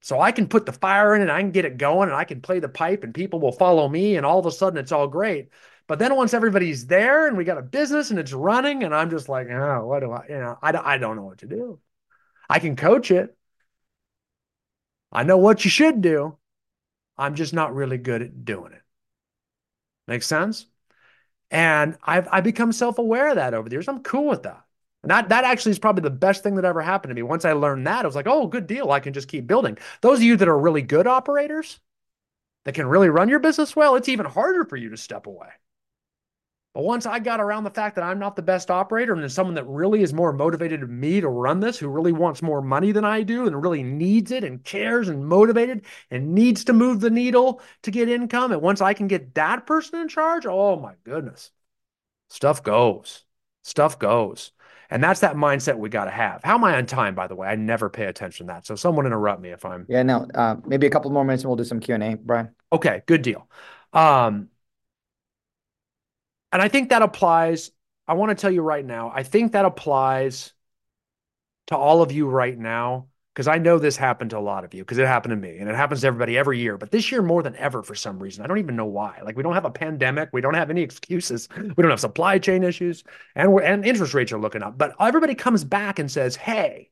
So 0.00 0.20
I 0.20 0.30
can 0.30 0.46
put 0.46 0.64
the 0.64 0.72
fire 0.72 1.12
in 1.16 1.22
and 1.22 1.32
I 1.32 1.40
can 1.40 1.50
get 1.50 1.64
it 1.64 1.76
going 1.76 2.08
and 2.08 2.16
I 2.16 2.22
can 2.22 2.40
play 2.40 2.60
the 2.60 2.68
pipe 2.68 3.02
and 3.02 3.12
people 3.12 3.40
will 3.40 3.50
follow 3.50 3.88
me 3.88 4.16
and 4.16 4.24
all 4.24 4.38
of 4.38 4.46
a 4.46 4.52
sudden 4.52 4.78
it's 4.78 4.92
all 4.92 5.08
great. 5.08 5.48
But 5.88 5.98
then 5.98 6.14
once 6.14 6.32
everybody's 6.32 6.86
there 6.86 7.26
and 7.26 7.36
we 7.36 7.42
got 7.42 7.58
a 7.58 7.62
business 7.62 8.10
and 8.10 8.20
it's 8.20 8.32
running 8.32 8.84
and 8.84 8.94
I'm 8.94 9.10
just 9.10 9.28
like, 9.28 9.48
oh, 9.50 9.86
what 9.86 10.00
do 10.00 10.12
I, 10.12 10.24
you 10.28 10.38
know, 10.38 10.56
I, 10.62 10.94
I 10.94 10.98
don't 10.98 11.16
know 11.16 11.24
what 11.24 11.38
to 11.38 11.48
do. 11.48 11.80
I 12.48 12.60
can 12.60 12.76
coach 12.76 13.10
it. 13.10 13.36
I 15.10 15.24
know 15.24 15.38
what 15.38 15.64
you 15.64 15.70
should 15.72 16.00
do. 16.00 16.38
I'm 17.18 17.34
just 17.34 17.52
not 17.52 17.74
really 17.74 17.98
good 17.98 18.22
at 18.22 18.44
doing 18.44 18.72
it. 18.72 18.82
Makes 20.06 20.26
sense? 20.26 20.66
And 21.50 21.96
I've 22.02 22.28
I've 22.30 22.44
become 22.44 22.72
self-aware 22.72 23.30
of 23.30 23.36
that 23.36 23.54
over 23.54 23.68
the 23.68 23.74
years. 23.76 23.88
I'm 23.88 24.02
cool 24.02 24.28
with 24.28 24.44
that. 24.44 24.64
And 25.02 25.10
that 25.10 25.28
that 25.28 25.44
actually 25.44 25.72
is 25.72 25.78
probably 25.78 26.02
the 26.02 26.10
best 26.10 26.42
thing 26.42 26.56
that 26.56 26.64
ever 26.64 26.80
happened 26.82 27.10
to 27.10 27.14
me. 27.14 27.22
Once 27.22 27.44
I 27.44 27.52
learned 27.52 27.86
that, 27.86 28.04
I 28.04 28.08
was 28.08 28.16
like, 28.16 28.26
oh, 28.26 28.46
good 28.48 28.66
deal. 28.66 28.90
I 28.90 29.00
can 29.00 29.12
just 29.12 29.28
keep 29.28 29.46
building. 29.46 29.78
Those 30.00 30.18
of 30.18 30.24
you 30.24 30.36
that 30.36 30.48
are 30.48 30.58
really 30.58 30.82
good 30.82 31.06
operators 31.06 31.80
that 32.64 32.74
can 32.74 32.86
really 32.86 33.08
run 33.08 33.28
your 33.28 33.38
business 33.38 33.76
well, 33.76 33.96
it's 33.96 34.08
even 34.08 34.26
harder 34.26 34.64
for 34.64 34.76
you 34.76 34.90
to 34.90 34.96
step 34.96 35.26
away. 35.26 35.48
But 36.76 36.84
once 36.84 37.06
I 37.06 37.20
got 37.20 37.40
around 37.40 37.64
the 37.64 37.70
fact 37.70 37.94
that 37.96 38.04
I'm 38.04 38.18
not 38.18 38.36
the 38.36 38.42
best 38.42 38.70
operator 38.70 39.14
and 39.14 39.22
there's 39.22 39.32
someone 39.32 39.54
that 39.54 39.66
really 39.66 40.02
is 40.02 40.12
more 40.12 40.30
motivated 40.30 40.82
than 40.82 41.00
me 41.00 41.22
to 41.22 41.28
run 41.30 41.60
this, 41.60 41.78
who 41.78 41.88
really 41.88 42.12
wants 42.12 42.42
more 42.42 42.60
money 42.60 42.92
than 42.92 43.02
I 43.02 43.22
do 43.22 43.46
and 43.46 43.62
really 43.62 43.82
needs 43.82 44.30
it 44.30 44.44
and 44.44 44.62
cares 44.62 45.08
and 45.08 45.26
motivated 45.26 45.86
and 46.10 46.34
needs 46.34 46.64
to 46.64 46.74
move 46.74 47.00
the 47.00 47.08
needle 47.08 47.62
to 47.84 47.90
get 47.90 48.10
income. 48.10 48.52
And 48.52 48.60
once 48.60 48.82
I 48.82 48.92
can 48.92 49.06
get 49.06 49.34
that 49.36 49.64
person 49.64 50.00
in 50.00 50.08
charge, 50.08 50.44
oh 50.44 50.78
my 50.78 50.92
goodness, 51.02 51.50
stuff 52.28 52.62
goes. 52.62 53.24
Stuff 53.62 53.98
goes. 53.98 54.52
And 54.90 55.02
that's 55.02 55.20
that 55.20 55.34
mindset 55.34 55.78
we 55.78 55.88
got 55.88 56.04
to 56.04 56.10
have. 56.10 56.44
How 56.44 56.56
am 56.56 56.64
I 56.64 56.76
on 56.76 56.84
time, 56.84 57.14
by 57.14 57.26
the 57.26 57.36
way? 57.36 57.48
I 57.48 57.56
never 57.56 57.88
pay 57.88 58.04
attention 58.04 58.48
to 58.48 58.52
that. 58.52 58.66
So 58.66 58.76
someone 58.76 59.06
interrupt 59.06 59.40
me 59.40 59.48
if 59.48 59.64
I'm. 59.64 59.86
Yeah, 59.88 60.02
no, 60.02 60.26
uh, 60.34 60.56
maybe 60.66 60.86
a 60.86 60.90
couple 60.90 61.10
more 61.10 61.24
minutes 61.24 61.42
and 61.42 61.48
we'll 61.48 61.56
do 61.56 61.64
some 61.64 61.80
Q&A, 61.80 62.16
Brian. 62.16 62.50
Okay, 62.70 63.00
good 63.06 63.22
deal. 63.22 63.48
Um, 63.94 64.50
and 66.52 66.62
I 66.62 66.68
think 66.68 66.90
that 66.90 67.02
applies. 67.02 67.70
I 68.08 68.14
want 68.14 68.30
to 68.30 68.40
tell 68.40 68.50
you 68.50 68.62
right 68.62 68.84
now, 68.84 69.12
I 69.14 69.22
think 69.22 69.52
that 69.52 69.64
applies 69.64 70.52
to 71.66 71.76
all 71.76 72.02
of 72.02 72.12
you 72.12 72.28
right 72.28 72.56
now 72.56 73.08
because 73.36 73.48
I 73.48 73.58
know 73.58 73.78
this 73.78 73.96
happened 73.98 74.30
to 74.30 74.38
a 74.38 74.40
lot 74.40 74.64
of 74.64 74.72
you 74.72 74.82
because 74.82 74.96
it 74.96 75.06
happened 75.06 75.32
to 75.32 75.36
me 75.36 75.58
and 75.58 75.68
it 75.68 75.76
happens 75.76 76.00
to 76.00 76.06
everybody 76.06 76.38
every 76.38 76.58
year. 76.58 76.78
But 76.78 76.90
this 76.90 77.12
year 77.12 77.20
more 77.20 77.42
than 77.42 77.54
ever 77.56 77.82
for 77.82 77.94
some 77.94 78.18
reason. 78.18 78.42
I 78.42 78.46
don't 78.46 78.58
even 78.58 78.76
know 78.76 78.86
why. 78.86 79.20
Like 79.22 79.36
we 79.36 79.42
don't 79.42 79.54
have 79.54 79.66
a 79.66 79.70
pandemic, 79.70 80.30
we 80.32 80.40
don't 80.40 80.54
have 80.54 80.70
any 80.70 80.80
excuses, 80.82 81.48
we 81.56 81.82
don't 81.82 81.90
have 81.90 82.00
supply 82.00 82.38
chain 82.38 82.62
issues, 82.62 83.04
and 83.34 83.52
we're 83.52 83.62
and 83.62 83.84
interest 83.84 84.14
rates 84.14 84.32
are 84.32 84.40
looking 84.40 84.62
up. 84.62 84.78
But 84.78 84.94
everybody 84.98 85.34
comes 85.34 85.64
back 85.64 85.98
and 85.98 86.10
says, 86.10 86.36
"Hey, 86.36 86.90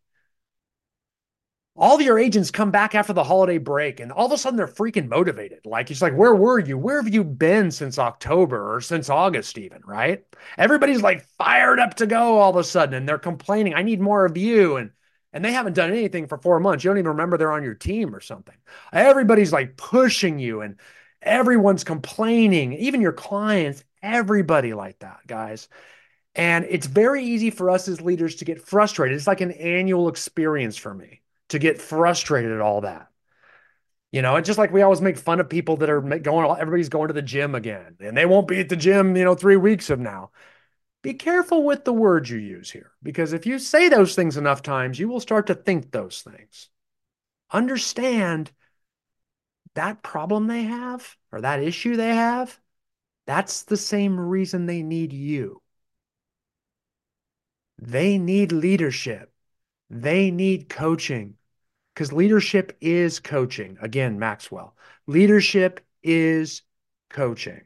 all 1.76 2.00
your 2.00 2.18
agents 2.18 2.52
come 2.52 2.70
back 2.70 2.94
after 2.94 3.12
the 3.12 3.24
holiday 3.24 3.58
break 3.58 3.98
and 3.98 4.12
all 4.12 4.26
of 4.26 4.32
a 4.32 4.38
sudden 4.38 4.56
they're 4.56 4.68
freaking 4.68 5.08
motivated. 5.08 5.60
Like, 5.64 5.90
it's 5.90 6.02
like, 6.02 6.14
where 6.14 6.34
were 6.34 6.60
you? 6.60 6.78
Where 6.78 7.02
have 7.02 7.12
you 7.12 7.24
been 7.24 7.72
since 7.72 7.98
October 7.98 8.74
or 8.74 8.80
since 8.80 9.10
August, 9.10 9.58
even? 9.58 9.82
Right? 9.84 10.24
Everybody's 10.56 11.02
like 11.02 11.26
fired 11.36 11.80
up 11.80 11.94
to 11.94 12.06
go 12.06 12.38
all 12.38 12.50
of 12.50 12.56
a 12.56 12.64
sudden 12.64 12.94
and 12.94 13.08
they're 13.08 13.18
complaining, 13.18 13.74
I 13.74 13.82
need 13.82 14.00
more 14.00 14.24
of 14.24 14.36
you. 14.36 14.76
And 14.76 14.90
and 15.32 15.44
they 15.44 15.52
haven't 15.52 15.72
done 15.72 15.90
anything 15.90 16.28
for 16.28 16.38
four 16.38 16.60
months. 16.60 16.84
You 16.84 16.90
don't 16.90 16.98
even 16.98 17.08
remember 17.08 17.36
they're 17.36 17.50
on 17.50 17.64
your 17.64 17.74
team 17.74 18.14
or 18.14 18.20
something. 18.20 18.54
Everybody's 18.92 19.52
like 19.52 19.76
pushing 19.76 20.38
you 20.38 20.60
and 20.60 20.78
everyone's 21.20 21.82
complaining, 21.82 22.72
even 22.74 23.00
your 23.00 23.12
clients, 23.12 23.82
everybody 24.00 24.74
like 24.74 25.00
that, 25.00 25.26
guys. 25.26 25.68
And 26.36 26.64
it's 26.68 26.86
very 26.86 27.24
easy 27.24 27.50
for 27.50 27.68
us 27.68 27.88
as 27.88 28.00
leaders 28.00 28.36
to 28.36 28.44
get 28.44 28.62
frustrated. 28.62 29.16
It's 29.16 29.26
like 29.26 29.40
an 29.40 29.50
annual 29.50 30.08
experience 30.08 30.76
for 30.76 30.94
me 30.94 31.20
to 31.48 31.58
get 31.58 31.80
frustrated 31.80 32.52
at 32.52 32.60
all 32.60 32.82
that. 32.82 33.08
You 34.12 34.22
know, 34.22 34.36
it's 34.36 34.46
just 34.46 34.58
like 34.58 34.72
we 34.72 34.82
always 34.82 35.00
make 35.00 35.18
fun 35.18 35.40
of 35.40 35.48
people 35.48 35.78
that 35.78 35.90
are 35.90 36.00
going, 36.00 36.48
everybody's 36.58 36.88
going 36.88 37.08
to 37.08 37.14
the 37.14 37.20
gym 37.20 37.54
again, 37.54 37.96
and 37.98 38.16
they 38.16 38.26
won't 38.26 38.46
be 38.46 38.60
at 38.60 38.68
the 38.68 38.76
gym, 38.76 39.16
you 39.16 39.24
know, 39.24 39.34
three 39.34 39.56
weeks 39.56 39.88
from 39.88 40.04
now. 40.04 40.30
Be 41.02 41.14
careful 41.14 41.64
with 41.64 41.84
the 41.84 41.92
words 41.92 42.30
you 42.30 42.38
use 42.38 42.70
here, 42.70 42.92
because 43.02 43.32
if 43.32 43.44
you 43.44 43.58
say 43.58 43.88
those 43.88 44.14
things 44.14 44.36
enough 44.36 44.62
times, 44.62 44.98
you 44.98 45.08
will 45.08 45.20
start 45.20 45.48
to 45.48 45.54
think 45.54 45.90
those 45.90 46.22
things. 46.22 46.70
Understand 47.50 48.52
that 49.74 50.02
problem 50.02 50.46
they 50.46 50.62
have 50.62 51.16
or 51.32 51.40
that 51.40 51.60
issue 51.60 51.96
they 51.96 52.14
have, 52.14 52.58
that's 53.26 53.64
the 53.64 53.76
same 53.76 54.18
reason 54.18 54.66
they 54.66 54.82
need 54.82 55.12
you. 55.12 55.60
They 57.78 58.16
need 58.16 58.52
leadership. 58.52 59.33
They 59.90 60.30
need 60.30 60.68
coaching 60.68 61.34
because 61.94 62.12
leadership 62.12 62.76
is 62.80 63.20
coaching. 63.20 63.78
Again, 63.80 64.18
Maxwell, 64.18 64.76
leadership 65.06 65.80
is 66.02 66.62
coaching. 67.10 67.62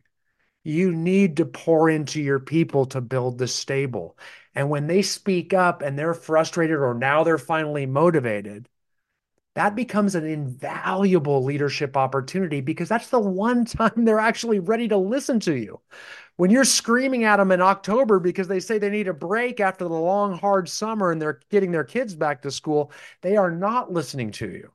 You 0.64 0.92
need 0.92 1.38
to 1.38 1.46
pour 1.46 1.88
into 1.88 2.20
your 2.20 2.40
people 2.40 2.86
to 2.86 3.00
build 3.00 3.38
the 3.38 3.48
stable. 3.48 4.18
And 4.54 4.68
when 4.68 4.86
they 4.86 5.02
speak 5.02 5.54
up 5.54 5.82
and 5.82 5.98
they're 5.98 6.14
frustrated 6.14 6.76
or 6.76 6.94
now 6.94 7.24
they're 7.24 7.38
finally 7.38 7.86
motivated, 7.86 8.68
that 9.54 9.74
becomes 9.74 10.14
an 10.14 10.24
invaluable 10.24 11.42
leadership 11.44 11.96
opportunity 11.96 12.60
because 12.60 12.88
that's 12.88 13.10
the 13.10 13.18
one 13.18 13.64
time 13.64 13.92
they're 14.04 14.20
actually 14.20 14.60
ready 14.60 14.88
to 14.88 14.96
listen 14.96 15.40
to 15.40 15.54
you. 15.56 15.80
When 16.36 16.50
you're 16.50 16.64
screaming 16.64 17.24
at 17.24 17.38
them 17.38 17.50
in 17.52 17.60
October 17.60 18.20
because 18.20 18.48
they 18.48 18.60
say 18.60 18.78
they 18.78 18.90
need 18.90 19.08
a 19.08 19.14
break 19.14 19.60
after 19.60 19.84
the 19.84 19.94
long, 19.94 20.38
hard 20.38 20.68
summer 20.68 21.10
and 21.10 21.20
they're 21.20 21.40
getting 21.50 21.72
their 21.72 21.84
kids 21.84 22.14
back 22.14 22.42
to 22.42 22.50
school, 22.50 22.92
they 23.22 23.36
are 23.36 23.50
not 23.50 23.92
listening 23.92 24.30
to 24.32 24.48
you. 24.48 24.72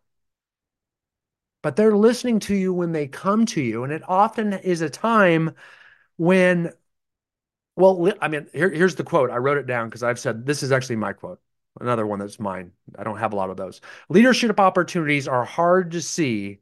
But 1.64 1.76
they're 1.78 1.96
listening 1.96 2.40
to 2.42 2.56
you 2.56 2.74
when 2.74 2.92
they 2.92 3.08
come 3.08 3.46
to 3.48 3.62
you. 3.62 3.84
And 3.84 3.94
it 3.94 4.04
often 4.08 4.54
is 4.54 4.82
a 4.82 4.90
time 4.90 5.56
when, 6.18 6.74
well, 7.76 8.14
I 8.22 8.28
mean, 8.28 8.48
here, 8.54 8.70
here's 8.70 8.96
the 8.96 9.04
quote. 9.04 9.30
I 9.32 9.38
wrote 9.38 9.58
it 9.58 9.66
down 9.66 9.90
because 9.90 10.04
I've 10.04 10.20
said 10.20 10.46
this 10.46 10.64
is 10.64 10.72
actually 10.72 10.98
my 10.98 11.14
quote. 11.14 11.40
Another 11.80 12.06
one 12.06 12.20
that's 12.20 12.40
mine. 12.40 12.72
I 12.98 13.04
don't 13.04 13.18
have 13.18 13.34
a 13.34 13.36
lot 13.36 13.50
of 13.50 13.58
those. 13.58 13.82
Leadership 14.10 14.60
opportunities 14.60 15.28
are 15.28 15.44
hard 15.44 15.92
to 15.92 16.02
see 16.02 16.60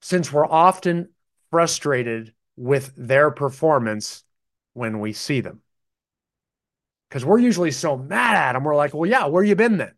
since 0.00 0.32
we're 0.32 0.46
often 0.46 1.08
frustrated 1.50 2.32
with 2.56 2.92
their 2.96 3.30
performance 3.30 4.24
when 4.74 5.00
we 5.00 5.12
see 5.12 5.40
them. 5.40 5.62
Because 7.08 7.24
we're 7.24 7.38
usually 7.38 7.70
so 7.70 7.96
mad 7.96 8.36
at 8.36 8.52
them, 8.52 8.64
we're 8.64 8.76
like, 8.76 8.92
well, 8.92 9.08
yeah, 9.08 9.26
where 9.26 9.44
you 9.44 9.54
been 9.54 9.78
then? 9.78 9.94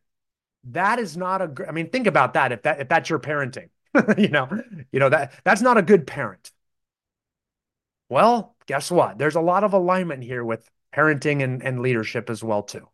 That 0.70 0.98
is 0.98 1.16
not 1.16 1.40
a 1.42 1.68
I 1.68 1.72
mean, 1.72 1.90
think 1.90 2.06
about 2.06 2.34
that 2.34 2.52
if 2.52 2.62
that 2.62 2.80
if 2.80 2.88
that's 2.88 3.08
your 3.08 3.20
parenting. 3.20 3.70
you 4.18 4.28
know, 4.28 4.48
you 4.92 5.00
know, 5.00 5.08
that 5.08 5.32
that's 5.44 5.62
not 5.62 5.78
a 5.78 5.82
good 5.82 6.06
parent. 6.06 6.50
Well, 8.08 8.56
guess 8.66 8.90
what? 8.90 9.18
There's 9.18 9.36
a 9.36 9.40
lot 9.40 9.62
of 9.64 9.72
alignment 9.72 10.22
here 10.24 10.44
with 10.44 10.68
parenting 10.92 11.42
and, 11.42 11.62
and 11.62 11.80
leadership 11.80 12.30
as 12.30 12.42
well, 12.42 12.62
too. 12.64 12.88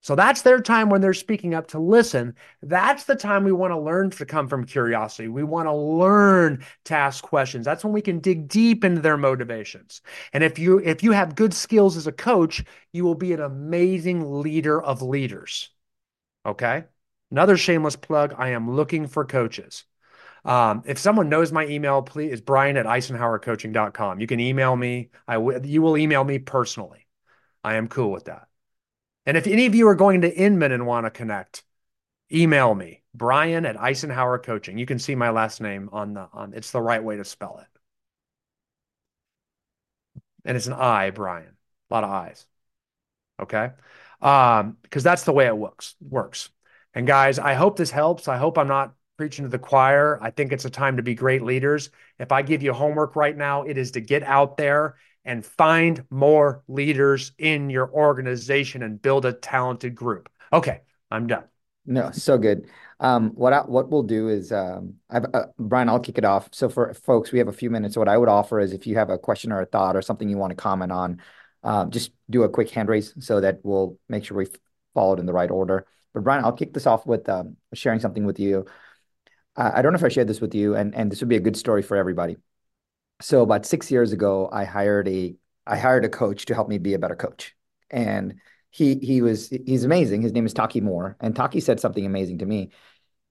So 0.00 0.14
that's 0.14 0.42
their 0.42 0.60
time 0.60 0.90
when 0.90 1.00
they're 1.00 1.12
speaking 1.12 1.54
up 1.54 1.68
to 1.68 1.78
listen. 1.78 2.34
That's 2.62 3.04
the 3.04 3.16
time 3.16 3.44
we 3.44 3.52
want 3.52 3.72
to 3.72 3.78
learn 3.78 4.10
to 4.10 4.24
come 4.24 4.48
from 4.48 4.64
curiosity. 4.64 5.28
We 5.28 5.42
want 5.42 5.66
to 5.66 5.74
learn 5.74 6.64
to 6.84 6.94
ask 6.94 7.22
questions. 7.22 7.64
That's 7.64 7.84
when 7.84 7.92
we 7.92 8.00
can 8.00 8.20
dig 8.20 8.48
deep 8.48 8.84
into 8.84 9.00
their 9.00 9.16
motivations. 9.16 10.00
And 10.32 10.44
if 10.44 10.58
you 10.58 10.78
if 10.78 11.02
you 11.02 11.12
have 11.12 11.34
good 11.34 11.52
skills 11.52 11.96
as 11.96 12.06
a 12.06 12.12
coach, 12.12 12.64
you 12.92 13.04
will 13.04 13.16
be 13.16 13.32
an 13.32 13.40
amazing 13.40 14.40
leader 14.40 14.80
of 14.80 15.02
leaders. 15.02 15.70
Okay? 16.46 16.84
Another 17.30 17.56
shameless 17.56 17.96
plug, 17.96 18.34
I 18.38 18.50
am 18.50 18.74
looking 18.74 19.06
for 19.06 19.24
coaches. 19.24 19.84
Um, 20.44 20.82
if 20.86 20.98
someone 20.98 21.28
knows 21.28 21.52
my 21.52 21.66
email, 21.66 22.00
please 22.00 22.32
is 22.32 22.40
brian 22.40 22.76
at 22.76 22.86
icenhowercoaching.com. 22.86 24.20
You 24.20 24.26
can 24.26 24.40
email 24.40 24.74
me. 24.74 25.10
I 25.26 25.34
w- 25.34 25.60
you 25.62 25.82
will 25.82 25.98
email 25.98 26.24
me 26.24 26.38
personally. 26.38 27.06
I 27.62 27.74
am 27.74 27.88
cool 27.88 28.10
with 28.10 28.26
that. 28.26 28.47
And 29.28 29.36
if 29.36 29.46
any 29.46 29.66
of 29.66 29.74
you 29.74 29.86
are 29.88 29.94
going 29.94 30.22
to 30.22 30.34
Inman 30.34 30.72
and 30.72 30.86
want 30.86 31.04
to 31.04 31.10
connect, 31.10 31.62
email 32.32 32.74
me, 32.74 33.02
Brian 33.12 33.66
at 33.66 33.76
Icenhower 33.76 34.42
Coaching. 34.42 34.78
You 34.78 34.86
can 34.86 34.98
see 34.98 35.14
my 35.14 35.28
last 35.28 35.60
name 35.60 35.90
on 35.92 36.14
the 36.14 36.30
on 36.32 36.54
it's 36.54 36.70
the 36.70 36.80
right 36.80 37.04
way 37.04 37.18
to 37.18 37.26
spell 37.26 37.58
it. 37.58 37.66
And 40.46 40.56
it's 40.56 40.66
an 40.66 40.72
I, 40.72 41.10
Brian. 41.10 41.58
A 41.90 41.94
lot 41.94 42.04
of 42.04 42.10
I's. 42.10 42.46
Okay. 43.38 43.70
Um, 44.22 44.78
because 44.80 45.02
that's 45.02 45.24
the 45.24 45.32
way 45.32 45.44
it 45.44 45.56
works 45.56 45.94
works. 46.00 46.48
And 46.94 47.06
guys, 47.06 47.38
I 47.38 47.52
hope 47.52 47.76
this 47.76 47.90
helps. 47.90 48.28
I 48.28 48.38
hope 48.38 48.56
I'm 48.56 48.66
not 48.66 48.94
preaching 49.18 49.44
to 49.44 49.50
the 49.50 49.58
choir. 49.58 50.18
I 50.22 50.30
think 50.30 50.52
it's 50.52 50.64
a 50.64 50.70
time 50.70 50.96
to 50.96 51.02
be 51.02 51.14
great 51.14 51.42
leaders. 51.42 51.90
If 52.18 52.32
I 52.32 52.40
give 52.40 52.62
you 52.62 52.72
homework 52.72 53.14
right 53.14 53.36
now, 53.36 53.64
it 53.64 53.76
is 53.76 53.90
to 53.90 54.00
get 54.00 54.22
out 54.22 54.56
there 54.56 54.96
and 55.28 55.44
find 55.44 56.04
more 56.08 56.62
leaders 56.68 57.32
in 57.38 57.68
your 57.68 57.90
organization 57.92 58.82
and 58.82 59.00
build 59.00 59.26
a 59.26 59.32
talented 59.34 59.94
group. 59.94 60.30
Okay, 60.52 60.80
I'm 61.10 61.26
done. 61.26 61.44
No, 61.84 62.10
so 62.12 62.38
good. 62.38 62.66
Um, 62.98 63.30
what 63.34 63.52
I, 63.52 63.60
what 63.60 63.90
we'll 63.90 64.02
do 64.02 64.28
is, 64.28 64.50
um, 64.52 64.94
uh, 65.10 65.44
Brian, 65.58 65.90
I'll 65.90 66.00
kick 66.00 66.16
it 66.16 66.24
off. 66.24 66.48
So 66.52 66.70
for 66.70 66.94
folks, 66.94 67.30
we 67.30 67.38
have 67.40 67.48
a 67.48 67.52
few 67.52 67.68
minutes. 67.68 67.94
What 67.94 68.08
I 68.08 68.16
would 68.16 68.30
offer 68.30 68.58
is 68.58 68.72
if 68.72 68.86
you 68.86 68.96
have 68.96 69.10
a 69.10 69.18
question 69.18 69.52
or 69.52 69.60
a 69.60 69.66
thought 69.66 69.96
or 69.96 70.02
something 70.02 70.30
you 70.30 70.38
want 70.38 70.50
to 70.50 70.56
comment 70.56 70.92
on, 70.92 71.20
uh, 71.62 71.84
just 71.86 72.10
do 72.30 72.44
a 72.44 72.48
quick 72.48 72.70
hand 72.70 72.88
raise 72.88 73.14
so 73.20 73.40
that 73.42 73.60
we'll 73.62 73.98
make 74.08 74.24
sure 74.24 74.36
we 74.36 74.46
followed 74.94 75.20
in 75.20 75.26
the 75.26 75.32
right 75.34 75.50
order. 75.50 75.86
But 76.14 76.24
Brian, 76.24 76.42
I'll 76.42 76.52
kick 76.52 76.72
this 76.72 76.86
off 76.86 77.06
with 77.06 77.28
um, 77.28 77.56
sharing 77.74 78.00
something 78.00 78.24
with 78.24 78.40
you. 78.40 78.64
I 79.56 79.82
don't 79.82 79.92
know 79.92 79.98
if 79.98 80.04
I 80.04 80.08
shared 80.08 80.28
this 80.28 80.40
with 80.40 80.54
you, 80.54 80.76
and 80.76 80.94
and 80.94 81.10
this 81.10 81.18
would 81.18 81.28
be 81.28 81.34
a 81.34 81.40
good 81.40 81.56
story 81.56 81.82
for 81.82 81.96
everybody 81.96 82.36
so 83.20 83.42
about 83.42 83.66
six 83.66 83.90
years 83.90 84.12
ago, 84.12 84.48
I 84.52 84.64
hired 84.64 85.08
a 85.08 85.36
I 85.66 85.76
hired 85.78 86.04
a 86.04 86.08
coach 86.08 86.46
to 86.46 86.54
help 86.54 86.68
me 86.68 86.78
be 86.78 86.94
a 86.94 86.98
better 86.98 87.16
coach, 87.16 87.56
and 87.90 88.40
he 88.70 88.96
he 88.96 89.22
was 89.22 89.48
he's 89.50 89.84
amazing. 89.84 90.22
His 90.22 90.32
name 90.32 90.46
is 90.46 90.54
Taki 90.54 90.80
Moore, 90.80 91.16
and 91.20 91.34
Taki 91.34 91.60
said 91.60 91.80
something 91.80 92.06
amazing 92.06 92.38
to 92.38 92.46
me. 92.46 92.70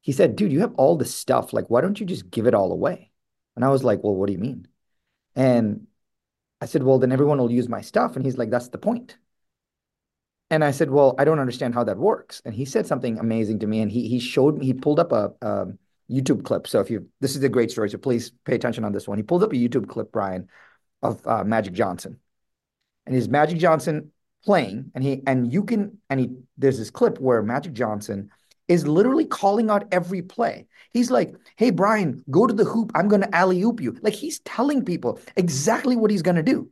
He 0.02 0.12
said, 0.14 0.36
"Dude, 0.36 0.52
you 0.52 0.62
have 0.62 0.76
all 0.76 0.98
this 0.98 1.14
stuff. 1.16 1.54
Like, 1.54 1.70
why 1.70 1.82
don't 1.82 2.00
you 2.00 2.06
just 2.06 2.30
give 2.32 2.48
it 2.48 2.54
all 2.56 2.72
away?" 2.72 3.12
And 3.56 3.66
I 3.66 3.70
was 3.70 3.84
like, 3.84 4.04
"Well, 4.04 4.16
what 4.16 4.28
do 4.28 4.34
you 4.34 4.40
mean?" 4.40 4.68
And 5.36 5.88
I 6.62 6.68
said, 6.68 6.84
"Well, 6.84 7.00
then 7.00 7.12
everyone 7.14 7.40
will 7.40 7.52
use 7.52 7.70
my 7.70 7.82
stuff." 7.82 8.16
And 8.18 8.26
he's 8.26 8.38
like, 8.38 8.52
"That's 8.52 8.70
the 8.70 8.80
point." 8.80 9.18
And 10.50 10.64
I 10.64 10.72
said, 10.72 10.90
"Well, 10.90 11.16
I 11.18 11.26
don't 11.26 11.40
understand 11.40 11.74
how 11.74 11.84
that 11.86 11.98
works." 11.98 12.42
And 12.46 12.54
he 12.56 12.66
said 12.66 12.88
something 12.88 13.20
amazing 13.20 13.60
to 13.60 13.68
me, 13.68 13.82
and 13.82 13.92
he 13.92 14.08
he 14.08 14.20
showed 14.20 14.58
me 14.58 14.66
he 14.66 14.74
pulled 14.74 15.00
up 15.00 15.12
a. 15.12 15.34
a 15.42 15.68
YouTube 16.10 16.44
clip. 16.44 16.68
So 16.68 16.80
if 16.80 16.90
you, 16.90 17.08
this 17.20 17.36
is 17.36 17.44
a 17.44 17.50
great 17.50 17.72
story. 17.72 17.90
So 17.90 17.98
please 17.98 18.32
pay 18.46 18.56
attention 18.56 18.84
on 18.84 18.92
this 18.92 19.08
one. 19.08 19.18
He 19.18 19.24
pulled 19.24 19.44
up 19.44 19.52
a 19.52 19.56
YouTube 19.56 19.88
clip, 19.88 20.12
Brian, 20.12 20.50
of 21.02 21.26
uh, 21.28 21.44
Magic 21.44 21.74
Johnson, 21.74 22.20
and 23.06 23.16
he's 23.16 23.30
Magic 23.30 23.60
Johnson 23.60 24.12
playing, 24.44 24.92
and 24.96 25.04
he 25.04 25.22
and 25.28 25.52
you 25.52 25.64
can 25.64 25.98
and 26.10 26.20
he 26.20 26.30
there's 26.58 26.78
this 26.78 26.90
clip 26.90 27.20
where 27.20 27.44
Magic 27.44 27.74
Johnson 27.74 28.30
is 28.68 28.88
literally 28.88 29.26
calling 29.26 29.70
out 29.70 29.88
every 29.92 30.22
play. 30.22 30.68
He's 30.92 31.12
like, 31.12 31.36
"Hey 31.56 31.70
Brian, 31.70 32.24
go 32.30 32.48
to 32.48 32.54
the 32.54 32.66
hoop. 32.66 32.92
I'm 32.96 33.08
going 33.08 33.22
to 33.22 33.36
alley 33.36 33.62
oop 33.62 33.82
you." 33.82 33.98
Like 34.02 34.14
he's 34.14 34.40
telling 34.40 34.86
people 34.86 35.20
exactly 35.36 35.96
what 35.96 36.12
he's 36.12 36.22
going 36.22 36.36
to 36.36 36.44
do, 36.44 36.70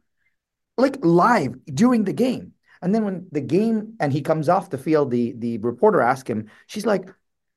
like 0.77 0.97
live 1.03 1.55
during 1.65 2.03
the 2.03 2.13
game. 2.13 2.53
And 2.81 2.93
then 2.93 3.03
when 3.03 3.27
the 3.31 3.41
game 3.41 3.95
and 3.99 4.13
he 4.13 4.21
comes 4.21 4.49
off 4.49 4.69
the 4.69 4.77
field, 4.77 5.11
the 5.11 5.33
the 5.37 5.57
reporter 5.59 6.01
asks 6.01 6.29
him, 6.29 6.49
she's 6.67 6.85
like, 6.85 7.09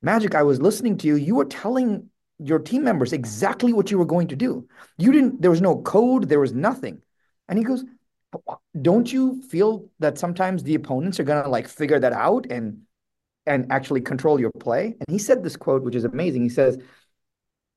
Magic, 0.02 0.34
I 0.34 0.42
was 0.42 0.60
listening 0.60 0.96
to 0.98 1.06
you. 1.06 1.16
You 1.16 1.34
were 1.34 1.44
telling 1.44 2.08
your 2.38 2.58
team 2.58 2.84
members 2.84 3.12
exactly 3.12 3.72
what 3.72 3.90
you 3.90 3.98
were 3.98 4.04
going 4.04 4.28
to 4.28 4.36
do. 4.36 4.66
You 4.96 5.12
didn't, 5.12 5.42
there 5.42 5.50
was 5.50 5.60
no 5.60 5.82
code, 5.82 6.28
there 6.28 6.40
was 6.40 6.52
nothing. 6.52 7.02
And 7.48 7.58
he 7.58 7.64
goes, 7.64 7.84
Don't 8.80 9.12
you 9.12 9.42
feel 9.42 9.88
that 9.98 10.18
sometimes 10.18 10.62
the 10.62 10.74
opponents 10.74 11.18
are 11.18 11.24
going 11.24 11.42
to 11.42 11.48
like 11.48 11.66
figure 11.68 11.98
that 11.98 12.12
out 12.12 12.46
and 12.50 12.82
and 13.46 13.72
actually 13.72 14.02
control 14.02 14.38
your 14.38 14.52
play? 14.52 14.96
And 15.00 15.06
he 15.08 15.18
said 15.18 15.42
this 15.42 15.56
quote, 15.56 15.82
which 15.82 15.94
is 15.96 16.04
amazing. 16.04 16.42
He 16.42 16.48
says, 16.48 16.78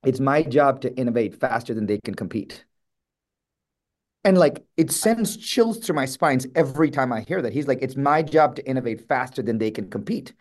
It's 0.06 0.20
my 0.20 0.44
job 0.44 0.82
to 0.82 0.96
innovate 0.96 1.40
faster 1.40 1.74
than 1.74 1.88
they 1.88 2.00
can 2.00 2.14
compete. 2.14 2.66
And 4.24 4.38
like 4.38 4.64
it 4.78 4.92
sends 4.92 5.36
chills 5.38 5.80
through 5.80 5.96
my 5.96 6.06
spines 6.06 6.46
every 6.54 6.92
time 6.92 7.12
I 7.12 7.22
hear 7.22 7.42
that. 7.42 7.54
He's 7.54 7.68
like, 7.68 7.82
It's 7.82 7.96
my 7.96 8.22
job 8.22 8.56
to 8.58 8.68
innovate 8.68 9.08
faster 9.08 9.42
than 9.42 9.58
they 9.58 9.72
can 9.72 9.90
compete. 9.90 10.34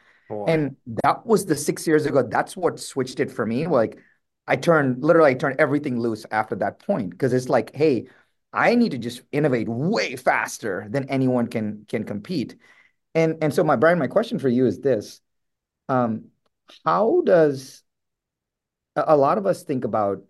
And 0.47 0.77
that 1.05 1.27
was 1.27 1.47
the 1.47 1.57
six 1.57 1.87
years 1.87 2.07
ago. 2.07 2.23
That's 2.23 2.57
what 2.57 2.81
switched 2.81 3.21
it 3.21 3.31
for 3.31 3.45
me. 3.47 3.67
Like 3.67 3.99
I 4.47 4.57
turned 4.57 5.03
literally 5.03 5.31
I 5.31 5.35
turned 5.35 5.61
everything 5.61 6.01
loose 6.01 6.27
after 6.31 6.57
that 6.57 6.81
point 6.81 7.11
because 7.11 7.33
it's 7.33 7.49
like, 7.49 7.75
hey, 7.75 8.09
I 8.53 8.75
need 8.75 8.93
to 8.93 8.99
just 8.99 9.23
innovate 9.33 9.69
way 9.69 10.17
faster 10.17 10.87
than 10.91 11.09
anyone 11.09 11.47
can 11.47 11.85
can 11.89 12.05
compete. 12.05 12.57
And 13.15 13.37
and 13.43 13.53
so 13.55 13.65
my 13.65 13.77
Brian, 13.77 13.99
my 13.99 14.07
question 14.07 14.39
for 14.39 14.49
you 14.49 14.67
is 14.67 14.81
this. 14.81 15.21
Um, 15.89 16.27
how 16.85 17.23
does 17.25 17.83
a 18.97 19.17
lot 19.17 19.39
of 19.39 19.47
us 19.47 19.63
think 19.63 19.85
about 19.85 20.23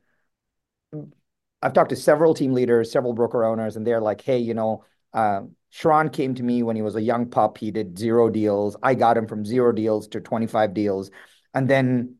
I've 1.63 1.73
talked 1.73 1.91
to 1.91 1.97
several 1.97 2.35
team 2.35 2.53
leaders, 2.53 2.91
several 2.91 3.13
broker 3.13 3.45
owners, 3.45 3.77
and 3.77 3.87
they're 3.87 4.01
like, 4.01 4.23
hey, 4.23 4.39
you 4.39 4.55
know, 4.55 4.85
uh, 5.13 5.43
Sharran 5.73 6.13
came 6.13 6.35
to 6.35 6.43
me 6.43 6.63
when 6.63 6.77
he 6.77 6.83
was 6.83 6.97
a 6.97 7.03
young 7.03 7.27
pup. 7.27 7.59
He 7.59 7.71
did 7.71 7.99
zero 7.99 8.29
deals. 8.29 8.77
I 8.83 8.95
got 8.95 9.17
him 9.17 9.27
from 9.27 9.45
zero 9.45 9.73
deals 9.73 10.09
to 10.09 10.21
25 10.21 10.75
deals. 10.75 11.11
And 11.55 11.69
then 11.69 12.17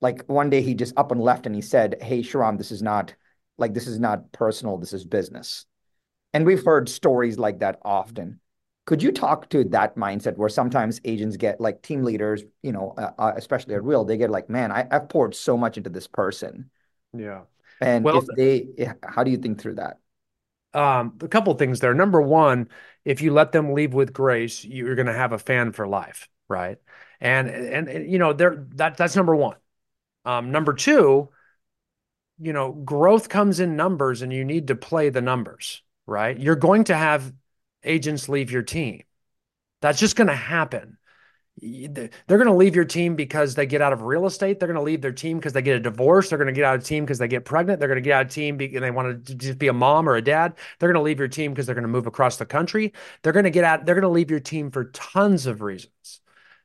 like 0.00 0.24
one 0.26 0.50
day 0.50 0.60
he 0.62 0.74
just 0.74 0.96
up 0.96 1.10
and 1.10 1.20
left 1.20 1.46
and 1.46 1.54
he 1.54 1.60
said, 1.60 1.96
Hey, 2.00 2.20
Sharran, 2.20 2.58
this 2.58 2.70
is 2.70 2.82
not 2.82 3.14
like 3.58 3.74
this 3.74 3.86
is 3.86 3.98
not 3.98 4.32
personal, 4.32 4.78
this 4.78 4.92
is 4.92 5.04
business. 5.04 5.66
And 6.32 6.44
we've 6.44 6.64
heard 6.64 6.88
stories 6.88 7.38
like 7.38 7.60
that 7.60 7.78
often. 7.84 8.40
Could 8.86 9.02
you 9.02 9.12
talk 9.12 9.48
to 9.50 9.64
that 9.64 9.96
mindset 9.96 10.36
where 10.36 10.48
sometimes 10.48 11.00
agents 11.04 11.36
get 11.36 11.60
like 11.60 11.80
team 11.80 12.02
leaders, 12.02 12.42
you 12.62 12.72
know, 12.72 12.94
uh, 12.98 13.10
uh 13.18 13.32
especially 13.36 13.74
at 13.74 13.84
Real, 13.84 14.04
they 14.04 14.18
get 14.18 14.30
like, 14.30 14.50
man, 14.50 14.70
I, 14.70 14.86
I've 14.90 15.08
poured 15.08 15.34
so 15.34 15.56
much 15.56 15.78
into 15.78 15.90
this 15.90 16.06
person. 16.06 16.70
Yeah. 17.16 17.42
And 17.80 18.04
well, 18.04 18.18
if 18.18 18.26
they, 18.36 18.86
how 19.02 19.24
do 19.24 19.30
you 19.30 19.38
think 19.38 19.60
through 19.60 19.76
that? 19.76 19.98
Um, 20.74 21.18
a 21.20 21.28
couple 21.28 21.54
things 21.54 21.80
there. 21.80 21.94
Number 21.94 22.20
one, 22.20 22.68
if 23.04 23.22
you 23.22 23.32
let 23.32 23.52
them 23.52 23.72
leave 23.72 23.94
with 23.94 24.12
grace, 24.12 24.64
you're 24.64 24.94
going 24.94 25.06
to 25.06 25.12
have 25.12 25.32
a 25.32 25.38
fan 25.38 25.72
for 25.72 25.86
life, 25.86 26.28
right? 26.48 26.78
And 27.20 27.48
and, 27.48 28.10
you 28.10 28.18
know, 28.18 28.32
there 28.32 28.66
that 28.74 28.96
that's 28.96 29.16
number 29.16 29.34
one. 29.36 29.56
Um, 30.24 30.50
number 30.50 30.72
two, 30.72 31.30
you 32.38 32.52
know, 32.52 32.72
growth 32.72 33.28
comes 33.28 33.60
in 33.60 33.76
numbers, 33.76 34.22
and 34.22 34.32
you 34.32 34.44
need 34.44 34.68
to 34.68 34.74
play 34.74 35.08
the 35.10 35.22
numbers, 35.22 35.82
right? 36.06 36.38
You're 36.38 36.56
going 36.56 36.84
to 36.84 36.96
have 36.96 37.32
agents 37.84 38.28
leave 38.28 38.50
your 38.50 38.62
team. 38.62 39.02
That's 39.80 40.00
just 40.00 40.16
going 40.16 40.28
to 40.28 40.34
happen 40.34 40.98
they're 41.60 42.10
going 42.26 42.46
to 42.46 42.52
leave 42.52 42.74
your 42.74 42.84
team 42.84 43.14
because 43.14 43.54
they 43.54 43.64
get 43.64 43.80
out 43.80 43.92
of 43.92 44.02
real 44.02 44.26
estate. 44.26 44.58
They're 44.58 44.66
going 44.66 44.78
to 44.78 44.82
leave 44.82 45.00
their 45.00 45.12
team 45.12 45.38
because 45.38 45.52
they 45.52 45.62
get 45.62 45.76
a 45.76 45.80
divorce. 45.80 46.28
They're 46.28 46.38
going 46.38 46.52
to 46.52 46.52
get 46.52 46.64
out 46.64 46.74
of 46.74 46.84
team 46.84 47.04
because 47.04 47.18
they 47.18 47.28
get 47.28 47.44
pregnant. 47.44 47.78
They're 47.78 47.88
going 47.88 48.02
to 48.02 48.02
get 48.02 48.12
out 48.12 48.26
of 48.26 48.32
team 48.32 48.60
and 48.60 48.82
they 48.82 48.90
want 48.90 49.26
to 49.26 49.34
just 49.36 49.58
be 49.58 49.68
a 49.68 49.72
mom 49.72 50.08
or 50.08 50.16
a 50.16 50.22
dad. 50.22 50.54
They're 50.78 50.88
going 50.88 51.00
to 51.00 51.04
leave 51.04 51.20
your 51.20 51.28
team 51.28 51.52
because 51.52 51.66
they're 51.66 51.74
going 51.76 51.82
to 51.82 51.88
move 51.88 52.06
across 52.06 52.36
the 52.36 52.46
country. 52.46 52.92
They're 53.22 53.32
going 53.32 53.44
to 53.44 53.50
get 53.50 53.64
out. 53.64 53.86
They're 53.86 53.94
going 53.94 54.02
to 54.02 54.08
leave 54.08 54.30
your 54.30 54.40
team 54.40 54.70
for 54.72 54.86
tons 54.86 55.46
of 55.46 55.62
reasons. 55.62 56.20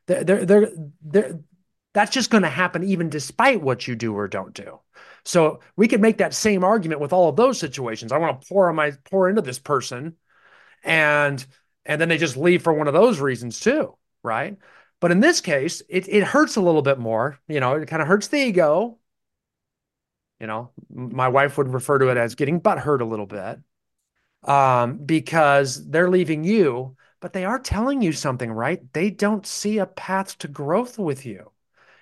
They're, 0.07 0.23
they're, 0.23 0.45
they're, 0.45 0.71
they're 1.01 1.39
that's 1.93 2.11
just 2.11 2.29
going 2.29 2.43
to 2.43 2.49
happen 2.49 2.83
even 2.83 3.09
despite 3.09 3.61
what 3.61 3.87
you 3.87 3.95
do 3.95 4.15
or 4.15 4.27
don't 4.27 4.53
do. 4.53 4.79
So 5.25 5.59
we 5.75 5.87
could 5.87 6.01
make 6.01 6.17
that 6.17 6.33
same 6.33 6.63
argument 6.63 7.01
with 7.01 7.13
all 7.13 7.29
of 7.29 7.35
those 7.35 7.59
situations. 7.59 8.11
I 8.11 8.17
want 8.17 8.41
to 8.41 8.47
pour 8.47 8.71
my 8.73 8.91
pour 9.05 9.29
into 9.29 9.41
this 9.41 9.59
person, 9.59 10.15
and 10.83 11.43
and 11.85 11.99
then 11.99 12.09
they 12.09 12.17
just 12.17 12.37
leave 12.37 12.61
for 12.63 12.73
one 12.73 12.87
of 12.87 12.93
those 12.93 13.19
reasons 13.19 13.59
too, 13.59 13.97
right? 14.23 14.57
But 14.99 15.11
in 15.11 15.19
this 15.19 15.41
case, 15.41 15.81
it, 15.87 16.07
it 16.09 16.23
hurts 16.23 16.55
a 16.55 16.61
little 16.61 16.81
bit 16.81 16.99
more. 16.99 17.39
You 17.47 17.59
know, 17.59 17.75
it 17.75 17.87
kind 17.87 18.01
of 18.01 18.07
hurts 18.07 18.27
the 18.27 18.37
ego. 18.37 18.97
You 20.39 20.47
know, 20.47 20.71
my 20.89 21.27
wife 21.27 21.57
would 21.57 21.73
refer 21.73 21.99
to 21.99 22.09
it 22.09 22.17
as 22.17 22.35
getting 22.35 22.59
butt 22.59 22.79
hurt 22.79 23.01
a 23.01 23.05
little 23.05 23.25
bit 23.25 23.59
um, 24.43 24.97
because 24.97 25.89
they're 25.89 26.09
leaving 26.09 26.43
you, 26.43 26.95
but 27.19 27.33
they 27.33 27.45
are 27.45 27.59
telling 27.59 28.01
you 28.01 28.13
something, 28.13 28.51
right? 28.51 28.81
They 28.93 29.09
don't 29.09 29.45
see 29.45 29.79
a 29.79 29.85
path 29.85 30.37
to 30.39 30.47
growth 30.47 30.97
with 30.97 31.25
you. 31.25 31.51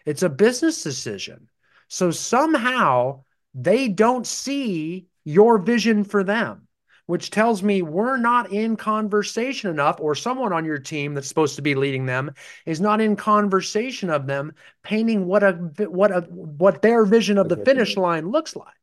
It's 0.05 0.23
a 0.23 0.29
business 0.29 0.83
decision. 0.83 1.49
So 1.87 2.11
somehow 2.11 3.23
they 3.53 3.87
don't 3.87 4.27
see 4.27 5.07
your 5.23 5.57
vision 5.57 6.03
for 6.03 6.23
them, 6.23 6.66
which 7.07 7.31
tells 7.31 7.63
me 7.63 7.81
we're 7.81 8.17
not 8.17 8.51
in 8.53 8.75
conversation 8.75 9.69
enough, 9.69 9.99
or 9.99 10.15
someone 10.15 10.53
on 10.53 10.63
your 10.63 10.77
team 10.77 11.13
that's 11.13 11.27
supposed 11.27 11.55
to 11.55 11.61
be 11.61 11.75
leading 11.75 12.05
them 12.05 12.31
is 12.65 12.79
not 12.79 13.01
in 13.01 13.15
conversation 13.15 14.09
of 14.09 14.27
them 14.27 14.53
painting 14.83 15.25
what 15.25 15.43
a 15.43 15.53
what 15.89 16.11
a 16.11 16.21
what 16.21 16.81
their 16.81 17.03
vision 17.03 17.37
of 17.37 17.49
the 17.49 17.57
finish 17.57 17.97
line 17.97 18.29
looks 18.29 18.55
like. 18.55 18.75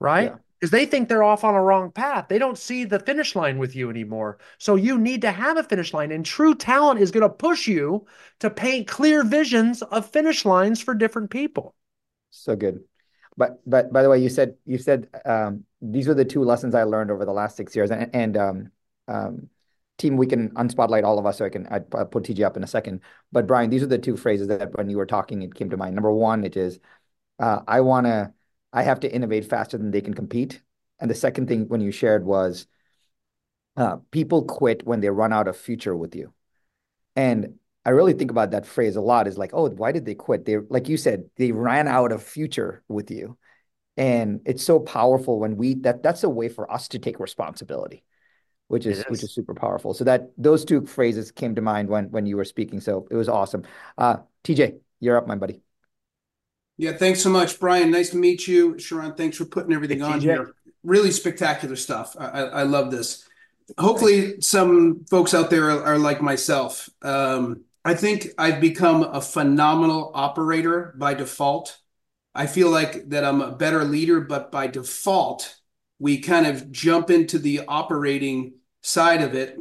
Right? 0.00 0.30
Yeah 0.30 0.36
because 0.58 0.70
they 0.70 0.86
think 0.86 1.08
they're 1.08 1.22
off 1.22 1.44
on 1.44 1.54
a 1.54 1.62
wrong 1.62 1.92
path. 1.92 2.26
They 2.28 2.38
don't 2.38 2.58
see 2.58 2.84
the 2.84 2.98
finish 2.98 3.36
line 3.36 3.58
with 3.58 3.76
you 3.76 3.90
anymore. 3.90 4.38
So 4.58 4.74
you 4.74 4.98
need 4.98 5.22
to 5.22 5.30
have 5.30 5.56
a 5.56 5.62
finish 5.62 5.94
line. 5.94 6.10
And 6.10 6.26
true 6.26 6.54
talent 6.54 7.00
is 7.00 7.10
going 7.10 7.22
to 7.22 7.28
push 7.28 7.68
you 7.68 8.06
to 8.40 8.50
paint 8.50 8.88
clear 8.88 9.22
visions 9.22 9.82
of 9.82 10.10
finish 10.10 10.44
lines 10.44 10.80
for 10.80 10.94
different 10.94 11.30
people. 11.30 11.74
So 12.30 12.56
good. 12.56 12.82
But 13.38 13.60
but 13.64 13.92
by 13.92 14.02
the 14.02 14.10
way, 14.10 14.18
you 14.18 14.28
said 14.28 14.56
you 14.66 14.78
said 14.78 15.08
um, 15.24 15.64
these 15.80 16.08
were 16.08 16.14
the 16.14 16.24
two 16.24 16.42
lessons 16.42 16.74
I 16.74 16.82
learned 16.82 17.12
over 17.12 17.24
the 17.24 17.32
last 17.32 17.56
six 17.56 17.74
years. 17.74 17.90
And, 17.92 18.10
and 18.12 18.36
um, 18.36 18.72
um, 19.06 19.48
team, 19.96 20.16
we 20.16 20.26
can 20.26 20.50
unspotlight 20.50 21.04
all 21.04 21.18
of 21.18 21.24
us, 21.24 21.38
so 21.38 21.44
I 21.44 21.48
can 21.48 21.66
i 21.68 21.78
put 21.78 22.24
TJ 22.24 22.44
up 22.44 22.56
in 22.56 22.64
a 22.64 22.66
second. 22.66 23.00
But 23.30 23.46
Brian, 23.46 23.70
these 23.70 23.82
are 23.82 23.86
the 23.86 23.96
two 23.96 24.16
phrases 24.16 24.48
that 24.48 24.76
when 24.76 24.90
you 24.90 24.96
were 24.96 25.06
talking, 25.06 25.42
it 25.42 25.54
came 25.54 25.70
to 25.70 25.76
mind. 25.76 25.94
Number 25.94 26.12
one, 26.12 26.44
it 26.44 26.56
is 26.56 26.80
uh, 27.38 27.60
I 27.66 27.80
want 27.80 28.06
to 28.06 28.34
I 28.72 28.82
have 28.82 29.00
to 29.00 29.12
innovate 29.14 29.46
faster 29.46 29.78
than 29.78 29.92
they 29.92 30.00
can 30.00 30.14
compete. 30.14 30.60
And 30.98 31.08
the 31.08 31.14
second 31.14 31.46
thing 31.46 31.68
when 31.68 31.80
you 31.80 31.92
shared 31.92 32.24
was 32.24 32.66
uh, 33.76 33.98
people 34.10 34.44
quit 34.44 34.84
when 34.84 35.00
they 35.00 35.10
run 35.10 35.32
out 35.32 35.46
of 35.46 35.56
future 35.56 35.96
with 35.96 36.16
you. 36.16 36.34
And 37.14 37.58
I 37.88 37.92
really 37.92 38.12
think 38.12 38.30
about 38.30 38.50
that 38.50 38.66
phrase 38.66 38.96
a 38.96 39.00
lot 39.00 39.26
is 39.26 39.38
like, 39.38 39.52
oh, 39.54 39.70
why 39.70 39.92
did 39.92 40.04
they 40.04 40.14
quit? 40.14 40.44
They, 40.44 40.58
like 40.58 40.90
you 40.90 40.98
said, 40.98 41.24
they 41.38 41.52
ran 41.52 41.88
out 41.88 42.12
of 42.12 42.22
future 42.22 42.82
with 42.86 43.10
you. 43.10 43.38
And 43.96 44.42
it's 44.44 44.62
so 44.62 44.78
powerful 44.78 45.40
when 45.40 45.56
we, 45.56 45.76
that 45.76 46.02
that's 46.02 46.22
a 46.22 46.28
way 46.28 46.50
for 46.50 46.70
us 46.70 46.88
to 46.88 46.98
take 46.98 47.18
responsibility, 47.18 48.04
which 48.66 48.84
is, 48.84 48.98
is. 48.98 49.04
which 49.08 49.22
is 49.22 49.32
super 49.32 49.54
powerful. 49.54 49.94
So 49.94 50.04
that 50.04 50.32
those 50.36 50.66
two 50.66 50.84
phrases 50.84 51.30
came 51.30 51.54
to 51.54 51.62
mind 51.62 51.88
when, 51.88 52.10
when 52.10 52.26
you 52.26 52.36
were 52.36 52.44
speaking. 52.44 52.78
So 52.78 53.08
it 53.10 53.16
was 53.16 53.26
awesome. 53.26 53.62
Uh, 53.96 54.18
TJ, 54.44 54.80
you're 55.00 55.16
up, 55.16 55.26
my 55.26 55.36
buddy. 55.36 55.62
Yeah, 56.76 56.92
thanks 56.92 57.22
so 57.22 57.30
much, 57.30 57.58
Brian. 57.58 57.90
Nice 57.90 58.10
to 58.10 58.18
meet 58.18 58.46
you. 58.46 58.74
Sharran, 58.74 59.16
thanks 59.16 59.38
for 59.38 59.46
putting 59.46 59.72
everything 59.72 60.02
on 60.02 60.20
here. 60.20 60.54
Really 60.82 61.10
spectacular 61.10 61.74
stuff. 61.74 62.14
I, 62.20 62.42
I 62.42 62.62
love 62.64 62.90
this. 62.90 63.26
Hopefully, 63.78 64.42
some 64.42 65.06
folks 65.06 65.32
out 65.32 65.48
there 65.48 65.70
are, 65.70 65.82
are 65.84 65.98
like 65.98 66.20
myself. 66.20 66.90
Um, 67.00 67.64
I 67.84 67.94
think 67.94 68.28
I've 68.36 68.60
become 68.60 69.02
a 69.02 69.20
phenomenal 69.20 70.10
operator 70.14 70.94
by 70.98 71.14
default. 71.14 71.78
I 72.34 72.46
feel 72.46 72.70
like 72.70 73.08
that 73.10 73.24
I'm 73.24 73.40
a 73.40 73.52
better 73.52 73.84
leader, 73.84 74.20
but 74.20 74.52
by 74.52 74.66
default, 74.66 75.56
we 75.98 76.18
kind 76.18 76.46
of 76.46 76.70
jump 76.70 77.10
into 77.10 77.38
the 77.38 77.62
operating 77.66 78.54
side 78.82 79.22
of 79.22 79.34
it 79.34 79.58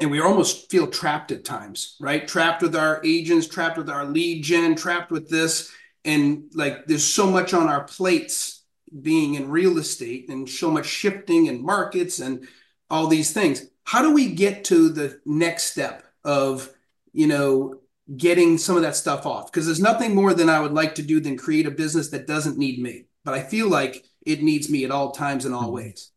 and 0.00 0.10
we 0.10 0.20
almost 0.20 0.70
feel 0.70 0.86
trapped 0.86 1.32
at 1.32 1.44
times, 1.44 1.96
right? 2.00 2.26
Trapped 2.26 2.62
with 2.62 2.74
our 2.74 3.00
agents, 3.04 3.46
trapped 3.46 3.76
with 3.76 3.90
our 3.90 4.04
lead 4.04 4.42
gen, 4.42 4.74
trapped 4.74 5.10
with 5.10 5.28
this 5.28 5.70
and 6.04 6.50
like 6.54 6.86
there's 6.86 7.04
so 7.04 7.30
much 7.30 7.54
on 7.54 7.68
our 7.68 7.84
plates 7.84 8.64
being 9.00 9.34
in 9.34 9.50
real 9.50 9.78
estate 9.78 10.28
and 10.28 10.48
so 10.48 10.70
much 10.70 10.86
shifting 10.86 11.48
and 11.48 11.62
markets 11.62 12.18
and 12.18 12.46
all 12.90 13.06
these 13.06 13.32
things 13.32 13.66
how 13.84 14.02
do 14.02 14.12
we 14.12 14.32
get 14.34 14.64
to 14.64 14.88
the 14.88 15.20
next 15.24 15.64
step 15.64 16.04
of 16.24 16.68
you 17.12 17.26
know 17.26 17.78
getting 18.16 18.58
some 18.58 18.76
of 18.76 18.82
that 18.82 18.96
stuff 18.96 19.26
off 19.26 19.50
because 19.50 19.66
there's 19.66 19.80
nothing 19.80 20.14
more 20.14 20.34
than 20.34 20.48
i 20.48 20.60
would 20.60 20.72
like 20.72 20.94
to 20.94 21.02
do 21.02 21.20
than 21.20 21.36
create 21.36 21.66
a 21.66 21.70
business 21.70 22.10
that 22.10 22.26
doesn't 22.26 22.58
need 22.58 22.80
me 22.80 23.04
but 23.24 23.34
i 23.34 23.42
feel 23.42 23.68
like 23.68 24.04
it 24.26 24.42
needs 24.42 24.68
me 24.68 24.84
at 24.84 24.90
all 24.90 25.12
times 25.12 25.44
and 25.44 25.54
all 25.54 25.64
mm-hmm. 25.64 25.76
ways 25.76 26.10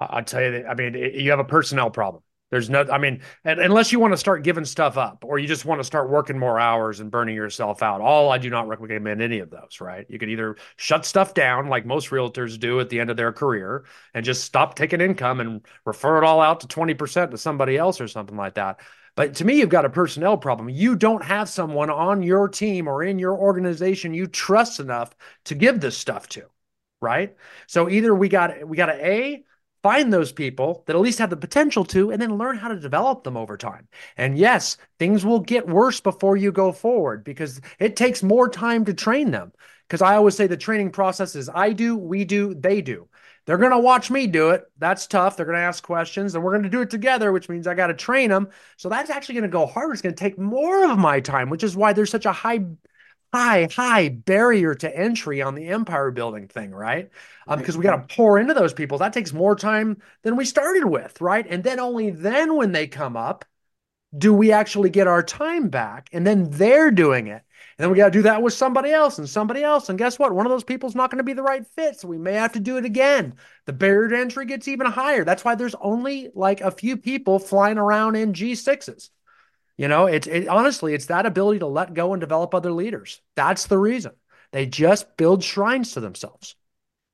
i'll 0.00 0.24
tell 0.24 0.42
you 0.42 0.52
that 0.52 0.68
i 0.68 0.74
mean 0.74 0.94
you 0.94 1.30
have 1.30 1.40
a 1.40 1.44
personnel 1.44 1.90
problem 1.90 2.22
there's 2.54 2.70
no, 2.70 2.86
I 2.88 2.98
mean, 2.98 3.20
unless 3.44 3.90
you 3.90 3.98
want 3.98 4.12
to 4.12 4.16
start 4.16 4.44
giving 4.44 4.64
stuff 4.64 4.96
up 4.96 5.24
or 5.26 5.40
you 5.40 5.48
just 5.48 5.64
want 5.64 5.80
to 5.80 5.84
start 5.84 6.08
working 6.08 6.38
more 6.38 6.60
hours 6.60 7.00
and 7.00 7.10
burning 7.10 7.34
yourself 7.34 7.82
out, 7.82 8.00
all 8.00 8.30
I 8.30 8.38
do 8.38 8.48
not 8.48 8.68
recommend 8.68 9.20
any 9.20 9.40
of 9.40 9.50
those, 9.50 9.80
right? 9.80 10.06
You 10.08 10.20
can 10.20 10.28
either 10.28 10.54
shut 10.76 11.04
stuff 11.04 11.34
down 11.34 11.68
like 11.68 11.84
most 11.84 12.10
realtors 12.10 12.56
do 12.56 12.78
at 12.78 12.90
the 12.90 13.00
end 13.00 13.10
of 13.10 13.16
their 13.16 13.32
career 13.32 13.86
and 14.14 14.24
just 14.24 14.44
stop 14.44 14.76
taking 14.76 15.00
income 15.00 15.40
and 15.40 15.66
refer 15.84 16.18
it 16.18 16.24
all 16.24 16.40
out 16.40 16.60
to 16.60 16.68
20% 16.68 17.32
to 17.32 17.38
somebody 17.38 17.76
else 17.76 18.00
or 18.00 18.06
something 18.06 18.36
like 18.36 18.54
that. 18.54 18.78
But 19.16 19.34
to 19.36 19.44
me, 19.44 19.58
you've 19.58 19.68
got 19.68 19.84
a 19.84 19.90
personnel 19.90 20.36
problem. 20.36 20.68
You 20.68 20.96
don't 20.96 21.22
have 21.24 21.48
someone 21.48 21.90
on 21.90 22.22
your 22.22 22.48
team 22.48 22.88
or 22.88 23.02
in 23.02 23.18
your 23.18 23.36
organization 23.38 24.12
you 24.14 24.26
trust 24.26 24.80
enough 24.80 25.14
to 25.44 25.54
give 25.54 25.80
this 25.80 25.96
stuff 25.96 26.28
to, 26.30 26.46
right? 27.00 27.36
So 27.66 27.88
either 27.88 28.14
we 28.14 28.28
got 28.28 28.66
we 28.66 28.76
got 28.76 28.86
to 28.86 29.06
a 29.06 29.44
find 29.84 30.10
those 30.10 30.32
people 30.32 30.82
that 30.86 30.96
at 30.96 31.02
least 31.02 31.18
have 31.18 31.28
the 31.28 31.36
potential 31.36 31.84
to, 31.84 32.10
and 32.10 32.20
then 32.20 32.38
learn 32.38 32.56
how 32.56 32.68
to 32.68 32.80
develop 32.80 33.22
them 33.22 33.36
over 33.36 33.58
time. 33.58 33.86
And 34.16 34.38
yes, 34.38 34.78
things 34.98 35.26
will 35.26 35.40
get 35.40 35.68
worse 35.68 36.00
before 36.00 36.38
you 36.38 36.52
go 36.52 36.72
forward 36.72 37.22
because 37.22 37.60
it 37.78 37.94
takes 37.94 38.22
more 38.22 38.48
time 38.48 38.86
to 38.86 38.94
train 38.94 39.30
them. 39.30 39.52
Because 39.86 40.00
I 40.00 40.16
always 40.16 40.34
say 40.34 40.46
the 40.46 40.56
training 40.56 40.90
process 40.90 41.36
is 41.36 41.50
I 41.54 41.74
do, 41.74 41.98
we 41.98 42.24
do, 42.24 42.54
they 42.54 42.80
do. 42.80 43.08
They're 43.44 43.58
going 43.58 43.72
to 43.72 43.78
watch 43.78 44.10
me 44.10 44.26
do 44.26 44.50
it. 44.50 44.64
That's 44.78 45.06
tough. 45.06 45.36
They're 45.36 45.44
going 45.44 45.58
to 45.58 45.62
ask 45.62 45.84
questions 45.84 46.34
and 46.34 46.42
we're 46.42 46.52
going 46.52 46.62
to 46.62 46.70
do 46.70 46.80
it 46.80 46.88
together, 46.88 47.30
which 47.30 47.50
means 47.50 47.66
I 47.66 47.74
got 47.74 47.88
to 47.88 47.94
train 47.94 48.30
them. 48.30 48.48
So 48.78 48.88
that's 48.88 49.10
actually 49.10 49.34
going 49.34 49.42
to 49.42 49.48
go 49.48 49.66
harder. 49.66 49.92
It's 49.92 50.00
going 50.00 50.14
to 50.14 50.18
take 50.18 50.38
more 50.38 50.90
of 50.90 50.96
my 50.96 51.20
time, 51.20 51.50
which 51.50 51.62
is 51.62 51.76
why 51.76 51.92
there's 51.92 52.10
such 52.10 52.24
a 52.24 52.32
high 52.32 52.60
high, 53.34 53.68
high 53.74 54.08
barrier 54.08 54.74
to 54.76 54.96
entry 54.96 55.42
on 55.42 55.54
the 55.54 55.68
empire 55.68 56.10
building 56.12 56.46
thing, 56.48 56.70
right? 56.70 57.10
Um, 57.48 57.58
because 57.58 57.76
we 57.76 57.82
got 57.82 58.08
to 58.08 58.14
pour 58.14 58.38
into 58.38 58.54
those 58.54 58.72
people. 58.72 58.98
That 58.98 59.12
takes 59.12 59.32
more 59.32 59.56
time 59.56 60.00
than 60.22 60.36
we 60.36 60.44
started 60.44 60.84
with, 60.86 61.20
right? 61.20 61.44
And 61.48 61.64
then 61.64 61.80
only 61.80 62.10
then 62.10 62.56
when 62.56 62.72
they 62.72 62.86
come 62.86 63.16
up, 63.16 63.44
do 64.16 64.32
we 64.32 64.52
actually 64.52 64.90
get 64.90 65.06
our 65.08 65.22
time 65.22 65.68
back? 65.68 66.08
And 66.12 66.26
then 66.26 66.50
they're 66.50 66.90
doing 66.90 67.26
it. 67.26 67.42
And 67.78 67.84
then 67.84 67.90
we 67.90 67.96
got 67.96 68.06
to 68.06 68.10
do 68.12 68.22
that 68.22 68.42
with 68.42 68.52
somebody 68.52 68.92
else 68.92 69.18
and 69.18 69.28
somebody 69.28 69.62
else. 69.64 69.88
And 69.88 69.98
guess 69.98 70.18
what? 70.18 70.32
One 70.32 70.46
of 70.46 70.50
those 70.50 70.62
people's 70.62 70.94
not 70.94 71.10
going 71.10 71.18
to 71.18 71.24
be 71.24 71.32
the 71.32 71.42
right 71.42 71.66
fit. 71.66 71.98
So 71.98 72.06
we 72.06 72.18
may 72.18 72.34
have 72.34 72.52
to 72.52 72.60
do 72.60 72.76
it 72.76 72.84
again. 72.84 73.34
The 73.66 73.72
barrier 73.72 74.10
to 74.10 74.18
entry 74.18 74.46
gets 74.46 74.68
even 74.68 74.86
higher. 74.86 75.24
That's 75.24 75.44
why 75.44 75.56
there's 75.56 75.74
only 75.80 76.30
like 76.34 76.60
a 76.60 76.70
few 76.70 76.96
people 76.96 77.40
flying 77.40 77.78
around 77.78 78.14
in 78.14 78.32
G6s. 78.32 79.10
You 79.76 79.88
know, 79.88 80.06
it's 80.06 80.26
it, 80.26 80.48
honestly, 80.48 80.94
it's 80.94 81.06
that 81.06 81.26
ability 81.26 81.60
to 81.60 81.66
let 81.66 81.94
go 81.94 82.12
and 82.12 82.20
develop 82.20 82.54
other 82.54 82.72
leaders. 82.72 83.20
That's 83.34 83.66
the 83.66 83.78
reason. 83.78 84.12
They 84.52 84.66
just 84.66 85.16
build 85.16 85.42
shrines 85.42 85.92
to 85.92 86.00
themselves. 86.00 86.54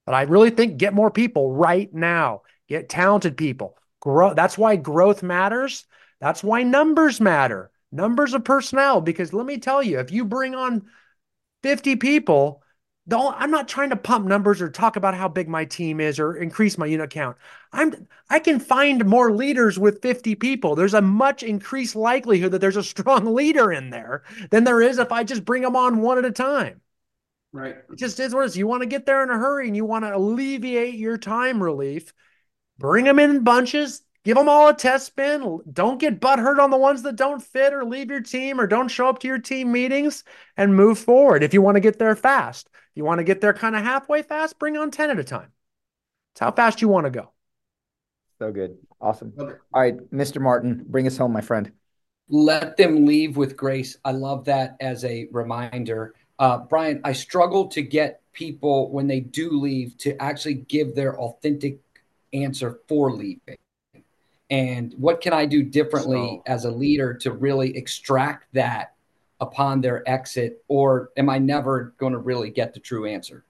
But 0.04 0.14
I 0.14 0.22
really 0.22 0.50
think 0.50 0.76
get 0.76 0.92
more 0.92 1.10
people 1.10 1.52
right 1.52 1.92
now. 1.92 2.42
Get 2.68 2.88
talented 2.88 3.36
people. 3.36 3.78
Grow. 4.00 4.34
That's 4.34 4.58
why 4.58 4.76
growth 4.76 5.22
matters. 5.22 5.86
That's 6.20 6.42
why 6.42 6.62
numbers 6.62 7.20
matter. 7.20 7.70
Numbers 7.92 8.34
of 8.34 8.44
personnel. 8.44 9.00
Because 9.00 9.32
let 9.32 9.46
me 9.46 9.58
tell 9.58 9.82
you, 9.82 9.98
if 9.98 10.12
you 10.12 10.24
bring 10.24 10.54
on 10.54 10.86
50 11.62 11.96
people, 11.96 12.62
don't, 13.08 13.34
I'm 13.38 13.50
not 13.50 13.66
trying 13.66 13.90
to 13.90 13.96
pump 13.96 14.26
numbers 14.26 14.62
or 14.62 14.70
talk 14.70 14.96
about 14.96 15.14
how 15.14 15.26
big 15.28 15.48
my 15.48 15.64
team 15.64 16.00
is 16.00 16.20
or 16.20 16.36
increase 16.36 16.78
my 16.78 16.86
unit 16.86 17.10
count. 17.10 17.36
I'm 17.72 18.06
I 18.28 18.38
can 18.38 18.60
find 18.60 19.04
more 19.04 19.32
leaders 19.32 19.78
with 19.78 20.02
50 20.02 20.34
people. 20.36 20.76
There's 20.76 20.94
a 20.94 21.02
much 21.02 21.42
increased 21.42 21.96
likelihood 21.96 22.52
that 22.52 22.60
there's 22.60 22.76
a 22.76 22.84
strong 22.84 23.26
leader 23.34 23.72
in 23.72 23.90
there 23.90 24.22
than 24.50 24.64
there 24.64 24.80
is 24.80 24.98
if 24.98 25.12
I 25.12 25.24
just 25.24 25.44
bring 25.44 25.62
them 25.62 25.76
on 25.76 26.02
one 26.02 26.18
at 26.18 26.24
a 26.24 26.30
time. 26.30 26.80
Right. 27.52 27.76
It 27.90 27.96
just 27.96 28.20
is 28.20 28.34
what 28.34 28.42
it 28.42 28.46
is. 28.46 28.56
You 28.56 28.68
want 28.68 28.82
to 28.82 28.88
get 28.88 29.06
there 29.06 29.22
in 29.24 29.30
a 29.30 29.38
hurry 29.38 29.66
and 29.66 29.76
you 29.76 29.84
want 29.84 30.04
to 30.04 30.16
alleviate 30.16 30.94
your 30.94 31.18
time 31.18 31.62
relief. 31.62 32.12
Bring 32.78 33.04
them 33.04 33.18
in 33.18 33.42
bunches, 33.42 34.02
give 34.24 34.36
them 34.36 34.48
all 34.48 34.68
a 34.68 34.74
test 34.74 35.06
spin. 35.06 35.58
Don't 35.72 35.98
get 35.98 36.20
butthurt 36.20 36.60
on 36.60 36.70
the 36.70 36.76
ones 36.76 37.02
that 37.02 37.16
don't 37.16 37.42
fit 37.42 37.72
or 37.72 37.84
leave 37.84 38.10
your 38.10 38.20
team 38.20 38.60
or 38.60 38.68
don't 38.68 38.88
show 38.88 39.08
up 39.08 39.18
to 39.20 39.28
your 39.28 39.38
team 39.38 39.72
meetings 39.72 40.22
and 40.56 40.76
move 40.76 40.98
forward 40.98 41.42
if 41.42 41.52
you 41.52 41.60
want 41.60 41.74
to 41.74 41.80
get 41.80 41.98
there 41.98 42.14
fast. 42.14 42.68
If 42.90 42.96
you 42.96 43.04
want 43.04 43.18
to 43.18 43.24
get 43.24 43.40
there 43.40 43.52
kind 43.52 43.76
of 43.76 43.82
halfway 43.82 44.22
fast, 44.22 44.58
bring 44.58 44.76
on 44.76 44.90
10 44.90 45.10
at 45.10 45.18
a 45.18 45.24
time. 45.24 45.52
It's 46.32 46.40
how 46.40 46.50
fast 46.50 46.82
you 46.82 46.88
want 46.88 47.06
to 47.06 47.10
go. 47.10 47.30
So 48.38 48.50
good. 48.50 48.78
Awesome. 49.00 49.32
All 49.38 49.52
right, 49.74 49.96
Mr. 50.10 50.40
Martin, 50.40 50.84
bring 50.88 51.06
us 51.06 51.16
home, 51.16 51.32
my 51.32 51.40
friend. 51.40 51.70
Let 52.28 52.76
them 52.76 53.06
leave 53.06 53.36
with 53.36 53.56
grace. 53.56 53.96
I 54.04 54.12
love 54.12 54.44
that 54.46 54.76
as 54.80 55.04
a 55.04 55.28
reminder. 55.32 56.14
Uh, 56.38 56.58
Brian, 56.58 57.00
I 57.04 57.12
struggle 57.12 57.68
to 57.68 57.82
get 57.82 58.22
people 58.32 58.90
when 58.90 59.06
they 59.06 59.20
do 59.20 59.50
leave 59.50 59.96
to 59.98 60.20
actually 60.22 60.54
give 60.54 60.94
their 60.94 61.18
authentic 61.20 61.78
answer 62.32 62.80
for 62.88 63.12
leaving 63.12 63.58
and 64.50 64.92
what 64.98 65.20
can 65.20 65.32
I 65.32 65.46
do 65.46 65.62
differently 65.62 66.16
so, 66.16 66.42
as 66.46 66.64
a 66.64 66.70
leader 66.70 67.14
to 67.14 67.32
really 67.32 67.76
extract 67.76 68.52
that 68.52 68.94
upon 69.40 69.80
their 69.80 70.08
exit, 70.08 70.62
or 70.68 71.10
am 71.16 71.30
I 71.30 71.38
never 71.38 71.94
going 71.98 72.12
to 72.12 72.18
really 72.18 72.50
get 72.50 72.74
the 72.74 72.80
true 72.80 73.06
answer? 73.06 73.44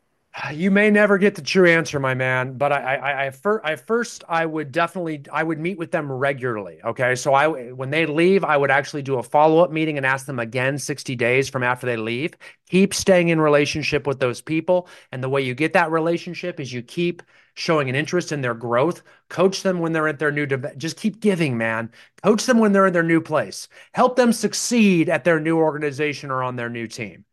You 0.53 0.71
may 0.71 0.91
never 0.91 1.19
get 1.19 1.35
the 1.35 1.43
true 1.43 1.69
answer, 1.69 1.99
my 2.01 2.15
man. 2.15 2.57
But 2.57 2.73
I, 2.73 2.95
I, 2.97 3.27
I, 3.27 3.31
fir- 3.31 3.61
I 3.63 3.77
first, 3.77 4.25
I 4.29 4.47
would 4.47 4.73
definitely, 4.73 5.23
I 5.31 5.43
would 5.43 5.59
meet 5.59 5.77
with 5.77 5.91
them 5.91 6.11
regularly. 6.11 6.81
Okay, 6.85 7.15
so 7.15 7.35
I, 7.35 7.73
when 7.73 7.91
they 7.91 8.07
leave, 8.07 8.43
I 8.45 8.57
would 8.57 8.71
actually 8.71 9.03
do 9.03 9.19
a 9.19 9.23
follow 9.23 9.59
up 9.59 9.71
meeting 9.71 9.97
and 9.99 10.07
ask 10.07 10.27
them 10.27 10.39
again 10.39 10.79
60 10.79 11.15
days 11.15 11.49
from 11.51 11.63
after 11.63 11.85
they 11.87 11.97
leave. 11.97 12.35
Keep 12.69 12.95
staying 12.95 13.29
in 13.29 13.41
relationship 13.41 14.07
with 14.07 14.19
those 14.19 14.41
people, 14.41 14.89
and 15.13 15.23
the 15.23 15.29
way 15.29 15.43
you 15.43 15.55
get 15.55 15.75
that 15.75 15.91
relationship 15.91 16.59
is 16.59 16.73
you 16.73 16.83
keep 16.83 17.23
showing 17.55 17.91
an 17.91 17.95
interest 17.97 18.33
in 18.33 18.41
their 18.41 18.55
growth. 18.55 19.03
Coach 19.29 19.63
them 19.63 19.81
when 19.81 19.93
they're 19.93 20.09
at 20.09 20.19
their 20.21 20.33
new. 20.33 20.47
Just 20.77 20.97
keep 20.97 21.21
giving, 21.21 21.59
man. 21.59 21.91
Coach 22.23 22.47
them 22.47 22.59
when 22.59 22.73
they're 22.73 22.87
in 22.87 22.93
their 22.95 23.03
new 23.03 23.21
place. 23.21 23.69
Help 23.93 24.17
them 24.17 24.33
succeed 24.33 25.09
at 25.11 25.25
their 25.25 25.41
new 25.41 25.59
organization 25.59 26.31
or 26.31 26.43
on 26.43 26.57
their 26.57 26.71
new 26.71 26.87
team. 26.87 27.25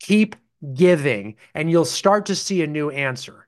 Keep 0.00 0.36
giving, 0.74 1.36
and 1.54 1.70
you'll 1.70 1.84
start 1.84 2.26
to 2.26 2.34
see 2.34 2.62
a 2.62 2.66
new 2.66 2.90
answer. 2.90 3.46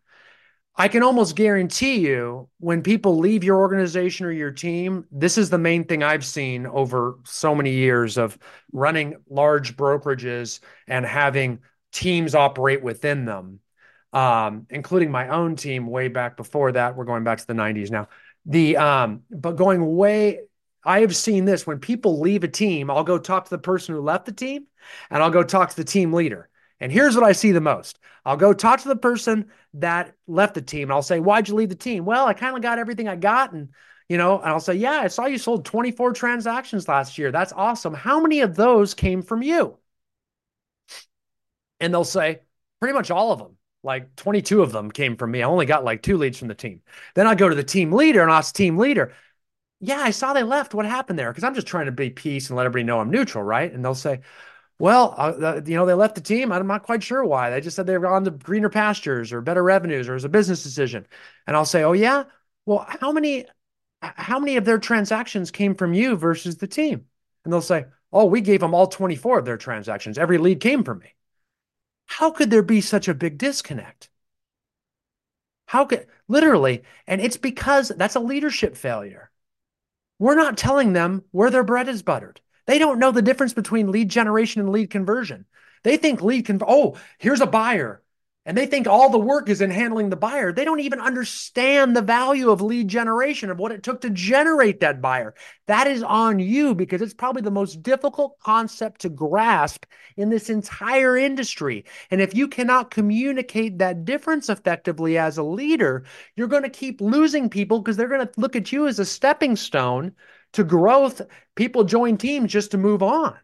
I 0.81 0.87
can 0.87 1.03
almost 1.03 1.35
guarantee 1.35 1.99
you 1.99 2.49
when 2.61 2.83
people 2.83 3.19
leave 3.19 3.43
your 3.43 3.59
organization 3.59 4.27
or 4.27 4.31
your 4.31 4.53
team, 4.53 5.07
this 5.11 5.37
is 5.37 5.51
the 5.51 5.59
main 5.59 5.85
thing 5.85 6.05
I've 6.05 6.25
seen 6.25 6.67
over 6.67 7.19
so 7.25 7.53
many 7.53 7.73
years 7.73 8.17
of 8.17 8.39
running 8.73 9.17
large 9.29 9.77
brokerages 9.77 10.61
and 10.87 11.05
having 11.05 11.59
teams 11.91 12.37
operate 12.37 12.81
within 12.81 13.25
them, 13.25 13.59
um, 14.13 14.67
including 14.71 15.11
my 15.11 15.29
own 15.29 15.57
team 15.57 15.89
way 15.89 16.07
back 16.07 16.37
before 16.37 16.71
that. 16.71 16.95
We're 16.95 17.05
going 17.05 17.25
back 17.25 17.39
to 17.39 17.47
the 17.47 17.55
90s 17.55 17.91
now. 17.91 18.09
The 18.47 18.77
um, 18.77 19.23
but 19.33 19.57
going 19.57 19.97
way, 19.97 20.43
I 20.85 21.01
have 21.01 21.17
seen 21.17 21.45
this 21.45 21.67
when 21.67 21.81
people 21.81 22.21
leave 22.21 22.45
a 22.45 22.49
team, 22.49 22.89
I'll 22.89 23.03
go 23.03 23.19
talk 23.19 23.45
to 23.45 23.51
the 23.51 23.59
person 23.59 23.97
who 23.97 24.01
left 24.01 24.27
the 24.27 24.33
team 24.33 24.67
and 25.11 25.23
I'll 25.23 25.31
go 25.31 25.43
talk 25.43 25.71
to 25.71 25.77
the 25.77 25.85
team 25.85 26.13
leader. 26.13 26.49
And 26.81 26.93
here's 26.93 27.15
what 27.15 27.25
I 27.25 27.33
see 27.33 27.53
the 27.53 27.61
most. 27.61 27.99
I'll 28.25 28.37
go 28.37 28.53
talk 28.53 28.81
to 28.81 28.89
the 28.89 28.97
person 28.97 29.51
that 29.75 30.15
left 30.27 30.55
the 30.55 30.63
team 30.63 30.85
and 30.85 30.93
I'll 30.93 31.03
say, 31.03 31.21
Why'd 31.21 31.49
you 31.49 31.55
leave 31.55 31.69
the 31.71 31.75
team? 31.75 32.05
Well, 32.05 32.27
I 32.27 32.35
kind 32.35 32.57
of 32.57 32.63
got 32.63 32.79
everything 32.79 33.09
I 33.09 33.17
got. 33.17 33.53
And, 33.53 33.71
you 34.09 34.17
know, 34.19 34.39
and 34.39 34.49
I'll 34.49 34.61
say, 34.61 34.75
Yeah, 34.75 35.01
I 35.01 35.09
saw 35.09 35.27
you 35.27 35.39
sold 35.39 35.65
24 35.65 36.13
transactions 36.13 36.89
last 36.89 37.19
year. 37.19 37.33
That's 37.33 37.53
awesome. 37.53 37.95
How 37.95 38.21
many 38.21 38.41
of 38.41 38.55
those 38.55 38.95
came 38.95 39.23
from 39.23 39.43
you? 39.43 39.79
And 41.81 41.93
they'll 41.93 42.05
say, 42.05 42.41
Pretty 42.81 42.95
much 42.95 43.11
all 43.11 43.33
of 43.33 43.39
them. 43.39 43.57
Like 43.83 44.15
22 44.17 44.63
of 44.63 44.73
them 44.73 44.91
came 44.91 45.17
from 45.17 45.31
me. 45.31 45.43
I 45.43 45.47
only 45.47 45.67
got 45.67 45.85
like 45.85 46.03
two 46.03 46.17
leads 46.17 46.39
from 46.39 46.49
the 46.49 46.55
team. 46.55 46.83
Then 47.15 47.27
I 47.27 47.35
go 47.35 47.49
to 47.49 47.55
the 47.55 47.65
team 47.65 47.93
leader 47.93 48.23
and 48.23 48.31
ask 48.31 48.55
team 48.55 48.77
leader, 48.77 49.13
Yeah, 49.81 50.01
I 50.01 50.11
saw 50.13 50.33
they 50.35 50.45
left. 50.45 50.75
What 50.75 50.87
happened 50.87 51.19
there? 51.19 51.31
Because 51.33 51.45
I'm 51.45 51.55
just 51.55 51.67
trying 51.69 51.87
to 51.87 51.93
be 51.93 52.11
peace 52.11 52.51
and 52.51 52.57
let 52.57 52.67
everybody 52.67 52.85
know 52.85 53.01
I'm 53.01 53.11
neutral, 53.11 53.45
right? 53.45 53.73
And 53.73 53.85
they'll 53.85 53.95
say, 53.97 54.21
well, 54.79 55.15
uh, 55.17 55.61
you 55.65 55.77
know, 55.77 55.87
they 55.87 55.95
left 55.95 56.15
the 56.15 56.21
team. 56.21 56.53
I'm 56.53 56.67
not 56.67 56.85
quite 56.85 57.03
sure 57.03 57.25
why. 57.25 57.51
They 57.51 57.61
just 57.61 57.75
said 57.75 57.87
they've 57.87 58.01
gone 58.01 58.25
to 58.25 58.31
greener 58.31 58.69
pastures 58.69 59.33
or 59.33 59.41
better 59.41 59.63
revenues 59.63 60.09
or 60.09 60.15
as 60.15 60.25
a 60.25 60.29
business 60.29 60.63
decision. 60.63 61.07
And 61.47 61.57
I'll 61.57 61.65
say, 61.65 61.83
oh 61.83 61.93
yeah, 61.93 62.25
well, 62.65 62.87
how 62.89 63.11
many, 63.11 63.47
how 64.01 64.39
many 64.39 64.57
of 64.57 64.65
their 64.65 64.79
transactions 64.79 65.51
came 65.51 65.75
from 65.75 65.95
you 65.95 66.17
versus 66.17 66.59
the 66.59 66.69
team? 66.69 67.07
And 67.45 67.53
they'll 67.53 67.61
say, 67.61 67.87
oh, 68.13 68.27
we 68.27 68.41
gave 68.41 68.61
them 68.61 68.75
all 68.75 68.87
24 68.87 69.41
of 69.41 69.45
their 69.45 69.57
transactions. 69.57 70.17
Every 70.17 70.39
lead 70.39 70.61
came 70.61 70.85
from 70.85 71.01
me. 71.01 71.15
How 72.07 72.31
could 72.31 72.51
there 72.51 72.63
be 72.63 72.81
such 72.81 73.09
a 73.09 73.15
big 73.15 73.37
disconnect? 73.37 74.09
How 75.67 75.85
could 75.85 76.07
literally, 76.29 76.85
and 77.07 77.21
it's 77.21 77.37
because 77.37 77.89
that's 77.89 78.15
a 78.15 78.21
leadership 78.21 78.77
failure. 78.77 79.31
We're 80.19 80.35
not 80.35 80.57
telling 80.57 80.93
them 80.93 81.25
where 81.31 81.51
their 81.51 81.65
bread 81.65 81.89
is 81.89 82.03
buttered. 82.03 82.41
They 82.69 82.79
don't 82.79 82.99
know 82.99 83.13
the 83.13 83.23
difference 83.23 83.55
between 83.55 83.91
lead 83.91 84.11
generation 84.11 84.61
and 84.61 84.71
lead 84.71 84.91
conversion. 84.91 85.47
They 85.85 85.97
think 85.97 86.21
lead 86.21 86.45
can, 86.45 86.61
oh, 86.69 86.97
here's 87.19 87.41
a 87.41 87.47
buyer. 87.47 88.03
And 88.45 88.57
they 88.57 88.67
think 88.67 88.87
all 88.87 89.09
the 89.09 89.19
work 89.19 89.49
is 89.49 89.63
in 89.63 89.71
handling 89.71 90.11
the 90.11 90.17
buyer. 90.17 90.53
They 90.53 90.67
don't 90.67 90.81
even 90.81 91.01
understand 91.01 91.97
the 91.97 92.03
value 92.03 92.51
of 92.51 92.61
lead 92.61 92.89
generation, 92.89 93.51
of 93.51 93.59
what 93.59 93.73
it 93.73 93.83
took 93.83 94.03
to 94.03 94.11
generate 94.11 94.81
that 94.81 95.01
buyer. 95.01 95.35
That 95.67 95.87
is 95.87 96.03
on 96.03 96.41
you 96.41 96.75
because 96.75 97.01
it's 97.01 97.15
probably 97.15 97.41
the 97.41 97.51
most 97.51 97.83
difficult 97.83 98.39
concept 98.41 99.01
to 99.03 99.09
grasp 99.09 99.87
in 100.19 100.29
this 100.29 100.51
entire 100.51 101.17
industry. 101.17 101.87
And 102.11 102.21
if 102.21 102.35
you 102.35 102.49
cannot 102.49 102.91
communicate 102.91 103.79
that 103.79 104.05
difference 104.05 104.51
effectively 104.51 105.17
as 105.17 105.39
a 105.39 105.43
leader, 105.43 106.05
you're 106.37 106.49
going 106.49 106.65
to 106.65 106.71
keep 106.71 107.01
losing 107.01 107.49
people 107.49 107.81
because 107.81 107.97
they're 107.97 108.09
going 108.09 108.27
to 108.27 108.33
look 108.37 108.57
at 108.57 108.73
you 108.73 108.87
as 108.87 108.99
a 108.99 109.07
stepping 109.07 109.57
stone 109.57 110.15
to 110.53 110.65
growth, 110.65 111.23
people 111.55 111.85
join 111.85 112.17
teams 112.17 112.53
just 112.53 112.73
to 112.73 112.79
move 112.79 113.03
on. 113.03 113.37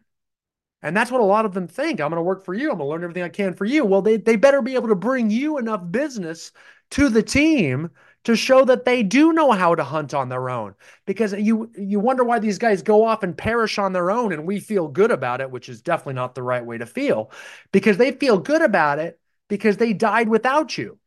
And 0.81 0.95
that's 0.95 1.09
what 1.09 1.21
a 1.21 1.25
lot 1.25 1.45
of 1.45 1.53
them 1.53 1.67
think. 1.67 1.99
I'm 1.99 2.09
going 2.09 2.17
to 2.17 2.21
work 2.21 2.45
for 2.45 2.53
you. 2.53 2.69
I'm 2.69 2.77
going 2.77 2.87
to 2.87 2.91
learn 2.91 3.03
everything 3.03 3.23
I 3.23 3.29
can 3.29 3.53
for 3.53 3.65
you. 3.65 3.83
Well, 3.85 4.03
they, 4.03 4.17
they 4.17 4.35
better 4.35 4.61
be 4.61 4.75
able 4.75 4.89
to 4.89 4.95
bring 4.95 5.31
you 5.31 5.57
enough 5.57 5.81
business 5.89 6.51
to 6.91 7.09
the 7.09 7.23
team 7.23 7.89
to 8.25 8.35
show 8.35 8.65
that 8.65 8.85
they 8.85 9.03
do 9.03 9.33
know 9.33 9.51
how 9.51 9.75
to 9.75 9.83
hunt 9.83 10.13
on 10.13 10.29
their 10.29 10.49
own 10.49 10.73
because 11.05 11.33
you 11.33 11.71
you 11.77 11.99
wonder 11.99 12.23
why 12.23 12.39
these 12.39 12.57
guys 12.57 12.81
go 12.81 13.05
off 13.05 13.23
and 13.23 13.37
perish 13.37 13.77
on 13.77 13.93
their 13.93 14.11
own 14.11 14.33
and 14.33 14.45
we 14.45 14.59
feel 14.59 14.87
good 14.87 15.11
about 15.11 15.41
it 15.41 15.49
which 15.49 15.69
is 15.69 15.81
definitely 15.81 16.13
not 16.15 16.35
the 16.35 16.43
right 16.43 16.65
way 16.65 16.77
to 16.77 16.85
feel 16.85 17.31
because 17.71 17.97
they 17.97 18.11
feel 18.11 18.37
good 18.37 18.61
about 18.61 18.99
it 18.99 19.19
because 19.47 19.77
they 19.77 19.93
died 19.93 20.27
without 20.27 20.77
you 20.77 20.97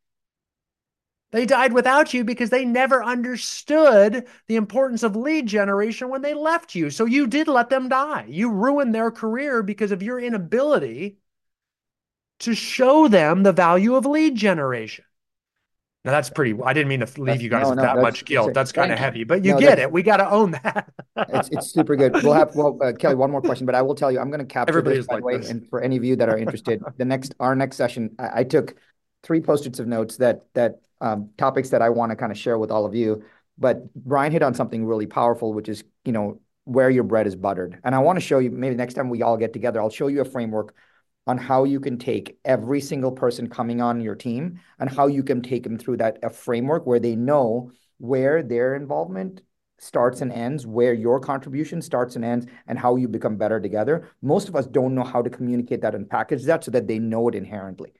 they 1.30 1.44
died 1.44 1.72
without 1.72 2.14
you 2.14 2.24
because 2.24 2.50
they 2.50 2.64
never 2.64 3.04
understood 3.04 4.26
the 4.46 4.56
importance 4.56 5.02
of 5.02 5.14
lead 5.14 5.46
generation 5.46 6.08
when 6.08 6.22
they 6.22 6.34
left 6.34 6.74
you. 6.74 6.90
So 6.90 7.04
you 7.04 7.26
did 7.26 7.48
let 7.48 7.68
them 7.68 7.88
die. 7.88 8.24
You 8.28 8.50
ruined 8.50 8.94
their 8.94 9.10
career 9.10 9.62
because 9.62 9.92
of 9.92 10.02
your 10.02 10.18
inability 10.18 11.18
to 12.40 12.54
show 12.54 13.08
them 13.08 13.42
the 13.42 13.52
value 13.52 13.94
of 13.94 14.06
lead 14.06 14.36
generation. 14.36 15.04
Now 16.04 16.12
that's 16.12 16.30
pretty. 16.30 16.54
I 16.64 16.72
didn't 16.72 16.88
mean 16.88 17.00
to 17.00 17.20
leave 17.20 17.42
you 17.42 17.50
guys 17.50 17.64
no, 17.64 17.70
with 17.70 17.78
no, 17.78 17.82
that 17.82 17.98
much 17.98 18.24
guilt. 18.24 18.54
That's 18.54 18.72
kind 18.72 18.92
of 18.92 18.98
heavy, 18.98 19.24
but 19.24 19.44
you 19.44 19.52
no, 19.52 19.58
get 19.58 19.78
it. 19.78 19.90
We 19.90 20.02
got 20.02 20.18
to 20.18 20.30
own 20.30 20.52
that. 20.52 20.90
it's, 21.16 21.48
it's 21.50 21.70
super 21.72 21.96
good. 21.96 22.14
We'll 22.22 22.32
have 22.32 22.54
well, 22.54 22.78
uh, 22.80 22.92
Kelly, 22.92 23.16
one 23.16 23.30
more 23.30 23.42
question, 23.42 23.66
but 23.66 23.74
I 23.74 23.82
will 23.82 23.96
tell 23.96 24.10
you, 24.10 24.20
I'm 24.20 24.30
going 24.30 24.40
to 24.40 24.46
capture 24.46 24.70
Everybody's 24.70 25.06
this, 25.06 25.08
like 25.08 25.24
way, 25.24 25.36
this. 25.36 25.50
and 25.50 25.68
for 25.68 25.82
any 25.82 25.96
of 25.96 26.04
you 26.04 26.16
that 26.16 26.28
are 26.28 26.38
interested, 26.38 26.82
the 26.96 27.04
next 27.04 27.34
our 27.40 27.54
next 27.54 27.76
session, 27.76 28.14
I, 28.18 28.40
I 28.40 28.44
took 28.44 28.76
three 29.22 29.40
post-its 29.40 29.78
of 29.78 29.86
notes 29.86 30.16
that 30.18 30.46
that 30.54 30.80
um, 31.00 31.30
topics 31.36 31.70
that 31.70 31.82
I 31.82 31.90
want 31.90 32.10
to 32.10 32.16
kind 32.16 32.32
of 32.32 32.38
share 32.38 32.58
with 32.58 32.70
all 32.70 32.86
of 32.86 32.94
you. 32.94 33.24
But 33.58 33.92
Brian 33.94 34.32
hit 34.32 34.42
on 34.42 34.54
something 34.54 34.84
really 34.84 35.06
powerful, 35.06 35.52
which 35.52 35.68
is, 35.68 35.84
you 36.04 36.12
know, 36.12 36.40
where 36.64 36.90
your 36.90 37.04
bread 37.04 37.26
is 37.26 37.34
buttered. 37.34 37.78
And 37.82 37.94
I 37.94 37.98
want 37.98 38.16
to 38.16 38.24
show 38.24 38.38
you, 38.38 38.50
maybe 38.50 38.76
next 38.76 38.94
time 38.94 39.08
we 39.08 39.22
all 39.22 39.36
get 39.36 39.52
together, 39.52 39.80
I'll 39.80 39.90
show 39.90 40.06
you 40.08 40.20
a 40.20 40.24
framework 40.24 40.74
on 41.26 41.38
how 41.38 41.64
you 41.64 41.80
can 41.80 41.98
take 41.98 42.38
every 42.44 42.80
single 42.80 43.12
person 43.12 43.48
coming 43.48 43.80
on 43.80 44.00
your 44.00 44.14
team 44.14 44.60
and 44.78 44.88
how 44.88 45.06
you 45.06 45.22
can 45.22 45.42
take 45.42 45.62
them 45.62 45.78
through 45.78 45.96
that 45.98 46.18
a 46.22 46.30
framework 46.30 46.86
where 46.86 47.00
they 47.00 47.16
know 47.16 47.70
where 47.98 48.42
their 48.42 48.74
involvement 48.74 49.42
starts 49.78 50.20
and 50.20 50.32
ends, 50.32 50.66
where 50.66 50.92
your 50.92 51.20
contribution 51.20 51.80
starts 51.80 52.16
and 52.16 52.24
ends, 52.24 52.46
and 52.66 52.78
how 52.78 52.96
you 52.96 53.08
become 53.08 53.36
better 53.36 53.60
together. 53.60 54.08
Most 54.22 54.48
of 54.48 54.56
us 54.56 54.66
don't 54.66 54.94
know 54.94 55.04
how 55.04 55.22
to 55.22 55.30
communicate 55.30 55.80
that 55.82 55.94
and 55.94 56.08
package 56.08 56.44
that 56.44 56.64
so 56.64 56.70
that 56.70 56.86
they 56.86 56.98
know 56.98 57.28
it 57.28 57.34
inherently. 57.34 57.92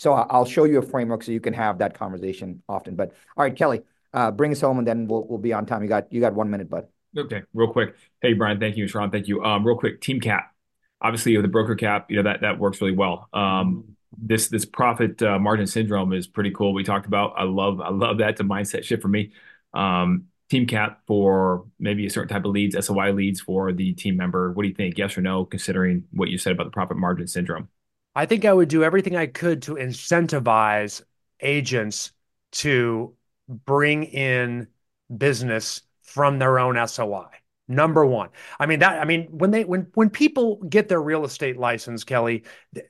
So 0.00 0.14
I'll 0.14 0.46
show 0.46 0.64
you 0.64 0.78
a 0.78 0.82
framework 0.82 1.22
so 1.22 1.30
you 1.30 1.40
can 1.40 1.52
have 1.52 1.76
that 1.80 1.92
conversation 1.92 2.62
often. 2.66 2.96
But 2.96 3.12
all 3.36 3.44
right, 3.44 3.54
Kelly, 3.54 3.82
uh, 4.14 4.30
bring 4.30 4.50
us 4.50 4.62
home 4.62 4.78
and 4.78 4.86
then 4.86 5.06
we'll 5.06 5.26
we'll 5.26 5.36
be 5.38 5.52
on 5.52 5.66
time. 5.66 5.82
You 5.82 5.90
got 5.90 6.10
you 6.10 6.22
got 6.22 6.32
one 6.32 6.48
minute, 6.48 6.70
bud. 6.70 6.86
Okay, 7.18 7.42
real 7.52 7.70
quick. 7.70 7.94
Hey, 8.22 8.32
Brian, 8.32 8.58
thank 8.58 8.78
you. 8.78 8.86
Sharran, 8.86 9.12
thank 9.12 9.28
you. 9.28 9.44
Um, 9.44 9.62
real 9.66 9.76
quick, 9.76 10.00
team 10.00 10.18
cap. 10.18 10.54
Obviously, 11.02 11.36
with 11.36 11.44
the 11.44 11.50
broker 11.50 11.74
cap, 11.74 12.10
you 12.10 12.16
know 12.16 12.22
that 12.22 12.40
that 12.40 12.58
works 12.58 12.80
really 12.80 12.96
well. 12.96 13.28
Um, 13.34 13.94
this 14.16 14.48
this 14.48 14.64
profit 14.64 15.20
uh, 15.20 15.38
margin 15.38 15.66
syndrome 15.66 16.14
is 16.14 16.26
pretty 16.26 16.52
cool. 16.52 16.72
We 16.72 16.82
talked 16.82 17.04
about. 17.04 17.34
I 17.36 17.42
love 17.42 17.82
I 17.82 17.90
love 17.90 18.16
that. 18.18 18.30
It's 18.30 18.40
a 18.40 18.44
mindset 18.44 18.84
shift 18.84 19.02
for 19.02 19.08
me. 19.08 19.32
Um, 19.74 20.28
team 20.48 20.66
cap 20.66 21.02
for 21.06 21.66
maybe 21.78 22.06
a 22.06 22.10
certain 22.10 22.30
type 22.30 22.46
of 22.46 22.52
leads, 22.52 22.74
SOI 22.86 23.12
leads 23.12 23.42
for 23.42 23.70
the 23.70 23.92
team 23.92 24.16
member. 24.16 24.50
What 24.52 24.62
do 24.62 24.68
you 24.70 24.74
think? 24.74 24.96
Yes 24.96 25.18
or 25.18 25.20
no? 25.20 25.44
Considering 25.44 26.04
what 26.10 26.30
you 26.30 26.38
said 26.38 26.52
about 26.52 26.64
the 26.64 26.70
profit 26.70 26.96
margin 26.96 27.26
syndrome. 27.26 27.68
I 28.14 28.26
think 28.26 28.44
I 28.44 28.52
would 28.52 28.68
do 28.68 28.82
everything 28.82 29.16
I 29.16 29.26
could 29.26 29.62
to 29.62 29.74
incentivize 29.74 31.02
agents 31.40 32.12
to 32.52 33.14
bring 33.48 34.04
in 34.04 34.68
business 35.16 35.82
from 36.02 36.38
their 36.38 36.58
own 36.58 36.76
SOI. 36.88 37.28
Number 37.68 38.04
one. 38.04 38.30
I 38.58 38.66
mean 38.66 38.80
that 38.80 39.00
I 39.00 39.04
mean 39.04 39.28
when 39.30 39.52
they 39.52 39.64
when 39.64 39.86
when 39.94 40.10
people 40.10 40.56
get 40.68 40.88
their 40.88 41.00
real 41.00 41.24
estate 41.24 41.56
license, 41.56 42.02
Kelly, 42.02 42.42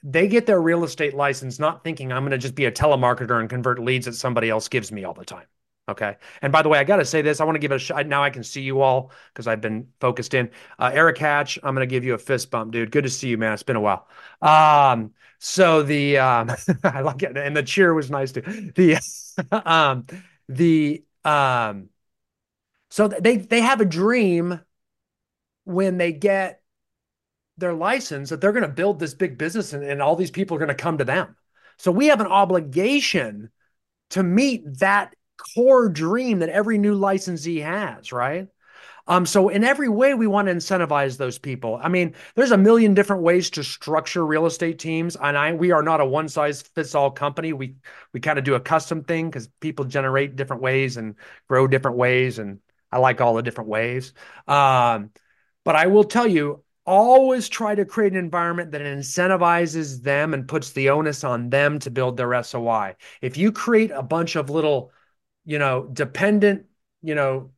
they 0.03 0.27
get 0.27 0.47
their 0.47 0.61
real 0.61 0.85
estate 0.85 1.13
license 1.13 1.59
not 1.59 1.85
thinking 1.85 2.11
I'm 2.13 2.23
going 2.23 2.31
to 2.31 2.39
just 2.39 2.55
be 2.55 2.65
a 2.65 2.73
telemarketer 2.73 3.39
and 3.39 3.51
convert 3.51 3.79
leads 3.79 4.07
that 4.07 4.15
somebody 4.15 4.49
else 4.49 4.69
gives 4.69 4.91
me 4.91 5.05
all 5.05 5.13
the 5.13 5.27
time. 5.27 5.45
Okay. 5.91 6.17
And 6.43 6.53
by 6.53 6.63
the 6.63 6.69
way, 6.69 6.79
I 6.79 6.85
got 6.85 6.97
to 6.97 7.05
say 7.05 7.23
this. 7.23 7.41
I 7.41 7.45
want 7.45 7.57
to 7.57 7.59
give 7.59 7.73
it 7.73 7.77
a 7.77 7.79
shot. 7.79 8.07
Now 8.07 8.23
I 8.23 8.31
can 8.31 8.45
see 8.45 8.63
you 8.63 8.81
all 8.81 9.13
because 9.33 9.47
I've 9.47 9.61
been 9.61 9.89
focused 10.01 10.35
in. 10.35 10.51
Uh, 10.79 10.91
Eric 10.93 11.19
Hatch, 11.19 11.59
I'm 11.63 11.75
going 11.75 11.87
to 11.87 11.91
give 11.91 12.05
you 12.05 12.15
a 12.15 12.19
fist 12.19 12.51
bump, 12.51 12.73
dude. 12.73 12.91
Good 12.91 13.05
to 13.05 13.11
see 13.11 13.29
you, 13.29 13.39
man. 13.39 13.53
It's 13.53 13.63
been 13.63 13.77
a 13.77 13.81
while. 13.81 14.09
Um, 14.41 15.13
so 15.39 15.83
the, 15.83 16.19
um, 16.19 16.51
I 16.85 17.01
like 17.01 17.23
it. 17.23 17.37
And 17.37 17.57
the 17.57 17.63
cheer 17.63 17.93
was 17.93 18.11
nice 18.11 18.33
too. 18.33 18.43
The, 18.75 18.99
um, 19.71 20.07
the, 20.49 21.05
um, 21.25 21.89
so 22.91 23.09
they, 23.09 23.37
they 23.37 23.61
have 23.61 23.81
a 23.81 23.85
dream 23.85 24.61
when 25.65 25.99
they 25.99 26.13
get 26.13 26.63
their 27.59 27.75
license 27.75 28.31
that 28.31 28.41
they're 28.41 28.53
going 28.53 28.63
to 28.63 28.69
build 28.69 28.99
this 28.99 29.15
big 29.15 29.39
business 29.39 29.73
and, 29.73 29.85
and 29.85 30.01
all 30.01 30.17
these 30.17 30.31
people 30.31 30.57
are 30.57 30.61
going 30.61 30.69
to 30.69 30.75
come 30.75 30.99
to 30.99 31.05
them. 31.05 31.37
So 31.79 31.93
we 31.93 32.07
have 32.07 32.21
an 32.21 32.27
obligation 32.27 33.51
to 34.11 34.23
meet 34.23 34.79
that 34.81 35.15
core 35.55 35.89
dream 35.89 36.41
that 36.41 36.49
every 36.49 36.79
new 36.79 36.95
licensee 36.95 37.61
has, 37.61 38.13
right? 38.13 38.49
Um, 39.07 39.27
so 39.27 39.49
in 39.49 39.65
every 39.65 39.89
way, 39.89 40.15
we 40.15 40.27
want 40.27 40.47
to 40.49 40.55
incentivize 40.55 41.17
those 41.17 41.39
people. 41.39 41.81
I 41.83 41.89
mean, 41.89 42.15
there's 42.37 42.53
a 42.53 42.57
million 42.57 42.95
different 42.95 43.23
ways 43.23 43.51
to 43.51 43.65
structure 43.65 44.25
real 44.25 44.47
estate 44.47 44.79
teams, 44.79 45.17
and 45.17 45.37
I 45.37 45.53
we 45.53 45.73
are 45.73 45.83
not 45.83 46.01
a 46.01 46.07
one 46.07 46.29
size 46.29 46.63
fits 46.63 46.95
all 46.95 47.11
company. 47.11 47.53
We 47.53 47.77
we 48.13 48.21
kind 48.21 48.39
of 48.39 48.45
do 48.45 48.55
a 48.55 48.61
custom 48.61 49.03
thing 49.03 49.29
because 49.29 49.49
people 49.61 49.85
generate 49.85 50.37
different 50.37 50.63
ways 50.63 50.97
and 50.97 51.17
grow 51.49 51.67
different 51.67 51.97
ways, 51.97 52.39
and 52.39 52.61
I 52.93 52.99
like 52.99 53.21
all 53.21 53.35
the 53.35 53.43
different 53.43 53.71
ways. 53.71 54.13
Um, 54.47 55.11
but 55.65 55.77
I 55.77 55.87
will 55.87 56.05
tell 56.05 56.27
you, 56.27 56.63
always 56.87 57.49
try 57.49 57.75
to 57.75 57.85
create 57.85 58.13
an 58.13 58.19
environment 58.19 58.73
that 58.73 58.81
incentivizes 58.81 60.03
them 60.03 60.35
and 60.35 60.49
puts 60.49 60.71
the 60.73 60.91
onus 60.91 61.25
on 61.25 61.51
them 61.51 61.79
to 61.81 61.91
build 61.91 62.17
their 62.17 62.43
SOI. 62.43 62.97
If 63.21 63.37
you 63.37 63.53
create 63.53 63.91
a 63.91 64.03
bunch 64.03 64.37
of 64.37 64.51
little, 64.51 64.93
you 65.45 65.59
know, 65.59 65.89
dependent, 65.93 66.67
you 67.03 67.15
know, 67.15 67.51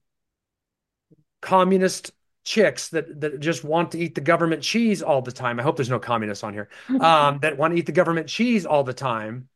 communist 1.40 2.12
chicks 2.44 2.88
that 2.88 3.20
that 3.20 3.40
just 3.40 3.62
want 3.64 3.92
to 3.92 3.98
eat 3.98 4.14
the 4.14 4.20
government 4.20 4.62
cheese 4.62 5.02
all 5.02 5.22
the 5.22 5.32
time. 5.32 5.60
I 5.60 5.62
hope 5.62 5.76
there's 5.76 5.90
no 5.90 5.98
communists 5.98 6.44
on 6.44 6.52
here. 6.52 6.68
Um, 6.88 7.38
that 7.40 7.58
want 7.58 7.74
to 7.74 7.78
eat 7.78 7.86
the 7.86 7.92
government 7.92 8.28
cheese 8.28 8.66
all 8.66 8.84
the 8.84 8.94
time. 8.94 9.48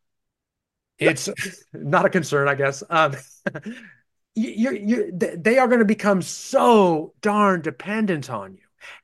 It's 0.99 1.29
not 1.73 2.07
a 2.07 2.11
concern, 2.11 2.49
I 2.49 2.55
guess. 2.55 2.83
Um, 2.89 3.15
you're, 4.35 4.75
you're, 4.75 5.11
they 5.13 5.59
are 5.59 5.67
going 5.67 5.81
to 5.81 5.87
become 5.87 6.23
so 6.23 7.15
darn 7.23 7.63
dependent 7.63 8.31
on 8.31 8.55
you. 8.55 8.61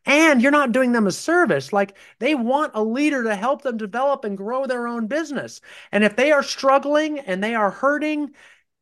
And 0.06 0.40
you're 0.40 0.52
not 0.52 0.72
doing 0.72 0.92
them 0.92 1.06
a 1.06 1.12
service. 1.12 1.72
Like 1.72 1.96
they 2.20 2.34
want 2.34 2.72
a 2.74 2.84
leader 2.84 3.24
to 3.24 3.34
help 3.34 3.62
them 3.62 3.76
develop 3.76 4.24
and 4.24 4.36
grow 4.36 4.66
their 4.66 4.86
own 4.86 5.06
business. 5.06 5.60
And 5.90 6.04
if 6.04 6.14
they 6.14 6.30
are 6.30 6.42
struggling 6.42 7.18
and 7.18 7.42
they 7.42 7.54
are 7.54 7.70
hurting 7.70 8.30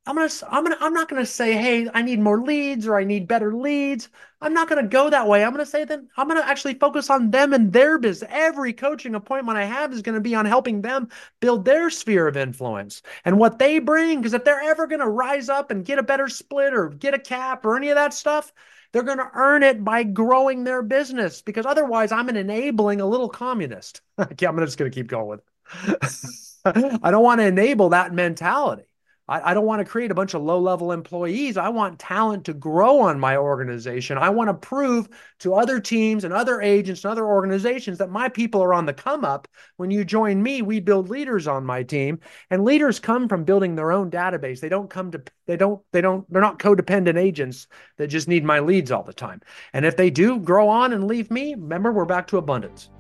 I'm 0.07 0.17
gonna 0.17 0.31
I'm 0.51 0.65
gonna 0.65 0.77
I'm 0.81 0.95
not 0.95 1.09
gonna 1.09 1.27
say, 1.27 1.53
hey, 1.53 1.89
I 1.93 2.03
need 2.03 2.19
more 2.21 2.41
leads 2.41 2.87
or 2.89 2.99
I 2.99 3.05
need 3.05 3.29
better 3.29 3.55
leads. 3.55 4.09
I'm 4.41 4.55
not 4.55 4.69
gonna 4.69 4.89
go 4.89 5.11
that 5.11 5.29
way. 5.29 5.45
I'm 5.45 5.53
gonna 5.53 5.67
say 5.67 5.85
that 5.85 6.01
I'm 6.17 6.27
gonna 6.27 6.41
actually 6.41 6.75
focus 6.75 7.11
on 7.11 7.31
them 7.31 7.53
and 7.53 7.73
their 7.73 7.99
business. 7.99 8.29
Every 8.33 8.73
coaching 8.73 9.15
appointment 9.15 9.59
I 9.59 9.65
have 9.65 9.93
is 9.93 10.03
gonna 10.03 10.21
be 10.21 10.35
on 10.35 10.47
helping 10.47 10.81
them 10.83 11.11
build 11.41 11.65
their 11.65 11.91
sphere 11.91 12.27
of 12.27 12.37
influence 12.37 13.03
and 13.25 13.39
what 13.39 13.59
they 13.59 13.79
bring. 13.79 14.19
Because 14.21 14.33
if 14.33 14.43
they're 14.43 14.63
ever 14.63 14.87
gonna 14.87 15.09
rise 15.09 15.49
up 15.49 15.71
and 15.71 15.85
get 15.85 15.99
a 15.99 16.03
better 16.03 16.29
split 16.29 16.73
or 16.75 16.89
get 16.89 17.15
a 17.15 17.19
cap 17.19 17.65
or 17.65 17.77
any 17.77 17.91
of 17.91 17.97
that 17.97 18.15
stuff, 18.15 18.53
they're 18.93 19.03
gonna 19.03 19.31
earn 19.35 19.63
it 19.63 19.85
by 19.85 20.03
growing 20.03 20.65
their 20.65 20.83
business. 20.83 21.43
Because 21.43 21.67
otherwise, 21.67 22.11
I'm 22.11 22.29
an 22.31 22.37
enabling 22.37 23.01
a 23.03 23.07
little 23.07 23.29
communist. 23.29 24.01
I'm 24.19 24.35
just 24.37 24.79
gonna 24.79 24.91
keep 24.91 25.09
going 25.09 25.29
with 25.29 25.41
it. 25.85 27.01
I 27.03 27.11
don't 27.11 27.23
want 27.23 27.41
to 27.41 27.47
enable 27.47 27.91
that 27.91 28.13
mentality. 28.13 28.85
I, 29.31 29.53
I 29.53 29.55
don't 29.55 29.65
want 29.65 29.79
to 29.79 29.91
create 29.91 30.11
a 30.11 30.15
bunch 30.15 30.35
of 30.35 30.43
low 30.43 30.59
level 30.59 30.91
employees. 30.91 31.57
I 31.57 31.69
want 31.69 32.01
talent 32.01 32.45
to 32.47 32.53
grow 32.53 33.01
on 33.01 33.21
my 33.21 33.37
organization. 33.37 34.19
I 34.19 34.29
want 34.29 34.49
to 34.49 34.55
prove 34.55 35.09
to 35.39 35.55
other 35.55 35.81
teams 35.81 36.25
and 36.25 36.35
other 36.35 36.61
agents 36.61 37.05
and 37.05 37.13
other 37.13 37.25
organizations 37.25 37.97
that 37.99 38.11
my 38.11 38.29
people 38.29 38.61
are 38.63 38.75
on 38.75 38.87
the 38.87 38.93
come 38.93 39.25
up. 39.25 39.47
When 39.77 39.91
you 39.91 40.05
join 40.05 40.43
me, 40.43 40.63
we 40.63 40.81
build 40.81 41.09
leaders 41.09 41.47
on 41.47 41.65
my 41.65 41.85
team, 41.85 42.19
and 42.51 42.65
leaders 42.65 42.99
come 42.99 43.29
from 43.29 43.45
building 43.45 43.77
their 43.77 43.93
own 43.93 44.11
database. 44.11 44.61
They 44.61 44.69
don't 44.69 44.91
come 44.91 45.13
to 45.13 45.23
they 45.47 45.57
don't 45.57 45.81
they 45.93 46.01
don't 46.01 46.31
they're 46.31 46.43
not 46.43 46.59
codependent 46.59 47.17
agents 47.17 47.69
that 47.97 48.09
just 48.09 48.29
need 48.29 48.45
my 48.45 48.59
leads 48.59 48.91
all 48.91 49.05
the 49.05 49.13
time. 49.13 49.41
And 49.73 49.87
if 49.87 49.97
they 49.97 50.11
do 50.11 50.41
grow 50.41 50.69
on 50.69 50.93
and 50.93 51.07
leave 51.07 51.31
me, 51.31 51.55
remember 51.55 51.93
we're 51.93 52.05
back 52.05 52.27
to 52.29 52.39
abundance. 52.39 52.91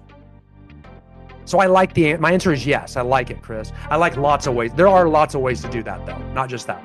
So 1.44 1.58
I 1.58 1.66
like 1.66 1.94
the 1.94 2.16
my 2.16 2.32
answer 2.32 2.52
is 2.52 2.66
yes. 2.66 2.96
I 2.96 3.02
like 3.02 3.30
it, 3.30 3.42
Chris. 3.42 3.72
I 3.88 3.96
like 3.96 4.16
lots 4.16 4.46
of 4.46 4.54
ways. 4.54 4.72
There 4.74 4.88
are 4.88 5.08
lots 5.08 5.34
of 5.34 5.40
ways 5.40 5.60
to 5.62 5.68
do 5.68 5.82
that 5.82 6.04
though, 6.06 6.18
not 6.32 6.48
just 6.48 6.66
that. 6.66 6.82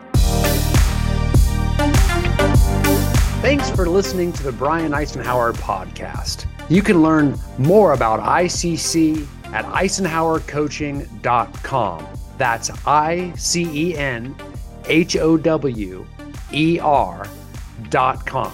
Thanks 3.42 3.70
for 3.70 3.88
listening 3.88 4.34
to 4.34 4.44
the 4.44 4.52
Brian 4.52 4.92
Icenhower 4.92 5.54
podcast. 5.54 6.48
You 6.68 6.82
can 6.82 7.04
learn 7.04 7.38
more 7.60 7.94
about 7.94 8.20
ICC 8.20 9.28
at 9.54 9.66
icenhowercoaching.com. 9.66 12.08
That's 12.38 12.72
I 12.88 13.34
C 13.36 13.92
E 13.92 13.98
N 13.98 14.36
H 14.86 15.16
O 15.18 15.38
W 15.38 16.06
E 16.52 16.80
R 16.80 17.28
dot 17.90 18.26
com. 18.26 18.52